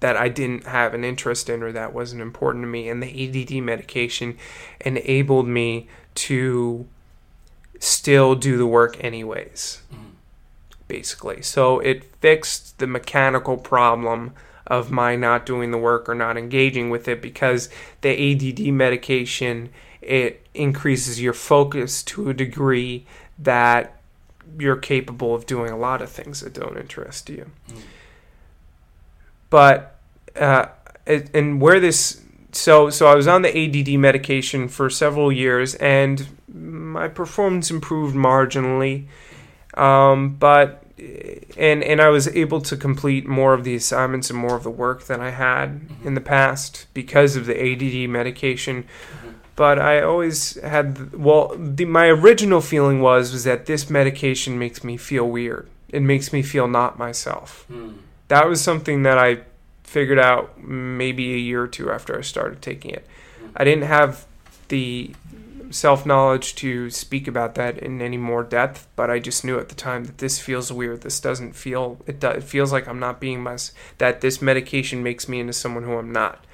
that 0.00 0.16
I 0.16 0.28
didn't 0.28 0.66
have 0.66 0.94
an 0.94 1.04
interest 1.04 1.48
in 1.48 1.62
or 1.62 1.72
that 1.72 1.92
wasn't 1.92 2.22
important 2.22 2.62
to 2.62 2.68
me. 2.68 2.88
And 2.88 3.02
the 3.02 3.52
ADD 3.52 3.62
medication 3.62 4.38
enabled 4.80 5.46
me 5.46 5.88
to 6.16 6.86
still 7.78 8.34
do 8.34 8.56
the 8.56 8.66
work 8.66 9.02
anyways, 9.02 9.82
mm-hmm. 9.92 10.04
Basically. 10.88 11.42
So 11.42 11.80
it 11.80 12.04
fixed 12.20 12.78
the 12.78 12.86
mechanical 12.86 13.56
problem 13.56 14.32
of 14.66 14.90
my 14.90 15.14
not 15.14 15.46
doing 15.46 15.70
the 15.70 15.78
work 15.78 16.08
or 16.08 16.14
not 16.14 16.36
engaging 16.36 16.90
with 16.90 17.06
it 17.08 17.22
because 17.22 17.68
the 18.00 18.10
ADD 18.10 18.72
medication 18.72 19.70
it 20.02 20.46
increases 20.54 21.20
your 21.20 21.32
focus 21.32 22.02
to 22.02 22.30
a 22.30 22.34
degree 22.34 23.04
that 23.38 24.00
you're 24.58 24.76
capable 24.76 25.34
of 25.34 25.46
doing 25.46 25.70
a 25.70 25.76
lot 25.76 26.00
of 26.00 26.10
things 26.10 26.40
that 26.40 26.52
don't 26.52 26.76
interest 26.76 27.28
you. 27.28 27.50
But 29.50 29.98
uh, 30.36 30.66
and 31.06 31.60
where 31.60 31.80
this 31.80 32.22
so 32.52 32.90
so 32.90 33.06
I 33.06 33.14
was 33.14 33.26
on 33.26 33.42
the 33.42 33.50
ADD 33.56 33.98
medication 33.98 34.68
for 34.68 34.88
several 34.90 35.30
years 35.32 35.74
and 35.76 36.26
my 36.52 37.08
performance 37.08 37.70
improved 37.70 38.16
marginally. 38.16 39.06
Um, 39.76 40.36
but 40.36 40.82
and 40.98 41.84
and 41.84 42.00
I 42.00 42.08
was 42.08 42.28
able 42.28 42.60
to 42.62 42.76
complete 42.76 43.26
more 43.26 43.52
of 43.52 43.64
the 43.64 43.74
assignments 43.74 44.30
and 44.30 44.38
more 44.38 44.56
of 44.56 44.62
the 44.62 44.70
work 44.70 45.04
than 45.04 45.20
I 45.20 45.30
had 45.30 45.82
in 46.04 46.14
the 46.14 46.22
past 46.22 46.86
because 46.94 47.36
of 47.36 47.44
the 47.44 47.54
ADD 47.54 48.08
medication 48.08 48.86
but 49.56 49.78
I 49.78 50.02
always 50.02 50.60
had 50.60 51.14
well 51.14 51.56
the, 51.58 51.86
my 51.86 52.06
original 52.06 52.60
feeling 52.60 53.00
was 53.00 53.32
was 53.32 53.44
that 53.44 53.64
this 53.66 53.90
medication 53.90 54.58
makes 54.58 54.84
me 54.84 54.98
feel 54.98 55.28
weird. 55.28 55.68
It 55.88 56.02
makes 56.02 56.32
me 56.32 56.42
feel 56.42 56.68
not 56.68 56.98
myself. 56.98 57.64
Hmm. 57.68 57.92
That 58.28 58.48
was 58.48 58.60
something 58.60 59.02
that 59.04 59.18
I 59.18 59.40
figured 59.82 60.18
out 60.18 60.60
maybe 60.60 61.32
a 61.32 61.38
year 61.38 61.62
or 61.62 61.68
two 61.68 61.90
after 61.90 62.18
I 62.18 62.20
started 62.20 62.60
taking 62.60 62.90
it. 62.90 63.06
I 63.56 63.64
didn't 63.64 63.84
have 63.84 64.26
the 64.68 65.14
self 65.76 66.06
knowledge 66.06 66.54
to 66.56 66.90
speak 66.90 67.28
about 67.28 67.54
that 67.56 67.78
in 67.78 68.00
any 68.00 68.16
more 68.16 68.42
depth, 68.42 68.88
but 68.96 69.10
I 69.10 69.18
just 69.18 69.44
knew 69.44 69.58
at 69.58 69.68
the 69.68 69.74
time 69.74 70.04
that 70.04 70.18
this 70.18 70.38
feels 70.38 70.72
weird. 70.72 71.02
This 71.02 71.20
doesn't 71.20 71.52
feel 71.52 71.98
it. 72.06 72.20
Do, 72.20 72.28
it 72.28 72.42
feels 72.42 72.72
like 72.72 72.88
I'm 72.88 73.00
not 73.00 73.20
being 73.20 73.42
my 73.42 73.56
that 73.98 74.20
this 74.20 74.42
medication 74.42 75.02
makes 75.02 75.28
me 75.28 75.40
into 75.40 75.52
someone 75.52 75.84
who 75.84 75.94
I'm 75.94 76.12
not. 76.12 76.44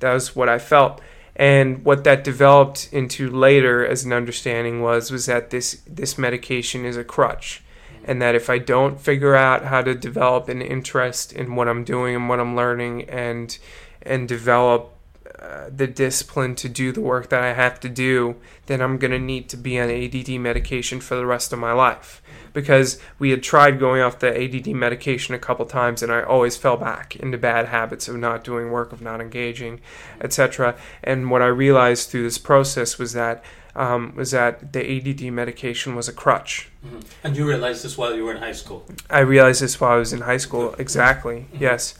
That 0.00 0.12
was 0.12 0.34
what 0.34 0.48
I 0.48 0.58
felt 0.58 1.00
and 1.36 1.84
what 1.86 2.04
that 2.04 2.22
developed 2.22 2.90
into 2.92 3.30
later 3.30 3.86
as 3.86 4.04
an 4.04 4.12
understanding 4.12 4.82
was 4.82 5.10
was 5.10 5.24
that 5.24 5.48
this 5.48 5.80
this 5.86 6.18
medication 6.18 6.84
is 6.84 6.98
a 6.98 7.04
crutch 7.04 7.62
and 8.04 8.20
that 8.20 8.34
if 8.34 8.50
I 8.50 8.58
don't 8.58 9.00
figure 9.00 9.34
out 9.34 9.64
how 9.64 9.80
to 9.82 9.94
develop 9.94 10.48
an 10.50 10.60
interest 10.60 11.32
in 11.32 11.56
what 11.56 11.66
I'm 11.66 11.82
doing 11.82 12.14
and 12.14 12.28
what 12.28 12.40
I'm 12.40 12.54
learning 12.54 13.08
and 13.08 13.56
and 14.02 14.28
develop 14.28 14.94
uh, 15.40 15.70
the 15.74 15.86
discipline 15.86 16.54
to 16.54 16.68
do 16.68 16.92
the 16.92 17.00
work 17.00 17.30
that 17.30 17.42
I 17.42 17.54
have 17.54 17.80
to 17.80 17.88
do, 17.88 18.36
then 18.66 18.82
I'm 18.82 18.98
going 18.98 19.10
to 19.10 19.18
need 19.18 19.48
to 19.48 19.56
be 19.56 19.80
on 19.80 19.88
ADD 19.88 20.38
medication 20.38 21.00
for 21.00 21.14
the 21.14 21.24
rest 21.24 21.50
of 21.50 21.58
my 21.58 21.72
life. 21.72 22.20
Because 22.52 23.00
we 23.18 23.30
had 23.30 23.42
tried 23.42 23.78
going 23.78 24.02
off 24.02 24.18
the 24.18 24.28
ADD 24.28 24.66
medication 24.74 25.34
a 25.34 25.38
couple 25.38 25.64
times, 25.64 26.02
and 26.02 26.12
I 26.12 26.22
always 26.22 26.58
fell 26.58 26.76
back 26.76 27.16
into 27.16 27.38
bad 27.38 27.68
habits 27.68 28.06
of 28.06 28.16
not 28.16 28.44
doing 28.44 28.70
work, 28.70 28.92
of 28.92 29.00
not 29.00 29.22
engaging, 29.22 29.80
etc. 30.20 30.76
And 31.02 31.30
what 31.30 31.40
I 31.40 31.46
realized 31.46 32.10
through 32.10 32.24
this 32.24 32.38
process 32.38 32.98
was 32.98 33.14
that 33.14 33.42
um, 33.76 34.14
was 34.16 34.32
that 34.32 34.72
the 34.72 34.80
ADD 34.80 35.32
medication 35.32 35.94
was 35.94 36.08
a 36.08 36.12
crutch. 36.12 36.68
Mhm. 36.84 37.04
And 37.22 37.36
you 37.36 37.46
realized 37.46 37.84
this 37.84 37.96
while 37.96 38.14
you 38.14 38.24
were 38.24 38.32
in 38.32 38.42
high 38.42 38.52
school. 38.52 38.84
I 39.08 39.20
realized 39.20 39.62
this 39.62 39.80
while 39.80 39.92
I 39.92 39.96
was 39.96 40.12
in 40.12 40.22
high 40.22 40.38
school. 40.38 40.74
Exactly. 40.76 41.46
Yes. 41.58 41.94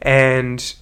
And 0.00 0.74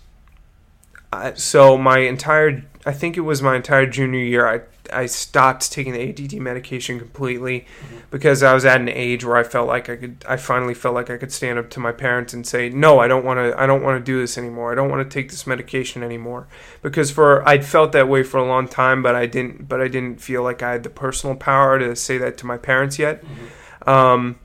So 1.36 1.76
my 1.76 1.98
entire, 1.98 2.64
I 2.86 2.92
think 2.92 3.16
it 3.16 3.22
was 3.22 3.42
my 3.42 3.56
entire 3.56 3.86
junior 3.86 4.20
year, 4.20 4.46
I, 4.46 4.60
I 4.92 5.06
stopped 5.06 5.72
taking 5.72 5.92
the 5.92 6.08
ADD 6.08 6.34
medication 6.34 6.98
completely 6.98 7.66
because 8.10 8.42
I 8.42 8.52
was 8.52 8.64
at 8.64 8.80
an 8.80 8.88
age 8.88 9.24
where 9.24 9.36
I 9.36 9.42
felt 9.42 9.66
like 9.66 9.88
I 9.88 9.96
could, 9.96 10.24
I 10.28 10.36
finally 10.36 10.74
felt 10.74 10.94
like 10.94 11.10
I 11.10 11.16
could 11.16 11.32
stand 11.32 11.58
up 11.58 11.70
to 11.70 11.80
my 11.80 11.92
parents 11.92 12.34
and 12.34 12.46
say, 12.46 12.68
no, 12.68 12.98
I 12.98 13.08
don't 13.08 13.24
want 13.24 13.38
to, 13.38 13.58
I 13.58 13.66
don't 13.66 13.82
want 13.82 13.98
to 13.98 14.04
do 14.04 14.20
this 14.20 14.36
anymore. 14.36 14.72
I 14.72 14.74
don't 14.74 14.90
want 14.90 15.08
to 15.08 15.12
take 15.12 15.30
this 15.30 15.46
medication 15.46 16.02
anymore 16.02 16.46
because 16.82 17.10
for, 17.10 17.46
I'd 17.48 17.64
felt 17.64 17.92
that 17.92 18.08
way 18.08 18.22
for 18.22 18.38
a 18.38 18.46
long 18.46 18.68
time, 18.68 19.02
but 19.02 19.14
I 19.14 19.26
didn't, 19.26 19.68
but 19.68 19.80
I 19.80 19.88
didn't 19.88 20.20
feel 20.20 20.42
like 20.42 20.62
I 20.62 20.72
had 20.72 20.82
the 20.82 20.90
personal 20.90 21.36
power 21.36 21.78
to 21.78 21.96
say 21.96 22.18
that 22.18 22.36
to 22.38 22.46
my 22.46 22.58
parents 22.58 22.98
yet. 22.98 23.24
Um, 23.86 24.38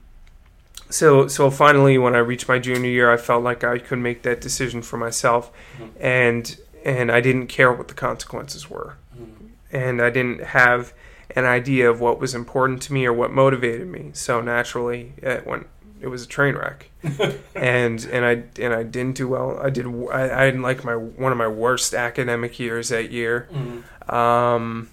so 0.89 1.27
so 1.27 1.49
finally, 1.51 1.97
when 1.97 2.15
I 2.15 2.19
reached 2.19 2.47
my 2.47 2.59
junior 2.59 2.89
year, 2.89 3.11
I 3.11 3.17
felt 3.17 3.43
like 3.43 3.63
I 3.63 3.77
could 3.79 3.99
make 3.99 4.23
that 4.23 4.41
decision 4.41 4.81
for 4.81 4.97
myself, 4.97 5.51
Mhm. 5.79 5.89
and 5.99 6.57
and 6.85 7.11
I 7.11 7.19
didn't 7.21 7.47
care 7.47 7.71
what 7.71 7.87
the 7.89 7.93
consequences 7.93 8.69
were, 8.69 8.95
Mhm. 9.17 9.49
and 9.71 10.01
I 10.01 10.09
didn't 10.09 10.41
have 10.43 10.93
an 11.35 11.45
idea 11.45 11.89
of 11.89 11.99
what 11.99 12.19
was 12.19 12.33
important 12.33 12.81
to 12.83 12.93
me 12.93 13.05
or 13.05 13.13
what 13.13 13.31
motivated 13.31 13.87
me. 13.87 14.09
So 14.13 14.41
naturally, 14.41 15.13
it 15.17 15.45
went. 15.45 15.67
It 16.01 16.07
was 16.07 16.23
a 16.23 16.27
train 16.27 16.55
wreck, 16.55 16.89
and 17.55 18.07
and 18.11 18.25
I 18.25 18.43
and 18.59 18.73
I 18.73 18.83
didn't 18.83 19.15
do 19.17 19.27
well. 19.27 19.59
I 19.61 19.69
did. 19.69 19.85
I, 20.11 20.41
I 20.41 20.45
didn't 20.45 20.61
like 20.63 20.83
my 20.85 20.95
one 20.95 21.31
of 21.33 21.37
my 21.37 21.47
worst 21.49 21.93
academic 21.93 22.57
years 22.59 22.87
that 22.89 23.11
year 23.11 23.47
Mhm. 23.53 24.13
um, 24.13 24.89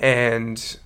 and 0.00 0.76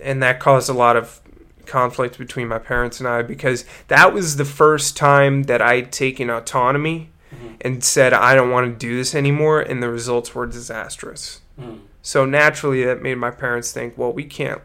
and 0.00 0.22
that 0.22 0.38
caused 0.40 0.68
a 0.68 0.72
lot 0.72 0.96
of 0.96 1.20
conflict 1.68 2.18
between 2.18 2.48
my 2.48 2.58
parents 2.58 2.98
and 2.98 3.08
I 3.08 3.22
because 3.22 3.64
that 3.88 4.12
was 4.12 4.36
the 4.36 4.44
first 4.44 4.96
time 4.96 5.44
that 5.44 5.60
I'd 5.62 5.92
taken 5.92 6.30
autonomy 6.30 7.10
Mhm. 7.32 7.56
and 7.60 7.84
said 7.84 8.12
I 8.12 8.34
don't 8.34 8.50
want 8.50 8.66
to 8.72 8.86
do 8.86 8.96
this 8.96 9.14
anymore, 9.14 9.60
and 9.60 9.82
the 9.82 9.90
results 9.90 10.34
were 10.34 10.46
disastrous. 10.46 11.40
Mhm. 11.60 11.80
So 12.02 12.24
naturally, 12.24 12.84
that 12.84 13.02
made 13.02 13.16
my 13.16 13.30
parents 13.30 13.70
think, 13.70 13.94
well, 13.98 14.12
we 14.12 14.24
can't, 14.24 14.62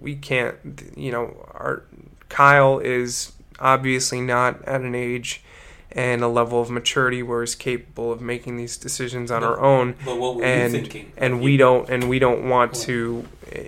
we 0.00 0.14
can't, 0.16 0.56
you 0.96 1.12
know, 1.12 1.36
our 1.54 1.82
Kyle 2.30 2.78
is 2.78 3.32
obviously 3.58 4.20
not 4.20 4.64
at 4.66 4.80
an 4.80 4.94
age 4.94 5.42
and 5.92 6.22
a 6.22 6.28
level 6.28 6.60
of 6.62 6.70
maturity 6.70 7.22
where 7.22 7.40
he's 7.42 7.56
capable 7.56 8.12
of 8.12 8.20
making 8.20 8.56
these 8.56 8.76
decisions 8.76 9.30
on 9.30 9.40
But- 9.42 9.48
our 9.48 9.60
own 9.60 9.96
But 10.04 10.16
what 10.18 10.36
were 10.36 10.44
and 10.44 10.74
and 11.18 11.34
You- 11.38 11.42
we 11.42 11.56
don't 11.56 11.90
and 11.90 12.08
we 12.08 12.18
don't 12.20 12.48
want 12.48 12.72
to 12.86 13.24
eh, 13.52 13.64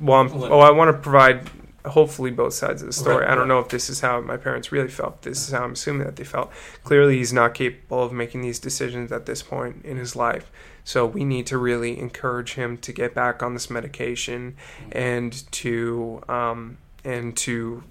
Well- 0.00 0.30
oh 0.50 0.60
I 0.60 0.70
want 0.70 0.88
to 0.90 0.98
provide 0.98 1.50
hopefully 1.84 2.30
both 2.30 2.54
sides 2.54 2.80
of 2.82 2.86
the 2.86 2.92
story 2.92 3.22
Right, 3.24 3.30
I 3.30 3.34
don't 3.34 3.48
know 3.48 3.58
if 3.58 3.68
this 3.68 3.90
is 3.90 4.00
how 4.00 4.20
my 4.20 4.36
parents 4.36 4.70
really 4.70 4.88
felt 4.88 5.22
this 5.22 5.46
is 5.48 5.52
how 5.52 5.64
I'm 5.64 5.72
assuming 5.72 6.04
that 6.06 6.16
they 6.16 6.24
felt 6.24 6.50
clearly 6.84 7.18
he's 7.18 7.32
not 7.32 7.54
capable 7.54 8.02
of 8.04 8.12
making 8.12 8.42
these 8.42 8.58
decisions 8.60 9.10
at 9.10 9.26
this 9.26 9.42
point 9.42 9.84
in 9.84 9.96
his 9.96 10.14
life 10.14 10.50
so 10.84 11.04
we 11.06 11.24
need 11.24 11.46
to 11.46 11.58
really 11.58 11.98
encourage 11.98 12.54
him 12.54 12.76
to 12.78 12.92
get 12.92 13.14
back 13.14 13.42
on 13.42 13.54
this 13.54 13.68
medication 13.70 14.56
and 14.92 15.50
to 15.52 16.22
um, 16.28 16.78
and 17.04 17.36
to 17.36 17.82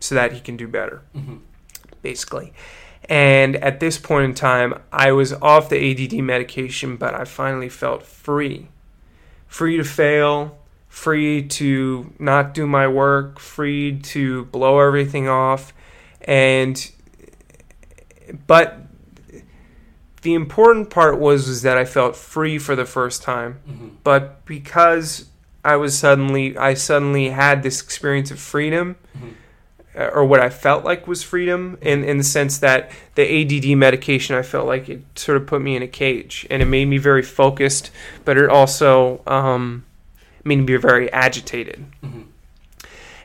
so 0.00 0.14
that 0.14 0.32
he 0.32 0.40
can 0.40 0.56
do 0.56 0.68
better 0.68 1.02
Mhm. 1.16 1.40
basically. 2.02 2.52
And 3.08 3.56
at 3.56 3.80
this 3.80 3.98
point 3.98 4.24
in 4.24 4.34
time, 4.34 4.74
I 4.90 5.12
was 5.12 5.32
off 5.34 5.68
the 5.68 5.76
ADD 5.76 6.22
medication, 6.22 6.96
but 6.96 7.14
I 7.14 7.24
finally 7.24 7.68
felt 7.68 8.02
free. 8.02 8.68
Free 9.46 9.76
to 9.76 9.84
fail, 9.84 10.56
free 10.94 11.42
to 11.42 12.12
not 12.20 12.54
do 12.54 12.68
my 12.68 12.86
work, 12.86 13.40
free 13.40 13.98
to 14.00 14.44
blow 14.46 14.78
everything 14.78 15.28
off. 15.28 15.72
And, 16.22 16.88
but 18.46 18.78
the 20.22 20.34
important 20.34 20.90
part 20.90 21.18
was, 21.18 21.48
was 21.48 21.62
that 21.62 21.76
I 21.76 21.84
felt 21.84 22.14
free 22.14 22.58
for 22.58 22.76
the 22.76 22.86
first 22.86 23.22
time 23.22 23.58
Mhm. 23.68 23.90
but 24.04 24.44
because 24.46 25.26
I 25.64 25.76
was 25.76 25.98
suddenly 25.98 26.56
I 26.56 26.74
suddenly 26.74 27.28
had 27.30 27.62
this 27.62 27.82
experience 27.82 28.30
of 28.30 28.38
freedom 28.38 28.96
Mhm. 29.18 29.32
uh, 29.98 30.10
or 30.14 30.24
what 30.24 30.40
I 30.40 30.48
felt 30.48 30.84
like 30.84 31.06
was 31.06 31.22
freedom 31.22 31.76
in 31.82 32.04
in 32.04 32.16
the 32.18 32.24
sense 32.24 32.56
that 32.58 32.90
the 33.16 33.22
ADD 33.38 33.74
medication 33.74 34.34
I 34.34 34.42
felt 34.42 34.66
like 34.66 34.88
it 34.88 35.02
sort 35.16 35.36
of 35.36 35.46
put 35.46 35.60
me 35.60 35.76
in 35.76 35.82
a 35.82 35.88
cage 35.88 36.46
and 36.50 36.62
it 36.62 36.66
made 36.66 36.86
me 36.88 36.96
very 36.98 37.22
focused 37.22 37.90
but 38.24 38.38
it 38.38 38.48
also 38.48 39.20
um, 39.26 39.84
made 40.44 40.64
be 40.66 40.76
very 40.76 41.12
agitated. 41.12 41.86
Mhm. 42.04 42.24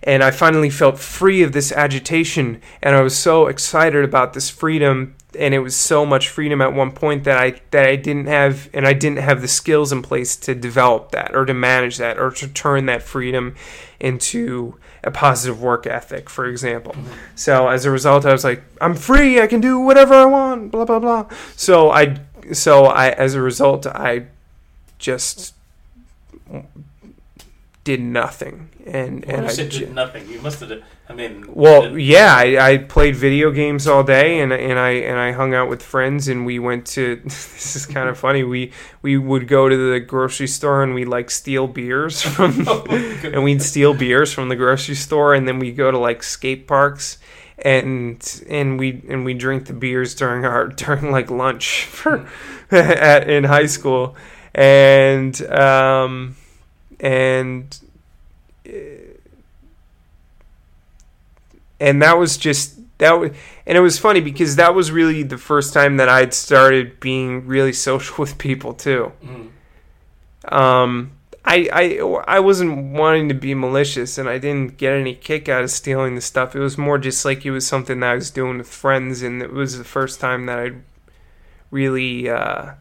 and 0.02 0.24
I 0.24 0.32
finally 0.32 0.70
felt 0.70 0.98
free 0.98 1.44
of 1.44 1.52
this 1.52 1.74
agitation 1.74 2.62
and 2.82 2.96
I 2.96 3.02
was 3.02 3.18
so 3.18 3.48
excited 3.48 4.06
about 4.06 4.34
this 4.34 4.50
freedom 4.50 5.14
and 5.38 5.54
it 5.54 5.60
was 5.60 5.76
so 5.76 6.06
much 6.06 6.30
freedom 6.30 6.62
at 6.62 6.72
one 6.74 6.92
point 6.92 7.26
that 7.26 7.38
I 7.38 7.56
that 7.72 7.86
I 7.86 7.98
didn't 7.98 8.28
have 8.28 8.70
and 8.74 8.88
I 8.88 8.94
didn't 8.94 9.20
have 9.20 9.42
the 9.42 9.48
skills 9.50 9.92
in 9.92 10.02
place 10.02 10.38
to 10.38 10.56
develop 10.56 11.12
that 11.12 11.36
or 11.36 11.46
to 11.46 11.54
manage 11.54 11.98
that 11.98 12.18
or 12.18 12.32
to 12.32 12.48
turn 12.48 12.86
that 12.86 13.04
freedom 13.04 13.56
into 14.00 14.76
a 15.04 15.12
positive 15.12 15.62
work 15.62 15.86
ethic 15.86 16.30
for 16.30 16.46
example. 16.46 16.96
So 17.36 17.68
as 17.68 17.84
a 17.84 17.92
result 17.92 18.26
I 18.26 18.32
was 18.32 18.46
like 18.46 18.64
I'm 18.80 18.96
free 18.96 19.42
I 19.42 19.48
can 19.48 19.60
do 19.60 19.80
whatever 19.80 20.14
I 20.14 20.26
want 20.26 20.72
blah 20.72 20.86
blah 20.86 21.00
blah. 21.00 21.26
So 21.58 21.92
I 21.92 22.20
so 22.54 22.86
I 22.86 23.10
as 23.10 23.36
a 23.36 23.42
result 23.42 23.86
I 23.86 24.28
just 24.98 25.54
did 27.90 28.02
nothing 28.02 28.70
and 28.86 29.26
and 29.26 29.46
I 29.46 29.56
did 29.56 29.94
nothing, 29.94 30.30
you 30.30 30.42
must 30.42 30.60
have. 30.62 30.72
I 31.08 31.14
mean, 31.14 31.46
well, 31.48 31.98
yeah, 31.98 32.36
I, 32.36 32.72
I 32.72 32.78
played 32.78 33.16
video 33.16 33.52
games 33.52 33.88
all 33.88 34.04
day, 34.04 34.40
and 34.40 34.52
and 34.52 34.78
I 34.80 34.92
and 34.92 35.18
I 35.18 35.32
hung 35.32 35.54
out 35.54 35.70
with 35.70 35.82
friends, 35.82 36.28
and 36.28 36.46
we 36.46 36.60
went 36.60 36.86
to. 36.88 37.22
This 37.24 37.76
is 37.76 37.86
kind 37.86 38.10
of 38.10 38.18
funny. 38.26 38.44
We 38.44 38.72
we 39.02 39.18
would 39.18 39.48
go 39.48 39.70
to 39.70 39.92
the 39.92 40.00
grocery 40.00 40.48
store, 40.48 40.84
and 40.84 40.94
we 40.94 41.06
like 41.06 41.30
steal 41.32 41.68
beers 41.68 42.22
from, 42.36 42.66
oh, 42.68 42.86
and 43.24 43.44
we'd 43.44 43.62
steal 43.62 43.94
beers 43.94 44.34
from 44.34 44.50
the 44.50 44.56
grocery 44.56 44.96
store, 44.96 45.34
and 45.34 45.48
then 45.48 45.60
we 45.60 45.72
go 45.72 45.92
to 45.92 45.98
like 45.98 46.24
skate 46.24 46.68
parks, 46.68 47.18
and 47.58 48.44
and 48.50 48.80
we 48.80 49.04
and 49.10 49.26
we 49.26 49.34
drink 49.34 49.66
the 49.66 49.74
beers 49.74 50.16
during 50.16 50.46
our 50.46 50.68
during 50.68 51.12
like 51.12 51.30
lunch 51.30 51.86
for 51.86 52.28
at, 52.72 53.30
in 53.30 53.44
high 53.44 53.68
school, 53.68 54.16
and 54.56 55.42
um 55.52 56.36
and 57.00 57.80
and 61.80 62.02
that 62.02 62.18
was 62.18 62.38
just 62.38 62.80
that 62.98 63.14
was 63.14 63.32
and 63.66 63.78
it 63.78 63.82
was 63.82 63.98
funny 63.98 64.20
because 64.20 64.56
that 64.58 64.76
was 64.76 64.92
really 64.92 65.24
the 65.24 65.38
first 65.38 65.74
time 65.74 65.98
that 65.98 66.10
I'd 66.10 66.34
started 66.34 67.00
being 67.00 67.48
really 67.48 67.74
social 67.90 68.16
with 68.18 68.38
people 68.38 68.74
too. 68.74 69.12
Mhm. 69.24 69.50
Um, 70.54 71.12
I 71.46 71.70
I 71.72 72.22
I 72.28 72.40
wasn't 72.40 72.94
wanting 72.98 73.30
to 73.30 73.36
be 73.36 73.54
malicious, 73.56 74.18
and 74.18 74.28
I 74.30 74.38
didn't 74.38 74.78
get 74.78 74.94
any 74.94 75.16
kick 75.16 75.48
out 75.50 75.64
of 75.64 75.72
stealing 75.72 76.16
the 76.16 76.22
stuff. 76.22 76.56
It 76.56 76.60
was 76.60 76.78
more 76.78 76.98
just 76.98 77.24
like 77.26 77.46
it 77.46 77.52
was 77.52 77.66
something 77.66 78.00
that 78.02 78.12
I 78.12 78.16
was 78.16 78.30
doing 78.32 78.58
with 78.58 78.68
friends, 78.68 79.22
and 79.22 79.42
it 79.42 79.52
was 79.54 79.78
the 79.78 79.84
first 79.84 80.20
time 80.20 80.46
that 80.48 80.60
I'd 80.60 80.82
really 81.72 82.30
uh, 82.30 82.72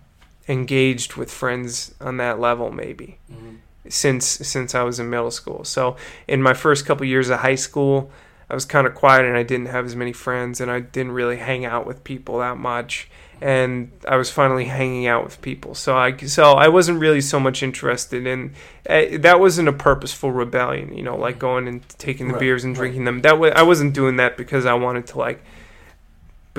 engaged 0.48 1.14
with 1.14 1.30
friends 1.30 1.94
on 2.00 2.16
that 2.18 2.40
level, 2.40 2.70
maybe 2.72 3.18
Mhm. 3.32 3.56
Since 3.88 4.26
since 4.26 4.74
I 4.74 4.82
was 4.82 4.98
in 5.00 5.10
middle 5.10 5.30
school. 5.30 5.64
So 5.64 5.96
in 6.26 6.42
my 6.42 6.54
first 6.54 6.86
couple 6.86 7.06
years 7.06 7.28
of 7.30 7.40
high 7.40 7.54
school, 7.56 8.10
I 8.50 8.54
was 8.54 8.64
kind 8.64 8.86
of 8.86 8.94
quiet 8.94 9.26
and 9.26 9.36
I 9.36 9.42
didn't 9.42 9.66
have 9.66 9.84
as 9.84 9.94
many 9.94 10.12
friends 10.12 10.60
and 10.60 10.70
I 10.70 10.80
didn't 10.80 11.12
really 11.12 11.36
hang 11.36 11.64
out 11.64 11.86
with 11.86 12.04
people 12.04 12.38
that 12.38 12.56
much. 12.56 13.08
And 13.40 13.92
I 14.08 14.16
was 14.16 14.32
finally 14.32 14.64
hanging 14.64 15.06
out 15.06 15.22
with 15.22 15.40
people, 15.42 15.76
so 15.76 15.96
I 15.96 16.16
so 16.16 16.54
I 16.54 16.66
wasn't 16.66 16.98
really 16.98 17.20
so 17.20 17.38
much 17.38 17.62
interested 17.62 18.26
in 18.26 18.54
uh, 18.88 19.16
that. 19.18 19.38
wasn't 19.38 19.68
a 19.68 19.72
purposeful 19.72 20.32
rebellion, 20.32 20.96
you 20.96 21.04
know, 21.04 21.16
like 21.16 21.38
going 21.38 21.68
and 21.68 21.88
taking 21.98 22.26
the 22.26 22.34
Right, 22.34 22.40
beers 22.40 22.64
and 22.64 22.76
right. 22.76 22.82
drinking 22.82 23.04
them. 23.04 23.20
That 23.20 23.38
wa 23.38 23.46
I 23.54 23.62
wasn't 23.62 23.94
doing 23.94 24.16
that 24.16 24.36
because 24.36 24.66
I 24.66 24.74
wanted 24.74 25.06
to 25.08 25.18
like 25.18 25.40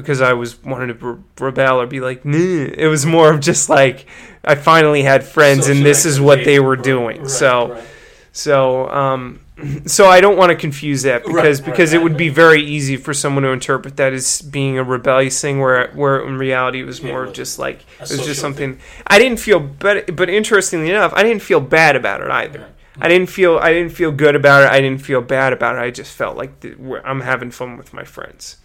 because 0.01 0.21
I 0.21 0.33
was 0.33 0.61
wanted 0.63 0.99
to 0.99 1.05
re- 1.05 1.19
rebel 1.39 1.81
or 1.81 1.87
be 1.87 1.99
like, 1.99 2.25
nah. 2.25 2.37
It 2.37 2.87
was 2.87 3.05
more 3.05 3.31
of 3.33 3.39
just 3.39 3.69
like 3.69 4.05
I 4.43 4.55
finally 4.55 5.03
had 5.03 5.23
friends 5.23 5.67
and 5.67 5.85
this 5.85 6.05
is 6.05 6.19
what 6.19 6.43
they 6.45 6.59
were 6.59 6.75
Right, 6.75 6.83
doing. 6.83 7.17
right, 7.21 7.29
so 7.29 7.73
right. 7.73 7.83
So, 8.31 8.87
um, 8.89 9.39
so 9.85 10.07
I 10.07 10.21
don't 10.21 10.37
want 10.37 10.51
to 10.51 10.55
confuse 10.55 11.01
that 11.01 11.25
because 11.25 11.59
because 11.61 11.93
it 11.93 12.01
would 12.01 12.15
be 12.15 12.29
very 12.29 12.61
easy 12.61 12.95
for 12.95 13.13
someone 13.13 13.43
to 13.43 13.49
interpret 13.49 13.97
that 13.97 14.13
as 14.13 14.41
being 14.41 14.77
a 14.77 14.83
rebellious 14.83 15.41
thing, 15.41 15.59
where 15.59 15.89
where 15.91 16.21
in 16.25 16.37
reality 16.37 16.79
it 16.79 16.85
was 16.85 16.99
Yeah, 16.99 17.11
more 17.11 17.23
well, 17.23 17.31
just 17.33 17.59
like 17.59 17.79
it 17.99 18.09
was 18.11 18.25
just 18.25 18.39
something. 18.39 18.79
I 19.07 19.19
didn't 19.19 19.39
feel, 19.39 19.59
but 19.59 20.15
but 20.15 20.29
interestingly 20.29 20.89
enough, 20.91 21.11
I 21.15 21.23
didn't 21.23 21.41
feel 21.41 21.59
bad 21.59 21.95
about 21.95 22.21
it 22.21 22.29
either. 22.31 22.67
I 23.01 23.07
didn't 23.07 23.29
feel 23.29 23.57
I 23.57 23.73
didn't 23.73 23.93
feel 23.93 24.11
good 24.11 24.35
about 24.35 24.63
it. 24.63 24.69
I 24.71 24.79
didn't 24.79 25.01
feel 25.01 25.21
bad 25.21 25.51
about 25.53 25.75
it. 25.75 25.79
I 25.79 25.89
just 25.89 26.15
felt 26.15 26.37
like 26.37 26.59
th- 26.61 26.77
we're- 26.77 27.01
I'm 27.03 27.21
having 27.21 27.49
fun 27.51 27.77
with 27.77 27.93
my 27.93 28.03
friends. 28.03 28.57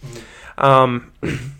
Um, 0.57 1.11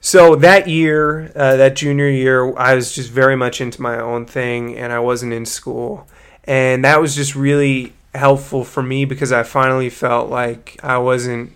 so 0.00 0.36
that 0.36 0.68
year, 0.68 1.32
uh, 1.34 1.56
that 1.56 1.76
junior 1.76 2.08
year, 2.08 2.56
I 2.56 2.74
was 2.74 2.92
just 2.92 3.10
very 3.10 3.36
much 3.36 3.60
into 3.60 3.80
my 3.80 3.98
own 4.00 4.26
thing, 4.26 4.76
and 4.76 4.92
I 4.92 4.98
wasn't 5.00 5.32
in 5.32 5.46
school, 5.46 6.06
and 6.44 6.84
that 6.84 7.00
was 7.00 7.14
just 7.14 7.34
really 7.34 7.92
helpful 8.14 8.64
for 8.64 8.82
me 8.82 9.04
because 9.04 9.32
I 9.32 9.42
finally 9.42 9.90
felt 9.90 10.30
like 10.30 10.78
I 10.82 10.98
wasn't. 10.98 11.52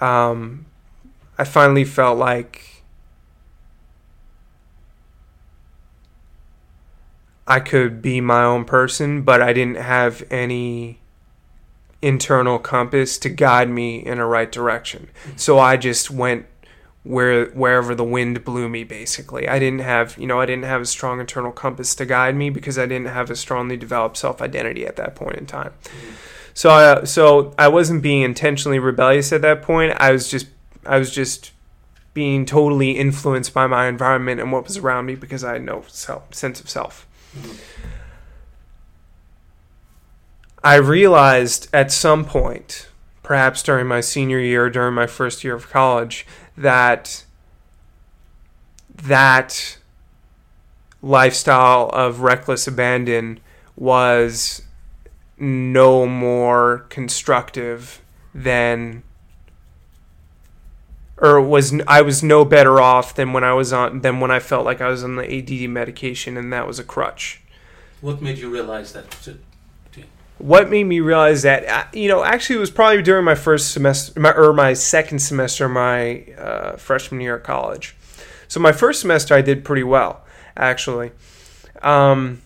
Um, 0.00 0.66
I 1.38 1.44
finally 1.44 1.84
felt 1.84 2.18
like 2.18 2.72
I 7.46 7.60
could 7.60 8.00
be 8.00 8.20
my 8.20 8.44
own 8.44 8.64
person, 8.64 9.22
but 9.22 9.42
I 9.42 9.52
didn't 9.52 9.76
have 9.76 10.22
any 10.30 10.98
internal 12.02 12.58
compass 12.58 13.16
to 13.18 13.28
guide 13.28 13.70
me 13.70 14.04
in 14.04 14.18
a 14.18 14.26
right 14.26 14.50
direction. 14.50 15.08
So 15.36 15.58
I 15.58 15.76
just 15.76 16.10
went 16.10 16.46
where 17.04 17.46
wherever 17.46 17.94
the 17.94 18.04
wind 18.04 18.44
blew 18.44 18.68
me 18.68 18.84
basically. 18.84 19.48
I 19.48 19.58
didn't 19.58 19.80
have, 19.80 20.18
you 20.18 20.26
know, 20.26 20.40
I 20.40 20.46
didn't 20.46 20.64
have 20.64 20.82
a 20.82 20.86
strong 20.86 21.20
internal 21.20 21.52
compass 21.52 21.94
to 21.96 22.06
guide 22.06 22.36
me 22.36 22.50
because 22.50 22.78
I 22.78 22.86
didn't 22.86 23.08
have 23.08 23.30
a 23.30 23.36
strongly 23.36 23.76
developed 23.76 24.16
self-identity 24.16 24.86
at 24.86 24.96
that 24.96 25.14
point 25.14 25.36
in 25.36 25.46
time. 25.46 25.72
So 26.54 26.70
I 26.70 27.04
so 27.04 27.54
I 27.58 27.68
wasn't 27.68 28.02
being 28.02 28.22
intentionally 28.22 28.78
rebellious 28.78 29.32
at 29.32 29.42
that 29.42 29.62
point. 29.62 29.94
I 29.98 30.12
was 30.12 30.28
just 30.28 30.48
I 30.84 30.98
was 30.98 31.10
just 31.10 31.52
being 32.14 32.44
totally 32.44 32.92
influenced 32.92 33.54
by 33.54 33.66
my 33.66 33.86
environment 33.86 34.40
and 34.40 34.52
what 34.52 34.64
was 34.64 34.76
around 34.76 35.06
me 35.06 35.14
because 35.14 35.42
I 35.42 35.54
had 35.54 35.62
no 35.62 35.84
self, 35.88 36.34
sense 36.34 36.60
of 36.60 36.68
self. 36.68 37.06
I 40.64 40.76
realized 40.76 41.68
at 41.72 41.90
some 41.90 42.24
point, 42.24 42.88
perhaps 43.22 43.62
during 43.62 43.86
my 43.86 44.00
senior 44.00 44.38
year, 44.38 44.70
during 44.70 44.94
my 44.94 45.06
first 45.06 45.42
year 45.42 45.54
of 45.54 45.68
college, 45.70 46.26
that 46.56 47.24
that 48.94 49.78
lifestyle 51.02 51.88
of 51.92 52.20
reckless 52.20 52.66
abandon 52.66 53.40
was 53.76 54.62
no 55.36 56.06
more 56.06 56.86
constructive 56.88 58.00
than 58.32 59.02
or 61.16 61.40
was 61.40 61.74
I 61.86 62.02
was 62.02 62.22
no 62.22 62.44
better 62.44 62.80
off 62.80 63.14
than 63.14 63.32
when 63.32 63.42
I 63.42 63.52
was 63.52 63.72
on 63.72 64.00
than 64.00 64.20
when 64.20 64.30
I 64.30 64.38
felt 64.38 64.64
like 64.64 64.80
I 64.80 64.88
was 64.88 65.02
on 65.02 65.16
the 65.16 65.24
ADD 65.24 65.68
medication 65.68 66.36
and 66.36 66.52
that 66.52 66.66
was 66.66 66.78
a 66.78 66.84
crutch. 66.84 67.40
What 68.00 68.22
made 68.22 68.38
you 68.38 68.50
realize 68.50 68.92
that? 68.92 69.36
What 70.42 70.68
made 70.68 70.84
me 70.84 70.98
realize 70.98 71.42
that 71.42 71.66
uh, 71.66 71.84
you 71.92 72.08
know 72.08 72.24
actually 72.24 72.56
it 72.56 72.60
was 72.60 72.70
probably 72.70 73.00
during 73.00 73.24
my 73.24 73.36
first 73.36 73.72
semester 73.72 74.18
my, 74.18 74.32
or 74.32 74.52
my 74.52 74.72
second 74.72 75.20
semester 75.20 75.66
of 75.66 75.70
my 75.70 76.24
uh, 76.36 76.76
freshman 76.76 77.20
year 77.20 77.36
at 77.36 77.44
college. 77.44 77.94
So 78.48 78.58
my 78.60 78.72
first 78.72 79.00
semester 79.00 79.34
I 79.34 79.40
did 79.40 79.64
pretty 79.64 79.84
well 79.84 80.24
actually. 80.56 81.12
Um, 81.80 82.42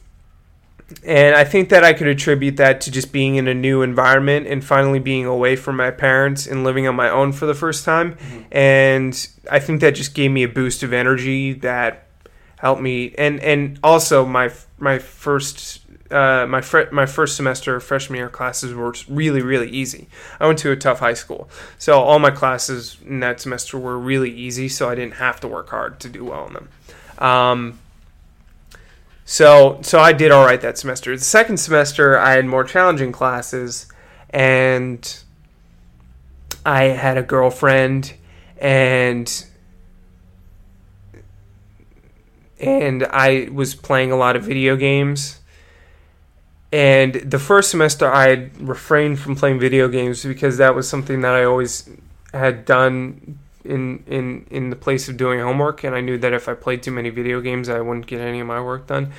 and 1.05 1.35
I 1.35 1.45
think 1.45 1.71
that 1.71 1.83
I 1.83 1.93
could 1.95 2.07
attribute 2.07 2.59
that 2.59 2.81
to 2.83 2.93
just 2.93 3.13
being 3.13 3.37
in 3.37 3.49
a 3.49 3.55
new 3.55 3.83
environment 3.83 4.47
and 4.47 4.65
finally 4.65 5.01
being 5.01 5.27
away 5.27 5.57
from 5.57 5.77
my 5.77 5.91
parents 5.91 6.47
and 6.47 6.63
living 6.63 6.87
on 6.87 6.95
my 6.95 7.11
own 7.11 7.33
for 7.33 7.47
the 7.47 7.55
first 7.55 7.85
time. 7.85 8.17
And 8.53 9.29
I 9.51 9.59
think 9.59 9.81
that 9.81 9.97
just 9.97 10.15
gave 10.15 10.31
me 10.31 10.45
a 10.45 10.49
boost 10.49 10.85
of 10.85 10.93
energy 10.93 11.55
that 11.55 12.07
helped 12.59 12.81
me. 12.81 13.15
And 13.19 13.41
and 13.41 13.81
also 13.83 14.25
my 14.25 14.53
my 14.79 14.99
first 15.01 15.81
uh, 16.11 16.47
my 16.49 16.61
fr- 16.61 16.91
my 16.93 17.07
first 17.07 17.37
semester 17.37 17.79
freshman 17.81 18.19
year 18.19 18.29
classes 18.29 18.75
were 18.75 18.95
really 19.09 19.43
really 19.43 19.71
easy. 19.71 20.09
I 20.41 20.47
went 20.47 20.59
to 20.61 20.71
a 20.71 20.77
tough 20.77 21.01
high 21.01 21.15
school, 21.15 21.49
so 21.79 22.01
all 22.01 22.19
my 22.19 22.31
classes 22.31 22.99
in 23.05 23.21
that 23.21 23.41
semester 23.41 23.79
were 23.79 23.99
really 23.99 24.31
easy. 24.31 24.69
So 24.69 24.89
I 24.89 24.95
didn't 24.95 25.15
have 25.15 25.41
to 25.41 25.49
work 25.49 25.71
hard 25.71 26.01
to 26.01 26.09
do 26.09 26.25
well 26.25 26.47
in 26.47 26.55
them. 26.55 26.69
Um, 27.19 27.79
so 29.25 29.81
so 29.83 29.99
I 29.99 30.13
did 30.13 30.31
all 30.31 30.47
right 30.47 30.61
that 30.61 30.79
semester. 30.79 31.17
The 31.17 31.25
second 31.25 31.57
semester 31.59 32.19
I 32.19 32.33
had 32.33 32.47
more 32.47 32.63
challenging 32.63 33.11
classes 33.11 33.87
and 34.31 35.19
I 36.65 36.85
had 36.85 37.17
a 37.17 37.23
girlfriend 37.23 38.15
and 38.59 39.47
and 42.61 43.05
I 43.05 43.49
was 43.53 43.75
playing 43.75 44.13
a 44.13 44.17
lot 44.17 44.37
of 44.37 44.45
video 44.45 44.77
games. 44.77 45.36
And 46.77 47.15
the 47.15 47.39
first 47.39 47.71
semester 47.71 48.13
I 48.13 48.29
had 48.29 48.61
refrained 48.61 49.19
from 49.19 49.35
playing 49.35 49.59
video 49.59 49.89
games 49.89 50.23
because 50.23 50.59
that 50.59 50.75
was 50.75 50.87
something 50.87 51.23
that 51.23 51.33
I 51.33 51.45
always 51.45 51.89
had 52.35 52.67
done 52.67 53.39
in 53.65 54.05
in 54.07 54.47
in 54.51 54.69
the 54.69 54.77
place 54.77 55.09
of 55.09 55.17
doing 55.17 55.41
homework 55.41 55.85
and 55.85 55.95
I 55.95 56.03
knew 56.03 56.19
that 56.19 56.35
if 56.35 56.51
I 56.51 56.55
played 56.55 56.83
too 56.83 56.91
many 56.91 57.09
video 57.09 57.41
games 57.41 57.71
I 57.71 57.81
wouldn't 57.81 58.07
get 58.07 58.21
any 58.21 58.41
of 58.41 58.47
my 58.47 58.61
work 58.61 58.89
done. 58.89 59.13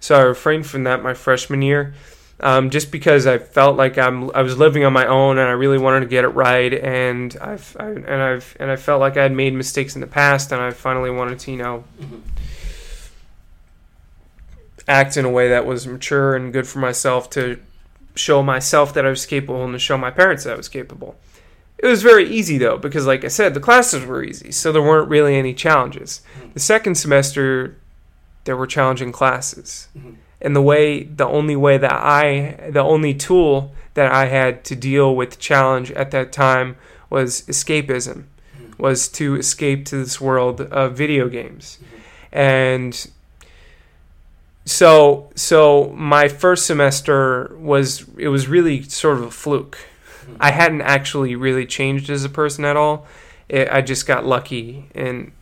So 0.00 0.16
I 0.16 0.22
refrained 0.22 0.66
from 0.66 0.82
that 0.84 1.04
my 1.04 1.14
freshman 1.14 1.62
year. 1.62 1.94
Um, 2.40 2.68
just 2.70 2.90
because 2.90 3.28
I 3.28 3.38
felt 3.38 3.76
like 3.76 3.96
I'm 3.96 4.32
I 4.34 4.42
was 4.42 4.58
living 4.58 4.84
on 4.84 4.92
my 4.92 5.06
own 5.06 5.38
and 5.38 5.48
I 5.48 5.52
really 5.52 5.78
wanted 5.78 6.00
to 6.00 6.06
get 6.06 6.24
it 6.24 6.30
right 6.30 6.74
and 6.74 7.36
I've 7.40 7.76
I, 7.78 7.90
and 7.90 8.22
I've 8.22 8.56
and 8.58 8.72
I 8.72 8.76
felt 8.76 8.98
like 8.98 9.16
I 9.16 9.22
had 9.22 9.30
made 9.30 9.54
mistakes 9.54 9.94
in 9.94 10.00
the 10.00 10.08
past 10.08 10.50
and 10.50 10.60
I 10.60 10.72
finally 10.72 11.10
wanted 11.10 11.38
to 11.38 11.52
you 11.52 11.58
know 11.58 11.84
act 14.86 15.16
in 15.16 15.24
a 15.24 15.30
way 15.30 15.48
that 15.48 15.66
was 15.66 15.86
mature 15.86 16.34
and 16.34 16.52
good 16.52 16.66
for 16.66 16.78
myself 16.78 17.30
to 17.30 17.58
show 18.14 18.42
myself 18.42 18.94
that 18.94 19.06
I 19.06 19.10
was 19.10 19.26
capable 19.26 19.64
and 19.64 19.72
to 19.72 19.78
show 19.78 19.98
my 19.98 20.10
parents 20.10 20.44
that 20.44 20.54
I 20.54 20.56
was 20.56 20.68
capable. 20.68 21.16
It 21.78 21.86
was 21.86 22.02
very 22.02 22.28
easy 22.28 22.58
though, 22.58 22.78
because 22.78 23.06
like 23.06 23.24
I 23.24 23.28
said, 23.28 23.54
the 23.54 23.60
classes 23.60 24.04
were 24.04 24.22
easy, 24.22 24.52
so 24.52 24.72
there 24.72 24.82
weren't 24.82 25.08
really 25.08 25.36
any 25.36 25.54
challenges. 25.54 26.22
Mm-hmm. 26.38 26.52
The 26.54 26.60
second 26.60 26.94
semester, 26.94 27.76
there 28.44 28.56
were 28.56 28.66
challenging 28.66 29.12
classes. 29.12 29.88
Mm-hmm. 29.96 30.12
And 30.40 30.54
the 30.54 30.62
way, 30.62 31.04
the 31.04 31.26
only 31.26 31.56
way 31.56 31.78
that 31.78 31.92
I, 31.92 32.70
the 32.70 32.82
only 32.82 33.14
tool 33.14 33.74
that 33.94 34.12
I 34.12 34.26
had 34.26 34.64
to 34.64 34.76
deal 34.76 35.14
with 35.16 35.38
challenge 35.38 35.90
at 35.92 36.10
that 36.10 36.32
time 36.32 36.76
was 37.10 37.42
escapism, 37.42 38.24
mm-hmm. 38.56 38.82
was 38.82 39.08
to 39.08 39.36
escape 39.36 39.86
to 39.86 39.96
this 39.96 40.20
world 40.20 40.60
of 40.60 40.96
video 40.96 41.28
games. 41.28 41.78
And 42.30 43.10
so 44.64 45.30
so 45.34 45.92
my 45.94 46.28
first 46.28 46.66
semester 46.66 47.54
was 47.58 48.06
it 48.16 48.28
was 48.28 48.48
really 48.48 48.82
sort 48.82 49.18
of 49.18 49.24
a 49.24 49.30
fluke. 49.30 49.78
I 50.40 50.52
hadn't 50.52 50.80
actually 50.80 51.36
really 51.36 51.66
changed 51.66 52.08
as 52.08 52.24
a 52.24 52.30
person 52.30 52.64
at 52.64 52.76
all. 52.76 53.06
It, 53.48 53.68
i 53.70 53.82
just 53.82 54.06
got 54.06 54.24
lucky 54.24 54.88
in 54.94 55.32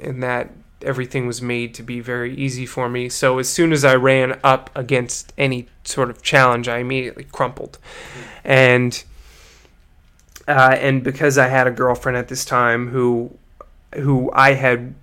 in 0.00 0.20
that 0.20 0.50
everything 0.82 1.26
was 1.26 1.42
made 1.42 1.74
to 1.74 1.82
be 1.82 2.00
very 2.00 2.34
easy 2.34 2.64
for 2.64 2.88
me. 2.88 3.08
So 3.10 3.38
as 3.38 3.48
soon 3.48 3.72
as 3.72 3.84
i 3.84 3.94
ran 3.94 4.40
up 4.42 4.70
against 4.74 5.34
any 5.36 5.68
sort 5.84 6.08
of 6.08 6.22
challenge 6.22 6.66
i 6.66 6.78
immediately 6.78 7.24
crumpled. 7.24 7.78
And 8.42 9.04
uh, 10.48 10.76
and 10.80 11.04
because 11.04 11.36
i 11.36 11.48
had 11.48 11.66
a 11.66 11.70
girlfriend 11.70 12.16
at 12.16 12.28
this 12.28 12.46
time 12.46 12.88
who 12.88 13.36
who 13.94 14.30
i 14.32 14.54
had 14.54 14.94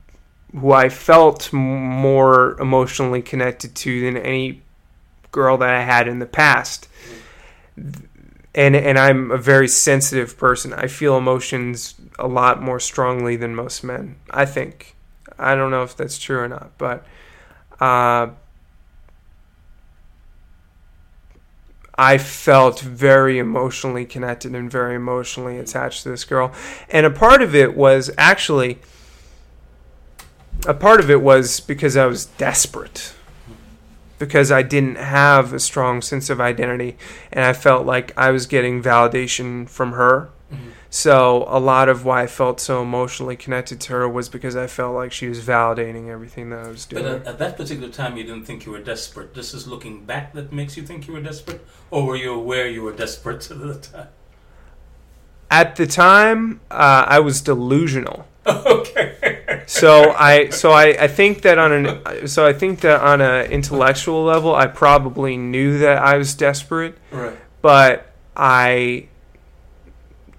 who 0.53 0.71
I 0.71 0.89
felt 0.89 1.51
more 1.51 2.59
emotionally 2.61 3.21
connected 3.21 3.75
to 3.75 4.01
than 4.01 4.17
any 4.17 4.61
girl 5.31 5.57
that 5.57 5.69
I 5.69 5.81
had 5.81 6.07
in 6.07 6.19
the 6.19 6.25
past. 6.25 6.87
And 8.55 8.75
and 8.75 8.99
I'm 8.99 9.31
a 9.31 9.37
very 9.37 9.67
sensitive 9.67 10.37
person. 10.37 10.73
I 10.73 10.87
feel 10.87 11.17
emotions 11.17 11.95
a 12.19 12.27
lot 12.27 12.61
more 12.61 12.79
strongly 12.79 13.35
than 13.35 13.55
most 13.55 13.83
men. 13.83 14.17
I 14.29 14.45
think. 14.45 14.95
I 15.39 15.55
don't 15.55 15.71
know 15.71 15.81
if 15.81 15.97
that's 15.97 16.19
true 16.19 16.37
or 16.37 16.47
not, 16.47 16.77
but 16.77 17.03
uh, 17.81 18.27
I 21.95 22.17
felt 22.19 22.79
very 22.79 23.39
emotionally 23.39 24.05
connected 24.05 24.53
and 24.53 24.69
very 24.69 24.95
emotionally 24.95 25.57
attached 25.57 26.03
to 26.03 26.09
this 26.09 26.23
girl. 26.23 26.51
And 26.89 27.07
a 27.07 27.11
part 27.11 27.41
of 27.41 27.55
it 27.55 27.75
was 27.75 28.11
actually 28.17 28.79
a 30.65 30.73
part 30.73 30.99
of 30.99 31.09
it 31.09 31.21
was 31.21 31.59
because 31.59 31.97
I 31.97 32.05
was 32.05 32.25
desperate. 32.25 33.13
Because 34.19 34.51
I 34.51 34.61
didn't 34.61 34.95
have 34.95 35.51
a 35.53 35.59
strong 35.59 36.01
sense 36.01 36.29
of 36.29 36.39
identity 36.39 36.97
and 37.31 37.43
I 37.43 37.53
felt 37.53 37.85
like 37.85 38.17
I 38.17 38.31
was 38.31 38.45
getting 38.45 38.81
validation 38.81 39.67
from 39.67 39.93
her. 39.93 40.29
Mm-hmm. 40.51 40.69
So 40.89 41.45
a 41.47 41.59
lot 41.59 41.89
of 41.89 42.05
why 42.05 42.23
I 42.23 42.27
felt 42.27 42.59
so 42.59 42.81
emotionally 42.81 43.35
connected 43.35 43.81
to 43.81 43.93
her 43.93 44.07
was 44.07 44.29
because 44.29 44.55
I 44.55 44.67
felt 44.67 44.95
like 44.95 45.11
she 45.11 45.27
was 45.27 45.41
validating 45.41 46.07
everything 46.09 46.51
that 46.51 46.65
I 46.65 46.67
was 46.67 46.85
But 46.85 47.01
doing. 47.01 47.13
at, 47.15 47.27
at 47.27 47.39
that 47.39 47.57
particular 47.57 47.89
time, 47.89 48.15
you 48.15 48.23
didn't 48.23 48.45
think 48.45 48.65
you 48.65 48.71
were 48.71 48.79
desperate. 48.79 49.33
This 49.33 49.53
is 49.53 49.67
looking 49.67 50.05
back 50.05 50.33
that 50.33 50.53
makes 50.53 50.77
you 50.77 50.83
think 50.83 51.07
you 51.07 51.13
were 51.13 51.21
desperate, 51.21 51.65
or 51.89 52.05
were 52.05 52.15
you 52.15 52.33
aware 52.33 52.67
you 52.67 52.83
were 52.83 52.93
desperate 52.93 53.49
at 53.51 53.59
the 53.59 53.73
time? 53.75 54.07
At 55.53 55.75
the 55.75 55.85
time, 55.85 56.61
uh, 56.71 57.05
I 57.07 57.19
was 57.19 57.41
delusional. 57.41 58.27
okay. 58.47 59.63
so 59.67 60.11
I 60.11 60.49
so 60.49 60.71
I, 60.71 60.85
I 61.05 61.07
think 61.07 61.43
that 61.43 61.57
on 61.57 61.71
an 61.71 62.27
so 62.27 62.45
I 62.45 62.53
think 62.53 62.81
that 62.81 62.99
on 63.01 63.21
an 63.21 63.51
intellectual 63.51 64.23
level 64.23 64.53
I 64.55 64.67
probably 64.67 65.37
knew 65.37 65.77
that 65.79 65.97
I 66.01 66.17
was 66.17 66.33
desperate, 66.33 66.97
Right. 67.11 67.37
but 67.61 68.11
I 68.35 69.07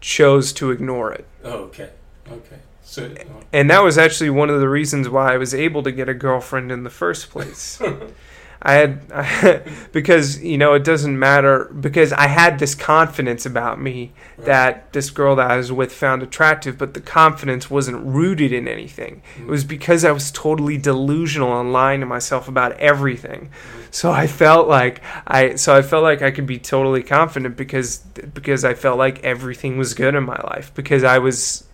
chose 0.01 0.53
to 0.55 0.71
ignore 0.71 1.13
it. 1.13 1.27
Okay. 1.45 1.91
Okay. 2.31 2.59
So. 2.83 3.15
And 3.53 3.71
that 3.71 3.83
was 3.83 3.97
actually 3.97 4.31
one 4.31 4.51
of 4.51 4.61
the 4.61 4.69
reasons 4.69 5.09
why 5.09 5.33
I 5.33 5.37
was 5.39 5.55
able 5.55 5.83
to 5.85 5.93
get 5.93 6.09
a 6.09 6.15
girlfriend 6.15 6.71
in 6.71 6.85
the 6.85 6.91
first 6.91 7.31
place. 7.31 7.81
I 8.65 8.73
had 8.75 9.01
I, 9.13 9.63
because 9.93 10.43
you 10.43 10.57
know 10.57 10.73
it 10.75 10.85
doesn't 10.85 11.19
matter 11.19 11.67
because 11.67 12.13
I 12.13 12.27
had 12.29 12.59
this 12.59 12.75
confidence 12.75 13.45
about 13.47 13.81
me 13.81 14.13
Right. 14.37 14.47
that 14.47 14.93
this 14.93 15.11
girl 15.11 15.37
that 15.37 15.49
I 15.51 15.57
was 15.57 15.71
with 15.71 15.93
found 15.93 16.23
attractive, 16.23 16.77
but 16.77 16.95
the 16.95 17.01
confidence 17.01 17.71
wasn't 17.71 18.05
rooted 18.05 18.53
in 18.53 18.67
anything. 18.67 19.23
It 19.39 19.47
was 19.47 19.63
because 19.63 20.05
I 20.05 20.11
was 20.11 20.33
totally 20.33 20.77
delusional 20.77 21.61
and 21.61 21.73
lying 21.73 22.01
to 22.01 22.07
myself 22.07 22.49
about 22.49 22.73
everything. 22.81 23.51
So 23.93 24.11
I 24.11 24.27
felt 24.27 24.67
like 24.67 25.03
I 25.27 25.55
so 25.55 25.77
I 25.77 25.83
felt 25.83 26.03
like 26.03 26.21
I 26.21 26.33
could 26.33 26.47
be 26.47 26.59
totally 26.59 27.05
confident 27.05 27.57
because 27.57 27.99
because 27.99 28.65
I 28.65 28.75
felt 28.75 28.99
like 28.99 29.23
everything 29.23 29.79
was 29.79 29.95
good 29.95 30.17
in 30.17 30.25
my 30.25 30.41
life 30.43 30.73
because 30.75 31.05
I 31.05 31.19
was 31.19 31.65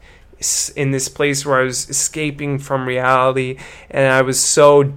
in 0.76 0.90
this 0.90 1.08
place 1.08 1.46
where 1.46 1.60
I 1.60 1.64
was 1.64 1.88
escaping 1.88 2.58
from 2.58 2.86
reality 2.86 3.58
and 3.90 4.12
I 4.12 4.22
was 4.22 4.38
so 4.38 4.92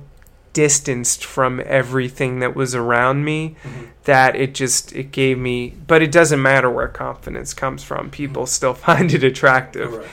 distanced 0.53 1.25
from 1.25 1.61
everything 1.65 2.39
that 2.39 2.55
was 2.55 2.73
around 2.75 3.23
me 3.25 3.55
Mhm. 3.63 3.87
that 4.05 4.35
it 4.35 4.53
just 4.53 4.93
it 4.95 5.11
gave 5.11 5.37
me 5.37 5.73
but 5.87 6.01
it 6.01 6.11
doesn't 6.11 6.41
matter 6.41 6.69
where 6.69 6.87
confidence 6.87 7.53
comes 7.53 7.83
from 7.83 8.09
people 8.09 8.45
still 8.45 8.73
find 8.87 9.13
it 9.13 9.23
attractive 9.23 9.91
Right. 9.93 10.07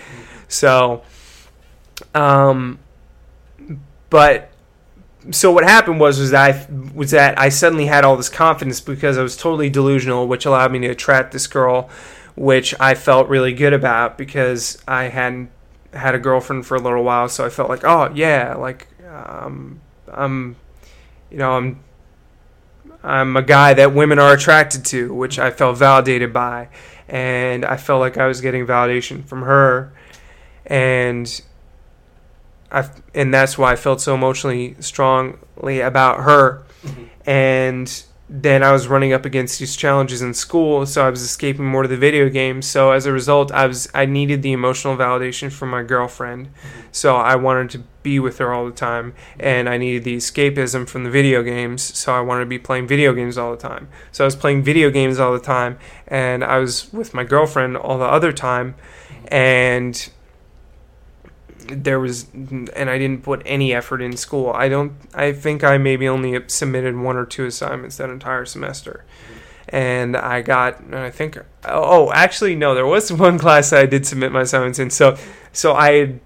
so 0.48 1.02
um 2.14 2.78
but 4.08 4.50
so 5.30 5.52
what 5.52 5.64
happened 5.64 6.00
was 6.00 6.18
was 6.18 6.30
that 6.30 6.54
I 6.54 6.66
was 6.94 7.10
that 7.10 7.38
I 7.38 7.50
suddenly 7.50 7.86
had 7.86 8.04
all 8.04 8.16
this 8.16 8.30
confidence 8.30 8.80
because 8.80 9.18
I 9.18 9.22
was 9.22 9.36
totally 9.36 9.68
delusional 9.68 10.26
which 10.26 10.46
allowed 10.46 10.72
me 10.72 10.78
to 10.80 10.88
attract 10.88 11.32
this 11.32 11.46
girl 11.46 11.90
which 12.36 12.74
I 12.80 12.94
felt 12.94 13.28
really 13.28 13.52
good 13.52 13.74
about 13.74 14.16
because 14.16 14.78
I 14.88 15.04
hadn't 15.04 15.50
had 15.92 16.14
a 16.14 16.18
girlfriend 16.18 16.64
for 16.66 16.76
a 16.76 16.80
little 16.80 17.04
while 17.04 17.28
so 17.28 17.44
I 17.44 17.50
felt 17.50 17.68
like 17.68 17.84
oh 17.84 18.10
yeah 18.14 18.54
like 18.54 18.88
um 19.06 19.80
I'm 20.14 20.56
you 21.30 21.38
know 21.38 21.52
I'm 21.52 21.80
I'm 23.02 23.36
a 23.36 23.42
guy 23.42 23.74
that 23.74 23.94
women 23.94 24.18
are 24.18 24.32
attracted 24.34 24.84
to, 24.86 25.12
which 25.14 25.38
I 25.38 25.50
felt 25.50 25.78
validated 25.78 26.32
by, 26.32 26.68
and 27.08 27.64
I 27.64 27.76
felt 27.76 28.00
like 28.00 28.18
I 28.18 28.26
was 28.26 28.40
getting 28.40 28.66
validation 28.66 29.24
from 29.24 29.42
her, 29.42 29.92
and 30.66 31.40
I 32.70 32.88
and 33.14 33.32
that's 33.32 33.56
why 33.58 33.72
I 33.72 33.76
felt 33.76 34.00
so 34.00 34.14
emotionally 34.14 34.76
strongly 34.80 35.80
about 35.80 36.20
her, 36.24 36.62
Mhm. 36.84 37.08
and 37.26 38.02
then 38.32 38.62
I 38.62 38.70
was 38.70 38.86
running 38.86 39.12
up 39.12 39.24
against 39.24 39.58
these 39.58 39.74
challenges 39.74 40.22
in 40.22 40.34
school, 40.34 40.86
so 40.86 41.04
I 41.04 41.10
was 41.10 41.20
escaping 41.20 41.66
more 41.66 41.82
to 41.82 41.88
the 41.88 41.96
video 41.96 42.28
games. 42.28 42.64
So 42.64 42.92
as 42.92 43.04
a 43.04 43.12
result, 43.12 43.50
I 43.50 43.66
was 43.66 43.88
I 43.92 44.06
needed 44.06 44.42
the 44.42 44.52
emotional 44.52 44.96
validation 44.96 45.50
from 45.50 45.70
my 45.70 45.82
girlfriend, 45.82 46.46
mm-hmm. 46.46 46.80
so 46.92 47.16
I 47.16 47.34
wanted 47.34 47.70
to 47.70 47.82
be 48.04 48.20
with 48.20 48.38
her 48.38 48.54
all 48.54 48.66
the 48.66 48.70
time, 48.70 49.14
and 49.40 49.68
I 49.68 49.78
needed 49.78 50.04
the 50.04 50.16
escapism 50.16 50.88
from 50.88 51.02
the 51.02 51.10
video 51.10 51.42
games, 51.42 51.82
so 51.82 52.14
I 52.14 52.20
wanted 52.20 52.44
to 52.44 52.48
be 52.48 52.58
playing 52.60 52.86
video 52.86 53.12
games 53.12 53.36
all 53.36 53.50
the 53.50 53.56
time. 53.56 53.88
So 54.12 54.22
I 54.22 54.26
was 54.26 54.36
playing 54.36 54.62
video 54.62 54.90
games 54.90 55.18
all 55.18 55.32
the 55.32 55.40
time, 55.40 55.76
and 56.06 56.44
I 56.44 56.58
was 56.58 56.92
with 56.92 57.12
my 57.12 57.24
girlfriend 57.24 57.76
all 57.76 57.98
the 57.98 58.04
other 58.04 58.32
time, 58.32 58.76
mm-hmm. 59.08 59.34
and 59.34 60.08
there 61.68 62.00
was 62.00 62.26
and 62.32 62.70
I 62.90 62.98
didn't 62.98 63.22
put 63.22 63.42
any 63.44 63.72
effort 63.72 64.02
in 64.02 64.16
school. 64.16 64.50
I 64.50 64.68
don't 64.68 64.92
I 65.14 65.32
think 65.32 65.64
I 65.64 65.78
maybe 65.78 66.08
only 66.08 66.40
submitted 66.48 66.96
one 66.96 67.16
or 67.16 67.26
two 67.26 67.46
assignments 67.46 67.96
that 67.96 68.10
entire 68.10 68.44
semester. 68.44 69.04
And 69.68 70.16
I 70.16 70.42
got 70.42 70.80
and 70.80 70.96
I 70.96 71.10
think 71.10 71.38
oh 71.64 72.12
actually 72.12 72.54
no 72.54 72.74
there 72.74 72.86
was 72.86 73.12
one 73.26 73.38
class 73.38 73.70
that 73.70 73.80
I 73.80 73.86
did 73.86 74.06
submit 74.06 74.32
my 74.32 74.42
assignments 74.42 74.78
in. 74.78 74.90
So 74.90 75.16
so 75.52 75.74
I 75.74 75.92
had 75.92 76.20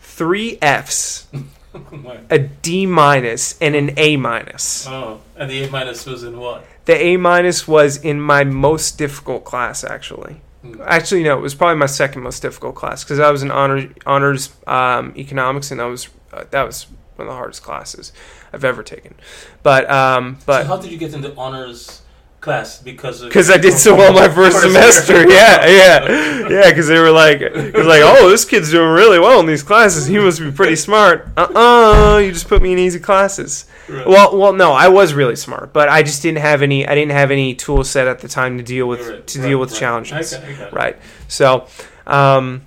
3 0.00 0.58
Fs, 0.62 1.26
a 2.30 2.38
D 2.38 2.86
minus 2.86 3.58
and 3.60 3.74
an 3.74 3.92
A 3.98 4.16
minus. 4.16 4.86
Oh, 4.88 5.20
and 5.36 5.50
the 5.50 5.64
A 5.64 5.70
minus 5.70 6.06
was 6.06 6.22
in 6.22 6.38
what? 6.38 6.64
The 6.86 6.96
A 6.96 7.16
minus 7.16 7.68
was 7.68 7.96
in 7.96 8.20
my 8.20 8.44
most 8.44 8.96
difficult 8.98 9.44
class 9.44 9.84
actually. 9.84 10.40
Actually, 10.84 11.22
no, 11.22 11.38
it 11.38 11.42
was 11.42 11.54
probably 11.54 11.76
my 11.76 11.86
second 11.86 12.22
most 12.22 12.40
difficult 12.40 12.74
class 12.74 13.04
because 13.04 13.18
I 13.18 13.30
was 13.30 13.42
in 13.42 13.50
honor, 13.50 13.88
honors 14.04 14.50
um, 14.66 15.12
economics, 15.16 15.70
and 15.70 15.80
that 15.80 15.86
was 15.86 16.08
uh, 16.32 16.44
that 16.50 16.64
was 16.64 16.86
one 17.16 17.28
of 17.28 17.32
the 17.32 17.36
hardest 17.36 17.62
classes 17.62 18.12
I've 18.52 18.64
ever 18.64 18.82
taken. 18.82 19.14
But 19.62 19.90
um, 19.90 20.36
so 20.40 20.46
but 20.46 20.66
how 20.66 20.76
did 20.76 20.90
you 20.90 20.98
get 20.98 21.14
into 21.14 21.34
honors 21.36 22.02
class? 22.40 22.80
Because 22.80 23.22
because 23.24 23.50
I 23.50 23.56
did 23.56 23.74
so 23.74 23.94
well 23.94 24.12
my 24.12 24.32
first 24.32 24.60
semester, 24.60 25.28
yeah, 25.28 25.66
yeah, 25.66 26.48
yeah. 26.48 26.68
Because 26.70 26.88
they 26.88 26.98
were 26.98 27.10
like, 27.10 27.40
was 27.40 27.86
like, 27.86 28.02
oh, 28.04 28.28
this 28.28 28.44
kid's 28.44 28.70
doing 28.70 28.90
really 28.90 29.18
well 29.18 29.40
in 29.40 29.46
these 29.46 29.62
classes. 29.62 30.06
He 30.06 30.18
must 30.18 30.40
be 30.40 30.52
pretty 30.52 30.76
smart. 30.76 31.28
Uh, 31.36 31.48
uh 31.54 32.18
you 32.18 32.32
just 32.32 32.48
put 32.48 32.62
me 32.62 32.72
in 32.72 32.78
easy 32.78 33.00
classes. 33.00 33.66
Right. 33.88 34.06
Well, 34.06 34.36
well, 34.36 34.52
no, 34.52 34.72
I 34.72 34.88
was 34.88 35.14
really 35.14 35.36
smart, 35.36 35.72
but 35.72 35.88
I 35.88 36.02
just 36.02 36.20
didn't 36.22 36.38
have 36.38 36.60
any. 36.62 36.86
I 36.86 36.94
didn't 36.94 37.12
have 37.12 37.30
any 37.30 37.54
tool 37.54 37.84
set 37.84 38.08
at 38.08 38.18
the 38.18 38.28
time 38.28 38.58
to 38.58 38.64
deal 38.64 38.86
with 38.88 39.06
Right, 39.08 39.26
to 39.26 39.42
deal 39.42 39.58
with 39.58 39.74
challenges. 39.74 40.34
I 40.34 40.40
got- 40.40 40.48
I 40.48 40.52
got 40.54 40.72
right 40.72 40.96
so 41.28 41.66
um 42.06 42.62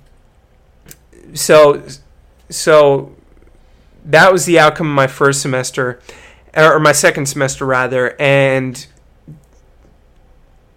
so 1.34 1.82
so 2.48 3.14
that 4.04 4.32
was 4.32 4.46
the 4.46 4.58
outcome 4.58 4.88
of 4.88 4.94
my 4.94 5.06
first 5.06 5.42
semester 5.42 6.00
or 6.56 6.80
my 6.80 6.92
second 6.92 7.26
semester 7.26 7.64
rather 7.66 8.16
and 8.20 8.86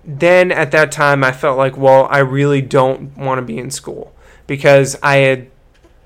then 0.05 0.51
at 0.51 0.71
that 0.71 0.91
time 0.91 1.23
I 1.23 1.31
felt 1.31 1.57
like 1.57 1.77
well 1.77 2.07
I 2.11 2.19
really 2.19 2.61
don't 2.61 3.15
want 3.17 3.39
to 3.39 3.41
be 3.41 3.57
in 3.57 3.71
school 3.71 4.13
because 4.47 4.97
I 5.01 5.17
had 5.17 5.47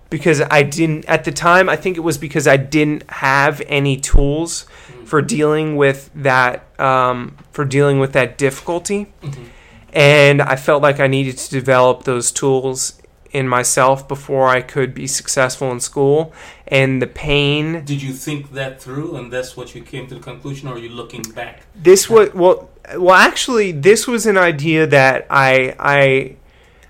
because 0.09 0.41
I 0.41 0.63
didn't 0.63 1.05
at 1.05 1.23
the 1.25 1.31
time 1.31 1.67
I 1.69 1.75
think 1.75 1.97
it 1.97 2.01
was 2.01 2.17
because 2.17 2.47
I 2.47 2.57
didn't 2.57 3.03
have 3.09 3.61
any 3.67 3.97
tools 3.97 4.65
for 5.05 5.21
dealing 5.21 5.75
with 5.75 6.09
that 6.15 6.65
um, 6.79 7.35
for 7.51 7.65
dealing 7.65 7.99
with 7.99 8.13
that 8.13 8.37
difficulty 8.37 9.07
Mhm. 9.23 9.45
and 9.93 10.41
I 10.41 10.55
felt 10.55 10.81
like 10.81 10.99
I 10.99 11.07
needed 11.07 11.37
to 11.37 11.49
develop 11.49 12.03
those 12.03 12.31
tools 12.31 12.93
in 13.31 13.47
myself 13.47 14.07
before 14.07 14.47
I 14.47 14.61
could 14.61 14.93
be 14.93 15.05
successful 15.05 15.69
in 15.71 15.81
school. 15.81 16.33
And 16.67 17.01
the 17.01 17.07
pain, 17.07 17.83
Did 17.83 18.01
you 18.01 18.13
think 18.13 18.53
that 18.53 18.81
through, 18.81 19.17
and 19.17 19.31
that's 19.33 19.55
what 19.57 19.75
you 19.75 19.81
came 19.81 20.07
to 20.07 20.15
the 20.15 20.21
conclusion, 20.21 20.69
or 20.69 20.75
are 20.75 20.79
you 20.79 20.89
looking 20.89 21.23
back? 21.35 21.61
this 21.75 22.09
was 22.09 22.33
well, 22.33 22.69
well, 22.97 23.15
actually, 23.15 23.73
this 23.73 24.07
was 24.07 24.25
an 24.25 24.37
idea 24.37 24.87
that 24.87 25.27
I 25.29 25.75
I 25.77 26.35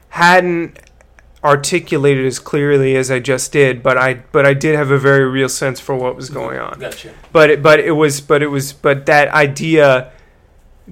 hadn't 0.10 0.80
articulated 1.44 2.26
as 2.26 2.40
clearly 2.40 2.96
as 2.96 3.12
I 3.12 3.20
just 3.20 3.52
did, 3.52 3.84
but 3.84 3.98
I 3.98 4.16
but 4.32 4.46
I 4.46 4.54
did 4.54 4.76
have 4.76 4.92
a 4.92 4.98
very 4.98 5.26
real 5.26 5.50
sense 5.50 5.80
for 5.80 5.96
what 5.96 6.16
was 6.16 6.30
going 6.30 6.60
on. 6.60 6.80
Gotcha. 6.80 7.14
but 7.32 7.50
it, 7.50 7.64
but 7.64 7.80
it 7.80 7.92
was 7.92 8.22
but 8.22 8.42
it 8.42 8.48
was 8.48 8.74
but 8.74 9.06
that 9.06 9.30
idea 9.30 10.12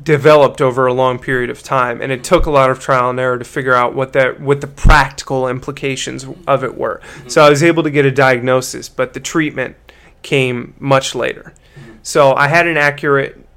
developed 0.01 0.61
over 0.61 0.87
a 0.87 0.93
long 0.93 1.17
period 1.17 1.49
of 1.49 1.63
time 1.63 2.01
and 2.01 2.11
it 2.11 2.21
took 2.21 2.45
a 2.45 2.51
lot 2.51 2.69
of 2.69 2.79
trial 2.79 3.09
and 3.09 3.19
error 3.19 3.37
to 3.37 3.45
figure 3.45 3.73
out 3.73 3.95
what 3.95 4.11
that 4.11 4.41
what 4.41 4.59
the 4.59 4.67
practical 4.67 5.47
implications 5.47 6.25
of 6.45 6.65
it 6.65 6.77
were 6.77 6.99
mm-hmm. 7.01 7.29
so 7.29 7.41
i 7.41 7.49
was 7.49 7.63
able 7.63 7.81
to 7.81 7.89
get 7.89 8.03
a 8.03 8.11
diagnosis 8.11 8.89
but 8.89 9.13
the 9.13 9.21
treatment 9.21 9.73
came 10.21 10.73
much 10.79 11.15
later 11.15 11.53
mm-hmm. 11.79 11.93
so 12.03 12.33
i 12.33 12.49
had 12.49 12.67
an 12.67 12.75
accurate 12.75 13.47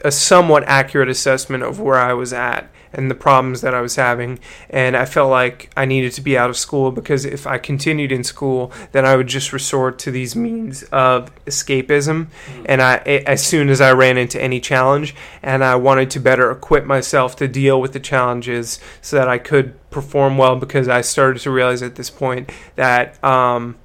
a 0.00 0.10
somewhat 0.10 0.64
accurate 0.64 1.08
assessment 1.08 1.62
of 1.62 1.78
where 1.78 1.98
i 1.98 2.12
was 2.12 2.32
at 2.32 2.68
and 2.96 3.10
the 3.10 3.14
problems 3.14 3.60
that 3.60 3.74
i 3.74 3.80
was 3.80 3.96
having 3.96 4.38
and 4.70 4.96
i 4.96 5.04
felt 5.04 5.30
like 5.30 5.70
i 5.76 5.84
needed 5.84 6.12
to 6.12 6.20
be 6.20 6.36
out 6.36 6.50
of 6.50 6.56
school 6.56 6.90
because 6.90 7.24
if 7.24 7.46
i 7.46 7.58
continued 7.58 8.10
in 8.10 8.24
school 8.24 8.72
then 8.92 9.04
i 9.04 9.14
would 9.14 9.28
just 9.28 9.52
resort 9.52 9.98
to 9.98 10.10
these 10.10 10.34
means 10.34 10.82
of 10.84 11.32
escapism 11.44 12.26
and 12.64 12.82
I, 12.82 12.96
as 13.26 13.44
soon 13.44 13.68
as 13.68 13.80
I 13.80 13.92
ran 13.92 14.16
into 14.16 14.42
any 14.42 14.60
challenge, 14.60 15.14
and 15.42 15.62
I 15.62 15.76
wanted 15.76 16.10
to 16.12 16.20
better 16.20 16.50
equip 16.50 16.84
myself 16.84 17.36
to 17.36 17.48
deal 17.48 17.80
with 17.80 17.92
the 17.92 18.00
challenges 18.00 18.80
so 19.00 19.16
that 19.16 19.28
I 19.28 19.38
could 19.38 19.74
perform 19.90 20.38
well, 20.38 20.56
because 20.56 20.88
I 20.88 21.00
started 21.00 21.40
to 21.42 21.50
realize 21.50 21.82
at 21.82 21.94
this 21.96 22.10
point 22.10 22.50
that 22.76 23.22
um, 23.24 23.76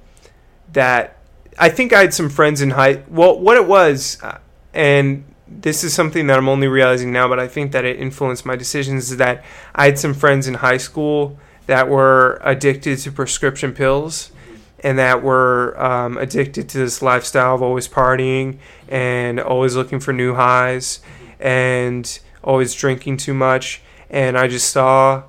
that 0.72 1.18
I 1.58 1.68
think 1.68 1.92
I 1.92 2.00
had 2.00 2.14
some 2.14 2.30
friends 2.30 2.60
in 2.60 2.70
high. 2.70 3.02
Well, 3.08 3.38
what 3.38 3.56
it 3.56 3.66
was, 3.66 4.18
uh, 4.22 4.38
and 4.72 5.24
this 5.60 5.84
is 5.84 5.92
something 5.94 6.26
that 6.26 6.38
I'm 6.38 6.48
only 6.48 6.68
realizing 6.68 7.12
now, 7.12 7.28
but 7.28 7.38
I 7.38 7.48
think 7.48 7.72
that 7.72 7.84
it 7.84 7.98
influenced 7.98 8.46
my 8.46 8.56
decisions. 8.56 9.10
Is 9.10 9.16
that 9.18 9.44
I 9.74 9.86
had 9.86 9.98
some 9.98 10.14
friends 10.14 10.48
in 10.48 10.54
high 10.54 10.78
school 10.78 11.38
that 11.66 11.88
were 11.88 12.40
addicted 12.42 12.98
to 13.00 13.12
prescription 13.12 13.72
pills 13.72 14.32
and 14.80 14.98
that 14.98 15.22
were 15.22 15.80
um, 15.82 16.18
addicted 16.18 16.68
to 16.70 16.78
this 16.78 17.02
lifestyle 17.02 17.54
of 17.54 17.62
always 17.62 17.86
partying 17.86 18.58
and 18.88 19.38
always 19.38 19.76
looking 19.76 20.00
for 20.00 20.12
new 20.12 20.34
highs 20.34 21.00
and 21.38 22.18
always 22.42 22.74
drinking 22.74 23.16
too 23.16 23.34
much. 23.34 23.80
And 24.10 24.36
I 24.36 24.48
just 24.48 24.70
saw 24.70 25.24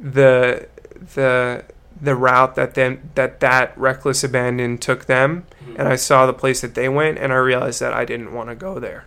the 0.00 0.68
the 1.14 1.64
the 2.00 2.14
route 2.14 2.54
that 2.54 2.74
then 2.74 3.10
that 3.14 3.40
that 3.40 3.76
reckless 3.76 4.22
abandon 4.24 4.78
took 4.78 5.06
them, 5.06 5.46
and 5.76 5.88
I 5.88 5.96
saw 5.96 6.26
the 6.26 6.32
place 6.32 6.60
that 6.60 6.74
they 6.74 6.88
went, 6.88 7.18
and 7.18 7.32
I 7.32 7.36
realized 7.36 7.80
that 7.80 7.92
I 7.92 8.04
didn't 8.04 8.32
want 8.32 8.48
to 8.48 8.54
go 8.54 8.78
there. 8.78 9.04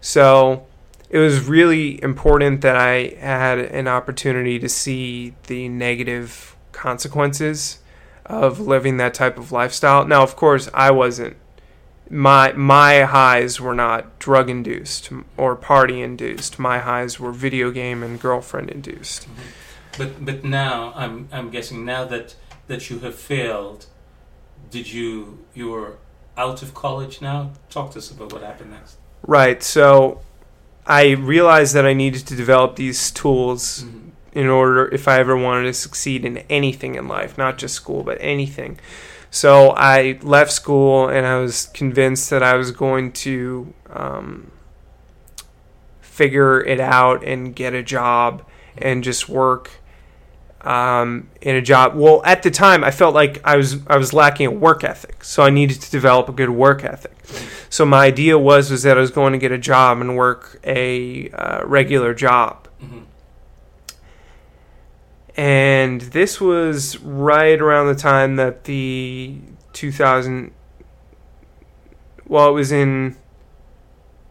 So 0.00 0.66
it 1.10 1.18
was 1.18 1.46
really 1.46 2.02
important 2.02 2.60
that 2.60 2.76
I 2.76 3.14
had 3.18 3.58
an 3.58 3.88
opportunity 3.88 4.58
to 4.58 4.68
see 4.68 5.34
the 5.46 5.68
negative 5.68 6.56
consequences 6.72 7.78
of 8.26 8.60
living 8.60 8.98
that 8.98 9.14
type 9.14 9.38
of 9.38 9.50
lifestyle. 9.50 10.06
Now, 10.06 10.22
of 10.22 10.36
course, 10.36 10.68
I 10.74 10.90
wasn't. 10.90 11.36
My 12.10 12.52
my 12.52 13.02
highs 13.02 13.60
were 13.60 13.74
not 13.74 14.18
drug 14.18 14.48
induced 14.48 15.10
or 15.36 15.56
party 15.56 16.00
induced. 16.00 16.58
My 16.58 16.78
highs 16.78 17.20
were 17.20 17.32
video 17.32 17.70
game 17.70 18.02
and 18.02 18.18
girlfriend 18.20 18.70
induced. 18.70 19.22
Mm-hmm. 19.22 19.42
But 19.98 20.24
but 20.24 20.44
now 20.44 20.92
I'm 20.94 21.28
I'm 21.32 21.50
guessing 21.50 21.84
now 21.84 22.04
that 22.04 22.34
that 22.66 22.88
you 22.88 23.00
have 23.00 23.14
failed, 23.14 23.86
did 24.70 24.90
you 24.92 25.44
you 25.54 25.70
were 25.70 25.98
out 26.36 26.62
of 26.62 26.72
college 26.72 27.20
now? 27.20 27.52
Talk 27.68 27.90
to 27.92 27.98
us 27.98 28.10
about 28.10 28.32
what 28.32 28.42
happened 28.42 28.70
next. 28.70 28.96
Right. 29.28 29.62
So 29.62 30.22
I 30.86 31.10
realized 31.10 31.74
that 31.74 31.84
I 31.84 31.92
needed 31.92 32.26
to 32.28 32.34
develop 32.34 32.76
these 32.76 33.10
tools 33.10 33.84
Mhm. 33.84 34.10
in 34.32 34.48
order 34.48 34.88
if 34.88 35.06
I 35.06 35.18
ever 35.20 35.36
wanted 35.36 35.64
to 35.64 35.74
succeed 35.74 36.24
in 36.24 36.38
anything 36.48 36.94
in 36.94 37.06
life, 37.08 37.36
not 37.36 37.58
just 37.58 37.74
school, 37.74 38.02
but 38.02 38.16
anything. 38.22 38.78
So 39.30 39.74
I 39.76 40.18
left 40.22 40.50
school 40.50 41.08
and 41.08 41.26
I 41.26 41.36
was 41.40 41.66
convinced 41.74 42.30
that 42.30 42.42
I 42.42 42.54
was 42.54 42.70
going 42.70 43.12
to 43.28 43.74
um, 43.92 44.50
figure 46.00 46.60
it 46.64 46.80
out 46.80 47.22
and 47.22 47.54
get 47.54 47.74
a 47.74 47.82
job 47.82 48.42
and 48.78 49.04
just 49.04 49.28
work 49.28 49.72
um, 50.62 51.28
in 51.40 51.54
a 51.56 51.62
job. 51.62 51.94
Well, 51.94 52.20
at 52.24 52.42
the 52.42 52.50
time, 52.50 52.82
I 52.84 52.90
felt 52.90 53.14
like 53.14 53.40
I 53.44 53.56
was 53.56 53.76
I 53.86 53.96
was 53.96 54.12
lacking 54.12 54.46
a 54.46 54.50
work 54.50 54.82
ethic, 54.84 55.22
so 55.24 55.42
I 55.42 55.50
needed 55.50 55.80
to 55.82 55.90
develop 55.90 56.28
a 56.28 56.32
good 56.32 56.50
work 56.50 56.84
ethic. 56.84 57.14
So 57.70 57.84
my 57.84 58.06
idea 58.06 58.38
was 58.38 58.70
was 58.70 58.82
that 58.82 58.96
I 58.96 59.00
was 59.00 59.10
going 59.10 59.32
to 59.32 59.38
get 59.38 59.52
a 59.52 59.58
job 59.58 60.00
and 60.00 60.16
work 60.16 60.58
a 60.64 61.30
uh, 61.30 61.64
regular 61.66 62.14
job 62.14 62.66
Mhm. 62.82 63.02
and 65.36 66.00
this 66.00 66.40
was 66.40 66.98
right 67.00 67.60
around 67.60 67.86
the 67.88 67.94
time 67.94 68.36
that 68.36 68.64
the 68.64 69.36
2000 69.72 70.52
well 72.26 72.48
it 72.48 72.52
was 72.52 72.72
in 72.72 73.16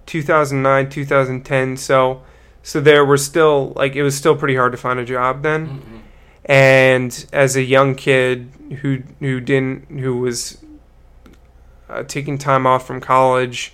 2009 0.05 0.89
2010 0.89 1.77
so 1.77 2.21
so 2.63 2.79
there 2.81 3.05
were 3.05 3.17
still 3.17 3.73
like 3.75 3.95
it 3.95 4.03
was 4.03 4.15
still 4.17 4.35
pretty 4.35 4.55
hard 4.55 4.71
to 4.71 4.77
find 4.77 4.99
a 4.99 5.05
job 5.05 5.43
then 5.43 5.67
Mhm. 5.67 6.01
And 6.47 7.25
as 7.33 7.55
a 7.55 7.61
young 7.61 7.93
kid 7.95 8.49
who 8.81 9.03
who 9.19 9.39
didn't 9.39 9.99
who 9.99 10.17
was 10.17 10.63
uh, 11.89 12.03
taking 12.03 12.37
time 12.37 12.65
off 12.65 12.87
from 12.87 13.01
college 13.01 13.73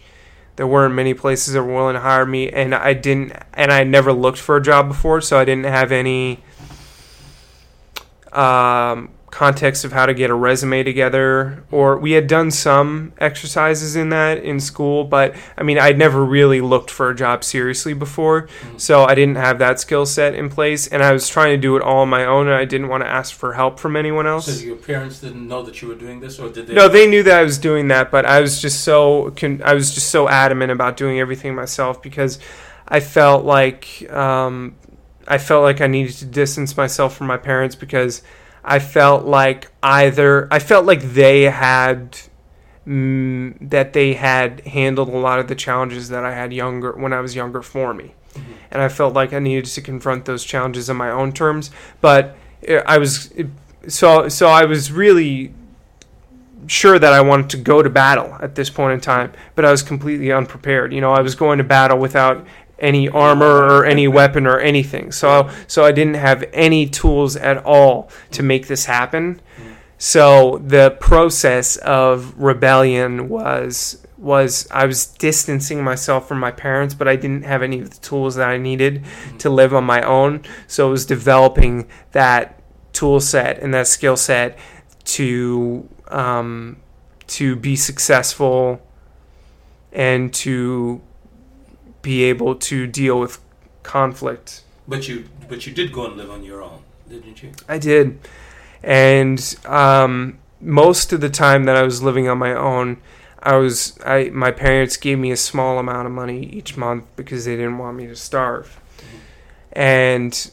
there 0.56 0.68
weren't 0.68 0.94
many 0.94 1.14
places 1.14 1.54
that 1.54 1.64
were 1.64 1.74
willing 1.74 1.94
to 1.94 2.00
hire 2.00 2.26
me 2.26 2.50
and 2.50 2.74
I 2.76 2.94
didn't 2.94 3.34
and 3.54 3.72
I 3.72 3.84
never 3.84 4.12
looked 4.12 4.40
for 4.40 4.58
a 4.58 4.62
job 4.62 4.88
before 4.88 5.22
so 5.22 5.40
I 5.40 5.46
didn't 5.46 5.66
have 5.66 5.92
any 5.92 6.44
um, 8.32 9.10
context 9.34 9.84
of 9.84 9.92
how 9.92 10.06
to 10.06 10.14
get 10.14 10.30
a 10.30 10.34
resume 10.34 10.84
together 10.84 11.64
or 11.72 11.98
we 11.98 12.12
had 12.12 12.28
done 12.28 12.52
some 12.52 13.12
exercises 13.18 13.96
in 13.96 14.10
that 14.10 14.38
in 14.44 14.60
school 14.60 15.04
but 15.04 15.36
I 15.58 15.64
mean 15.64 15.80
I'd 15.80 15.98
never 15.98 16.24
really 16.24 16.62
looked 16.62 16.92
for 16.92 17.10
a 17.10 17.16
job 17.16 17.44
seriously 17.44 17.96
before 17.96 18.48
so 18.78 19.06
I 19.06 19.16
didn't 19.16 19.38
have 19.38 19.58
that 19.58 19.80
skill 19.80 20.06
set 20.06 20.36
in 20.36 20.50
place 20.50 20.86
and 20.86 21.02
I 21.02 21.12
was 21.14 21.28
trying 21.28 21.50
to 21.50 21.58
do 21.58 21.76
it 21.76 21.82
all 21.82 22.02
on 22.02 22.10
my 22.10 22.26
own 22.26 22.46
and 22.46 22.56
I 22.56 22.66
didn't 22.66 22.90
want 22.90 23.02
to 23.04 23.10
ask 23.10 23.34
for 23.34 23.54
help 23.54 23.80
from 23.80 23.96
anyone 23.96 24.28
else 24.28 24.46
So 24.46 24.64
your 24.64 24.76
parents 24.76 25.20
didn't 25.22 25.48
know 25.48 25.64
that 25.64 25.82
you 25.82 25.88
were 25.88 25.96
doing 25.96 26.20
this, 26.20 26.38
or 26.38 26.50
did 26.50 26.68
they? 26.68 26.76
no, 26.76 26.88
they 26.88 27.08
knew 27.08 27.24
that 27.24 27.40
I 27.40 27.44
was 27.44 27.58
doing 27.58 27.88
that, 27.88 28.12
but 28.12 28.28
I 28.28 28.40
was 28.40 28.62
just 28.62 28.82
so 28.82 29.32
con- 29.36 29.64
I 29.66 29.74
was 29.74 29.96
just 29.96 30.12
so 30.12 30.30
adamant 30.30 30.72
about 30.72 30.96
doing 30.96 31.20
everything 31.20 31.56
myself 31.56 32.04
because 32.04 32.38
I 32.88 33.00
felt 33.00 33.46
like 33.46 34.08
um, 34.12 34.76
I 35.28 35.40
felt 35.40 35.64
like 35.64 35.82
I 35.82 35.88
needed 35.88 36.14
to 36.18 36.26
distance 36.26 36.78
myself 36.78 37.18
from 37.18 37.26
my 37.28 37.38
parents 37.38 37.76
because 37.76 38.22
I 38.64 38.80
felt 38.80 39.26
like 39.26 39.72
either 39.82 40.48
I 40.52 40.60
felt 40.60 40.86
like 40.86 41.02
they 41.02 41.44
had 41.44 42.18
mm, 42.88 43.58
that 43.70 43.94
they 43.94 44.14
had 44.14 44.62
handled 44.62 45.10
a 45.10 45.18
lot 45.18 45.40
of 45.40 45.48
the 45.48 45.56
challenges 45.56 46.10
that 46.10 46.24
I 46.24 46.34
had 46.34 46.54
younger 46.54 46.92
when 46.94 47.14
I 47.14 47.20
was 47.20 47.36
younger 47.36 47.62
for 47.62 47.94
me, 47.94 48.14
and 48.72 48.82
I 48.82 48.90
felt 48.90 49.14
like 49.14 49.34
I 49.34 49.40
needed 49.40 49.66
to 49.66 49.82
confront 49.82 50.26
those 50.26 50.44
challenges 50.44 50.90
on 50.90 50.98
my 50.98 51.12
own 51.12 51.34
terms. 51.34 51.72
But 52.02 52.36
uh, 52.68 52.82
I 52.86 52.98
was 52.98 53.34
so 53.88 54.30
so 54.30 54.48
I 54.48 54.66
was 54.66 54.92
really 54.92 55.54
sure 56.68 56.98
that 56.98 57.14
I 57.14 57.22
wanted 57.22 57.50
to 57.52 57.58
go 57.58 57.84
to 57.84 57.90
battle 57.90 58.38
at 58.42 58.56
this 58.56 58.70
point 58.70 58.94
in 58.94 59.02
time, 59.02 59.34
but 59.56 59.66
I 59.66 59.72
was 59.72 59.82
completely 59.82 60.32
unprepared. 60.32 60.94
You 60.94 61.02
know, 61.02 61.12
I 61.12 61.22
was 61.22 61.36
going 61.36 61.58
to 61.58 61.64
battle 61.64 61.98
without 61.98 62.46
any 62.84 63.10
armor 63.10 63.46
or 63.46 63.86
any 63.86 64.08
weapon 64.08 64.46
or 64.46 64.60
anything. 64.60 65.12
So 65.12 65.50
so 65.68 65.86
I 65.86 65.92
didn't 65.92 66.16
have 66.16 66.44
any 66.54 66.86
tools 66.88 67.36
at 67.36 67.58
all 67.66 68.10
to 68.32 68.44
make 68.44 68.68
this 68.68 68.86
happen. 68.86 69.42
So 69.98 70.58
the 70.58 70.92
process 71.00 71.78
of 71.78 72.38
rebellion 72.38 73.30
was 73.30 74.06
was 74.18 74.68
I 74.72 74.86
was 74.86 75.06
distancing 75.06 75.84
myself 75.84 76.28
from 76.28 76.40
my 76.40 76.52
parents, 76.52 76.94
but 76.94 77.08
I 77.08 77.16
didn't 77.16 77.44
have 77.44 77.64
any 77.64 77.80
of 77.80 77.90
the 77.90 78.00
tools 78.02 78.36
that 78.36 78.50
I 78.50 78.58
needed 78.58 79.04
to 79.40 79.50
live 79.50 79.74
on 79.74 79.84
my 79.84 80.02
own. 80.02 80.44
So 80.68 80.88
it 80.88 80.92
was 80.92 81.06
developing 81.06 81.88
that 82.12 82.62
tool 82.92 83.20
set 83.20 83.60
and 83.60 83.74
that 83.74 83.88
skill 83.88 84.18
set 84.18 84.58
to 85.06 85.88
um, 86.08 86.78
to 87.28 87.56
be 87.56 87.76
successful 87.76 88.82
and 89.92 90.34
to 90.34 91.02
be 92.04 92.24
able 92.26 92.54
to 92.54 92.86
deal 92.86 93.20
with 93.20 93.40
conflict. 93.82 94.62
But 94.88 95.08
you 95.08 95.28
but 95.50 95.66
you 95.66 95.74
did 95.74 95.92
go 95.92 96.06
and 96.06 96.16
live 96.16 96.30
on 96.30 96.44
your 96.44 96.62
own, 96.62 96.84
didn't 97.10 97.42
you? 97.42 97.52
I 97.68 97.80
did, 97.80 98.20
and 98.84 99.56
um, 99.66 100.38
most 100.62 101.12
of 101.12 101.22
the 101.22 101.30
time 101.30 101.64
that 101.64 101.76
I 101.76 101.82
was 101.82 102.04
living 102.04 102.28
on 102.28 102.38
my 102.38 102.54
own, 102.54 103.02
I 103.40 103.56
was 103.56 103.98
I 104.06 104.30
my 104.30 104.52
parents 104.52 104.98
gave 104.98 105.18
me 105.18 105.32
a 105.32 105.38
small 105.38 105.80
amount 105.80 106.06
of 106.06 106.14
money 106.14 106.46
each 106.46 106.78
month 106.78 107.06
because 107.16 107.46
they 107.46 107.56
didn't 107.56 107.80
want 107.80 107.98
me 107.98 108.06
to 108.08 108.16
starve, 108.16 108.80
and 109.72 110.52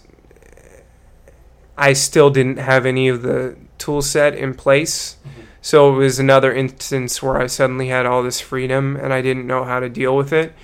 I 1.77 1.93
still 1.93 2.31
didn't 2.31 2.59
have 2.59 2.87
any 2.87 3.09
of 3.09 3.23
the 3.23 3.57
tool 3.79 4.03
set 4.03 4.35
in 4.35 4.55
place. 4.55 5.17
So 5.63 5.95
it 5.95 5.97
was 5.97 6.19
another 6.19 6.55
instance 6.55 7.23
where 7.23 7.37
I 7.37 7.47
suddenly 7.47 7.89
had 7.89 8.07
all 8.07 8.23
this 8.23 8.41
freedom 8.41 8.97
and 8.97 9.13
I 9.13 9.21
didn't 9.21 9.47
know 9.47 9.65
how 9.65 9.81
to 9.81 9.89
deal 9.89 10.17
with 10.17 10.33
it. 10.33 10.55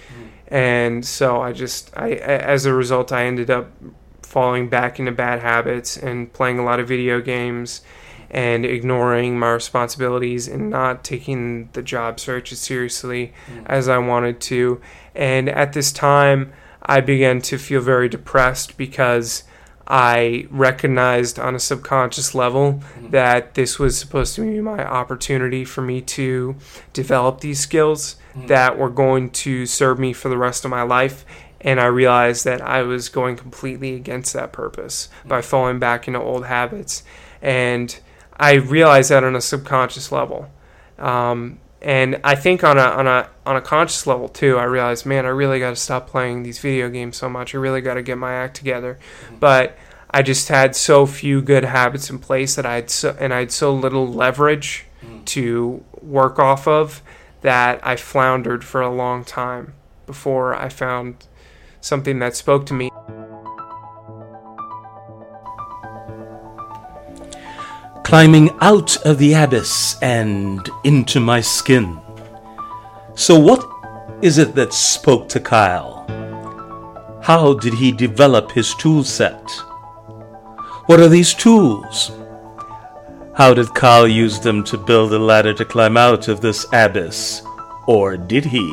And 0.48 1.04
so 1.04 1.40
I 1.40 1.52
just, 1.52 1.96
I, 1.96 2.12
as 2.12 2.66
a 2.66 2.72
result, 2.72 3.12
I 3.12 3.24
ended 3.24 3.50
up 3.50 3.70
falling 4.22 4.68
back 4.68 4.98
into 4.98 5.12
bad 5.12 5.40
habits 5.40 5.96
and 5.96 6.32
playing 6.32 6.58
a 6.58 6.64
lot 6.64 6.80
of 6.80 6.88
video 6.88 7.20
games 7.20 7.82
and 8.30 8.66
ignoring 8.66 9.38
my 9.38 9.50
responsibilities 9.52 10.48
and 10.48 10.68
not 10.68 11.04
taking 11.04 11.70
the 11.72 11.82
job 11.82 12.18
search 12.18 12.52
as 12.52 12.58
seriously 12.58 13.32
mm. 13.50 13.62
as 13.66 13.88
I 13.88 13.98
wanted 13.98 14.40
to. 14.42 14.80
And 15.14 15.48
at 15.48 15.72
this 15.72 15.92
time, 15.92 16.52
I 16.82 17.00
began 17.00 17.40
to 17.42 17.58
feel 17.58 17.80
very 17.80 18.08
depressed 18.08 18.76
because 18.76 19.44
I 19.86 20.48
recognized 20.50 21.38
on 21.38 21.54
a 21.54 21.60
subconscious 21.60 22.34
level 22.34 22.82
mm. 22.98 23.10
that 23.12 23.54
this 23.54 23.78
was 23.78 23.96
supposed 23.96 24.34
to 24.34 24.42
be 24.42 24.60
my 24.60 24.84
opportunity 24.84 25.64
for 25.64 25.82
me 25.82 26.00
to 26.02 26.56
develop 26.92 27.40
these 27.40 27.60
skills 27.60 28.16
Mm. 28.36 28.48
that 28.48 28.78
were 28.78 28.90
going 28.90 29.30
to 29.30 29.64
serve 29.64 29.98
me 29.98 30.12
for 30.12 30.28
the 30.28 30.36
rest 30.36 30.64
of 30.64 30.70
my 30.70 30.82
life. 30.82 31.24
And 31.60 31.80
I 31.80 31.86
realized 31.86 32.44
that 32.44 32.60
I 32.60 32.82
was 32.82 33.08
going 33.08 33.36
completely 33.36 33.94
against 33.94 34.34
that 34.34 34.52
purpose 34.52 35.08
mm. 35.24 35.28
by 35.28 35.40
falling 35.40 35.78
back 35.78 36.06
into 36.06 36.20
old 36.20 36.44
habits. 36.44 37.02
And 37.40 37.98
I 38.36 38.54
realized 38.54 39.10
that 39.10 39.24
on 39.24 39.34
a 39.34 39.40
subconscious 39.40 40.12
level. 40.12 40.50
Um, 40.98 41.60
and 41.80 42.20
I 42.24 42.34
think 42.34 42.64
on 42.64 42.78
a 42.78 42.82
on 42.82 43.06
a 43.06 43.28
on 43.44 43.56
a 43.56 43.60
conscious 43.60 44.06
level 44.06 44.28
too, 44.28 44.58
I 44.58 44.64
realized, 44.64 45.06
man, 45.06 45.24
I 45.24 45.28
really 45.28 45.58
got 45.58 45.70
to 45.70 45.76
stop 45.76 46.08
playing 46.08 46.42
these 46.42 46.58
video 46.58 46.90
games 46.90 47.16
so 47.16 47.28
much. 47.28 47.54
I 47.54 47.58
really 47.58 47.80
got 47.80 47.94
to 47.94 48.02
get 48.02 48.18
my 48.18 48.34
act 48.34 48.56
together. 48.56 48.98
Mm. 49.30 49.40
But 49.40 49.78
I 50.10 50.22
just 50.22 50.48
had 50.48 50.76
so 50.76 51.06
few 51.06 51.40
good 51.40 51.64
habits 51.64 52.10
in 52.10 52.18
place 52.18 52.56
that 52.56 52.66
I 52.66 52.74
had 52.76 52.90
so, 52.90 53.16
and 53.18 53.32
I 53.32 53.40
had 53.40 53.52
so 53.52 53.74
little 53.74 54.06
leverage 54.06 54.86
to 55.26 55.84
work 56.00 56.38
off 56.38 56.66
of 56.66 57.02
that 57.46 57.78
I 57.86 57.94
floundered 57.94 58.64
for 58.64 58.80
a 58.80 58.92
long 58.92 59.24
time. 59.24 59.74
before 60.06 60.54
I 60.54 60.68
found 60.68 61.26
something 61.80 62.20
that 62.20 62.36
spoke 62.36 62.64
to 62.66 62.74
me. 62.74 62.90
Climbing 68.04 68.50
out 68.60 68.96
of 69.04 69.18
the 69.18 69.32
abyss 69.34 69.96
and 70.00 70.68
into 70.84 71.18
my 71.18 71.40
skin. 71.40 71.98
So, 73.16 73.38
what 73.38 73.66
is 74.22 74.38
it 74.38 74.54
that 74.54 74.72
spoke 74.72 75.28
to 75.30 75.40
Kyle? 75.40 76.04
How 77.22 77.54
did 77.54 77.74
he 77.74 77.90
develop 77.90 78.52
his 78.52 78.74
tool 78.74 79.02
set? 79.02 79.50
What 80.86 81.00
are 81.00 81.08
these 81.08 81.34
tools? 81.34 82.12
How 83.36 83.52
did 83.52 83.74
Kyle 83.74 84.08
use 84.08 84.40
them 84.40 84.64
to 84.64 84.78
build 84.78 85.12
a 85.12 85.18
ladder 85.18 85.52
to 85.52 85.64
climb 85.66 85.98
out 85.98 86.28
of 86.28 86.40
this 86.40 86.64
abyss? 86.72 87.42
Or 87.86 88.16
did 88.16 88.46
he? 88.46 88.66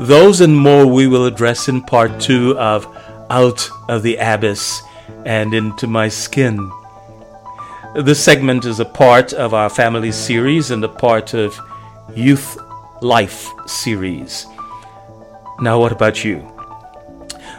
Those 0.00 0.40
and 0.40 0.56
more 0.56 0.86
we 0.86 1.06
will 1.06 1.26
address 1.26 1.68
in 1.68 1.82
part 1.82 2.18
two 2.18 2.58
of 2.58 2.86
Out 3.28 3.68
of 3.90 4.02
the 4.02 4.16
Abyss 4.16 4.80
and 5.26 5.52
Into 5.52 5.86
My 5.86 6.08
Skin. 6.08 6.72
This 7.94 8.24
segment 8.24 8.64
is 8.64 8.80
a 8.80 8.86
part 8.86 9.34
of 9.34 9.52
our 9.52 9.68
family 9.68 10.12
series 10.12 10.70
and 10.70 10.82
a 10.82 10.88
part 10.88 11.34
of 11.34 11.60
Youth 12.14 12.56
Life 13.02 13.50
series. 13.66 14.46
Now, 15.60 15.78
what 15.78 15.92
about 15.92 16.24
you? 16.24 16.38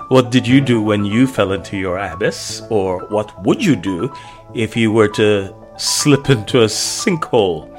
What 0.07 0.31
did 0.31 0.47
you 0.47 0.59
do 0.59 0.81
when 0.81 1.05
you 1.05 1.27
fell 1.27 1.51
into 1.51 1.77
your 1.77 1.99
abyss? 1.99 2.63
Or 2.71 3.05
what 3.09 3.43
would 3.43 3.63
you 3.63 3.75
do 3.75 4.11
if 4.55 4.75
you 4.75 4.91
were 4.91 5.09
to 5.09 5.53
slip 5.77 6.29
into 6.29 6.61
a 6.61 6.65
sinkhole? 6.65 7.69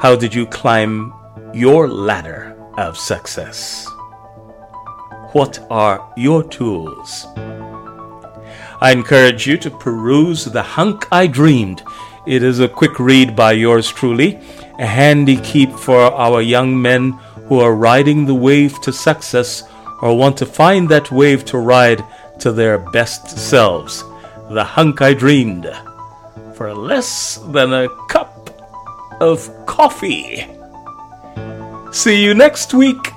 How 0.00 0.16
did 0.16 0.34
you 0.34 0.46
climb 0.46 1.12
your 1.52 1.88
ladder 1.88 2.56
of 2.78 2.96
success? 2.96 3.86
What 5.32 5.58
are 5.70 6.10
your 6.16 6.42
tools? 6.42 7.26
I 8.80 8.92
encourage 8.92 9.46
you 9.46 9.56
to 9.58 9.70
peruse 9.70 10.44
The 10.46 10.62
Hunk 10.62 11.06
I 11.12 11.26
Dreamed. 11.26 11.82
It 12.26 12.42
is 12.42 12.60
a 12.60 12.68
quick 12.68 12.98
read 12.98 13.36
by 13.36 13.52
yours 13.52 13.90
truly, 13.90 14.40
a 14.78 14.86
handy 14.86 15.36
keep 15.36 15.70
for 15.72 16.00
our 16.00 16.40
young 16.40 16.80
men 16.80 17.12
who 17.48 17.60
are 17.60 17.74
riding 17.74 18.24
the 18.24 18.34
wave 18.34 18.80
to 18.80 18.92
success 18.92 19.64
or 20.00 20.16
want 20.16 20.36
to 20.38 20.46
find 20.46 20.88
that 20.88 21.10
wave 21.10 21.44
to 21.46 21.58
ride 21.58 22.02
to 22.38 22.52
their 22.52 22.78
best 22.78 23.28
selves. 23.38 24.02
The 24.50 24.64
hunk 24.64 25.02
I 25.02 25.14
dreamed. 25.14 25.70
For 26.64 26.72
less 26.72 27.36
than 27.52 27.74
a 27.74 27.90
cup 28.08 28.48
of 29.20 29.50
coffee. 29.66 30.46
See 31.92 32.24
you 32.24 32.32
next 32.32 32.72
week. 32.72 33.13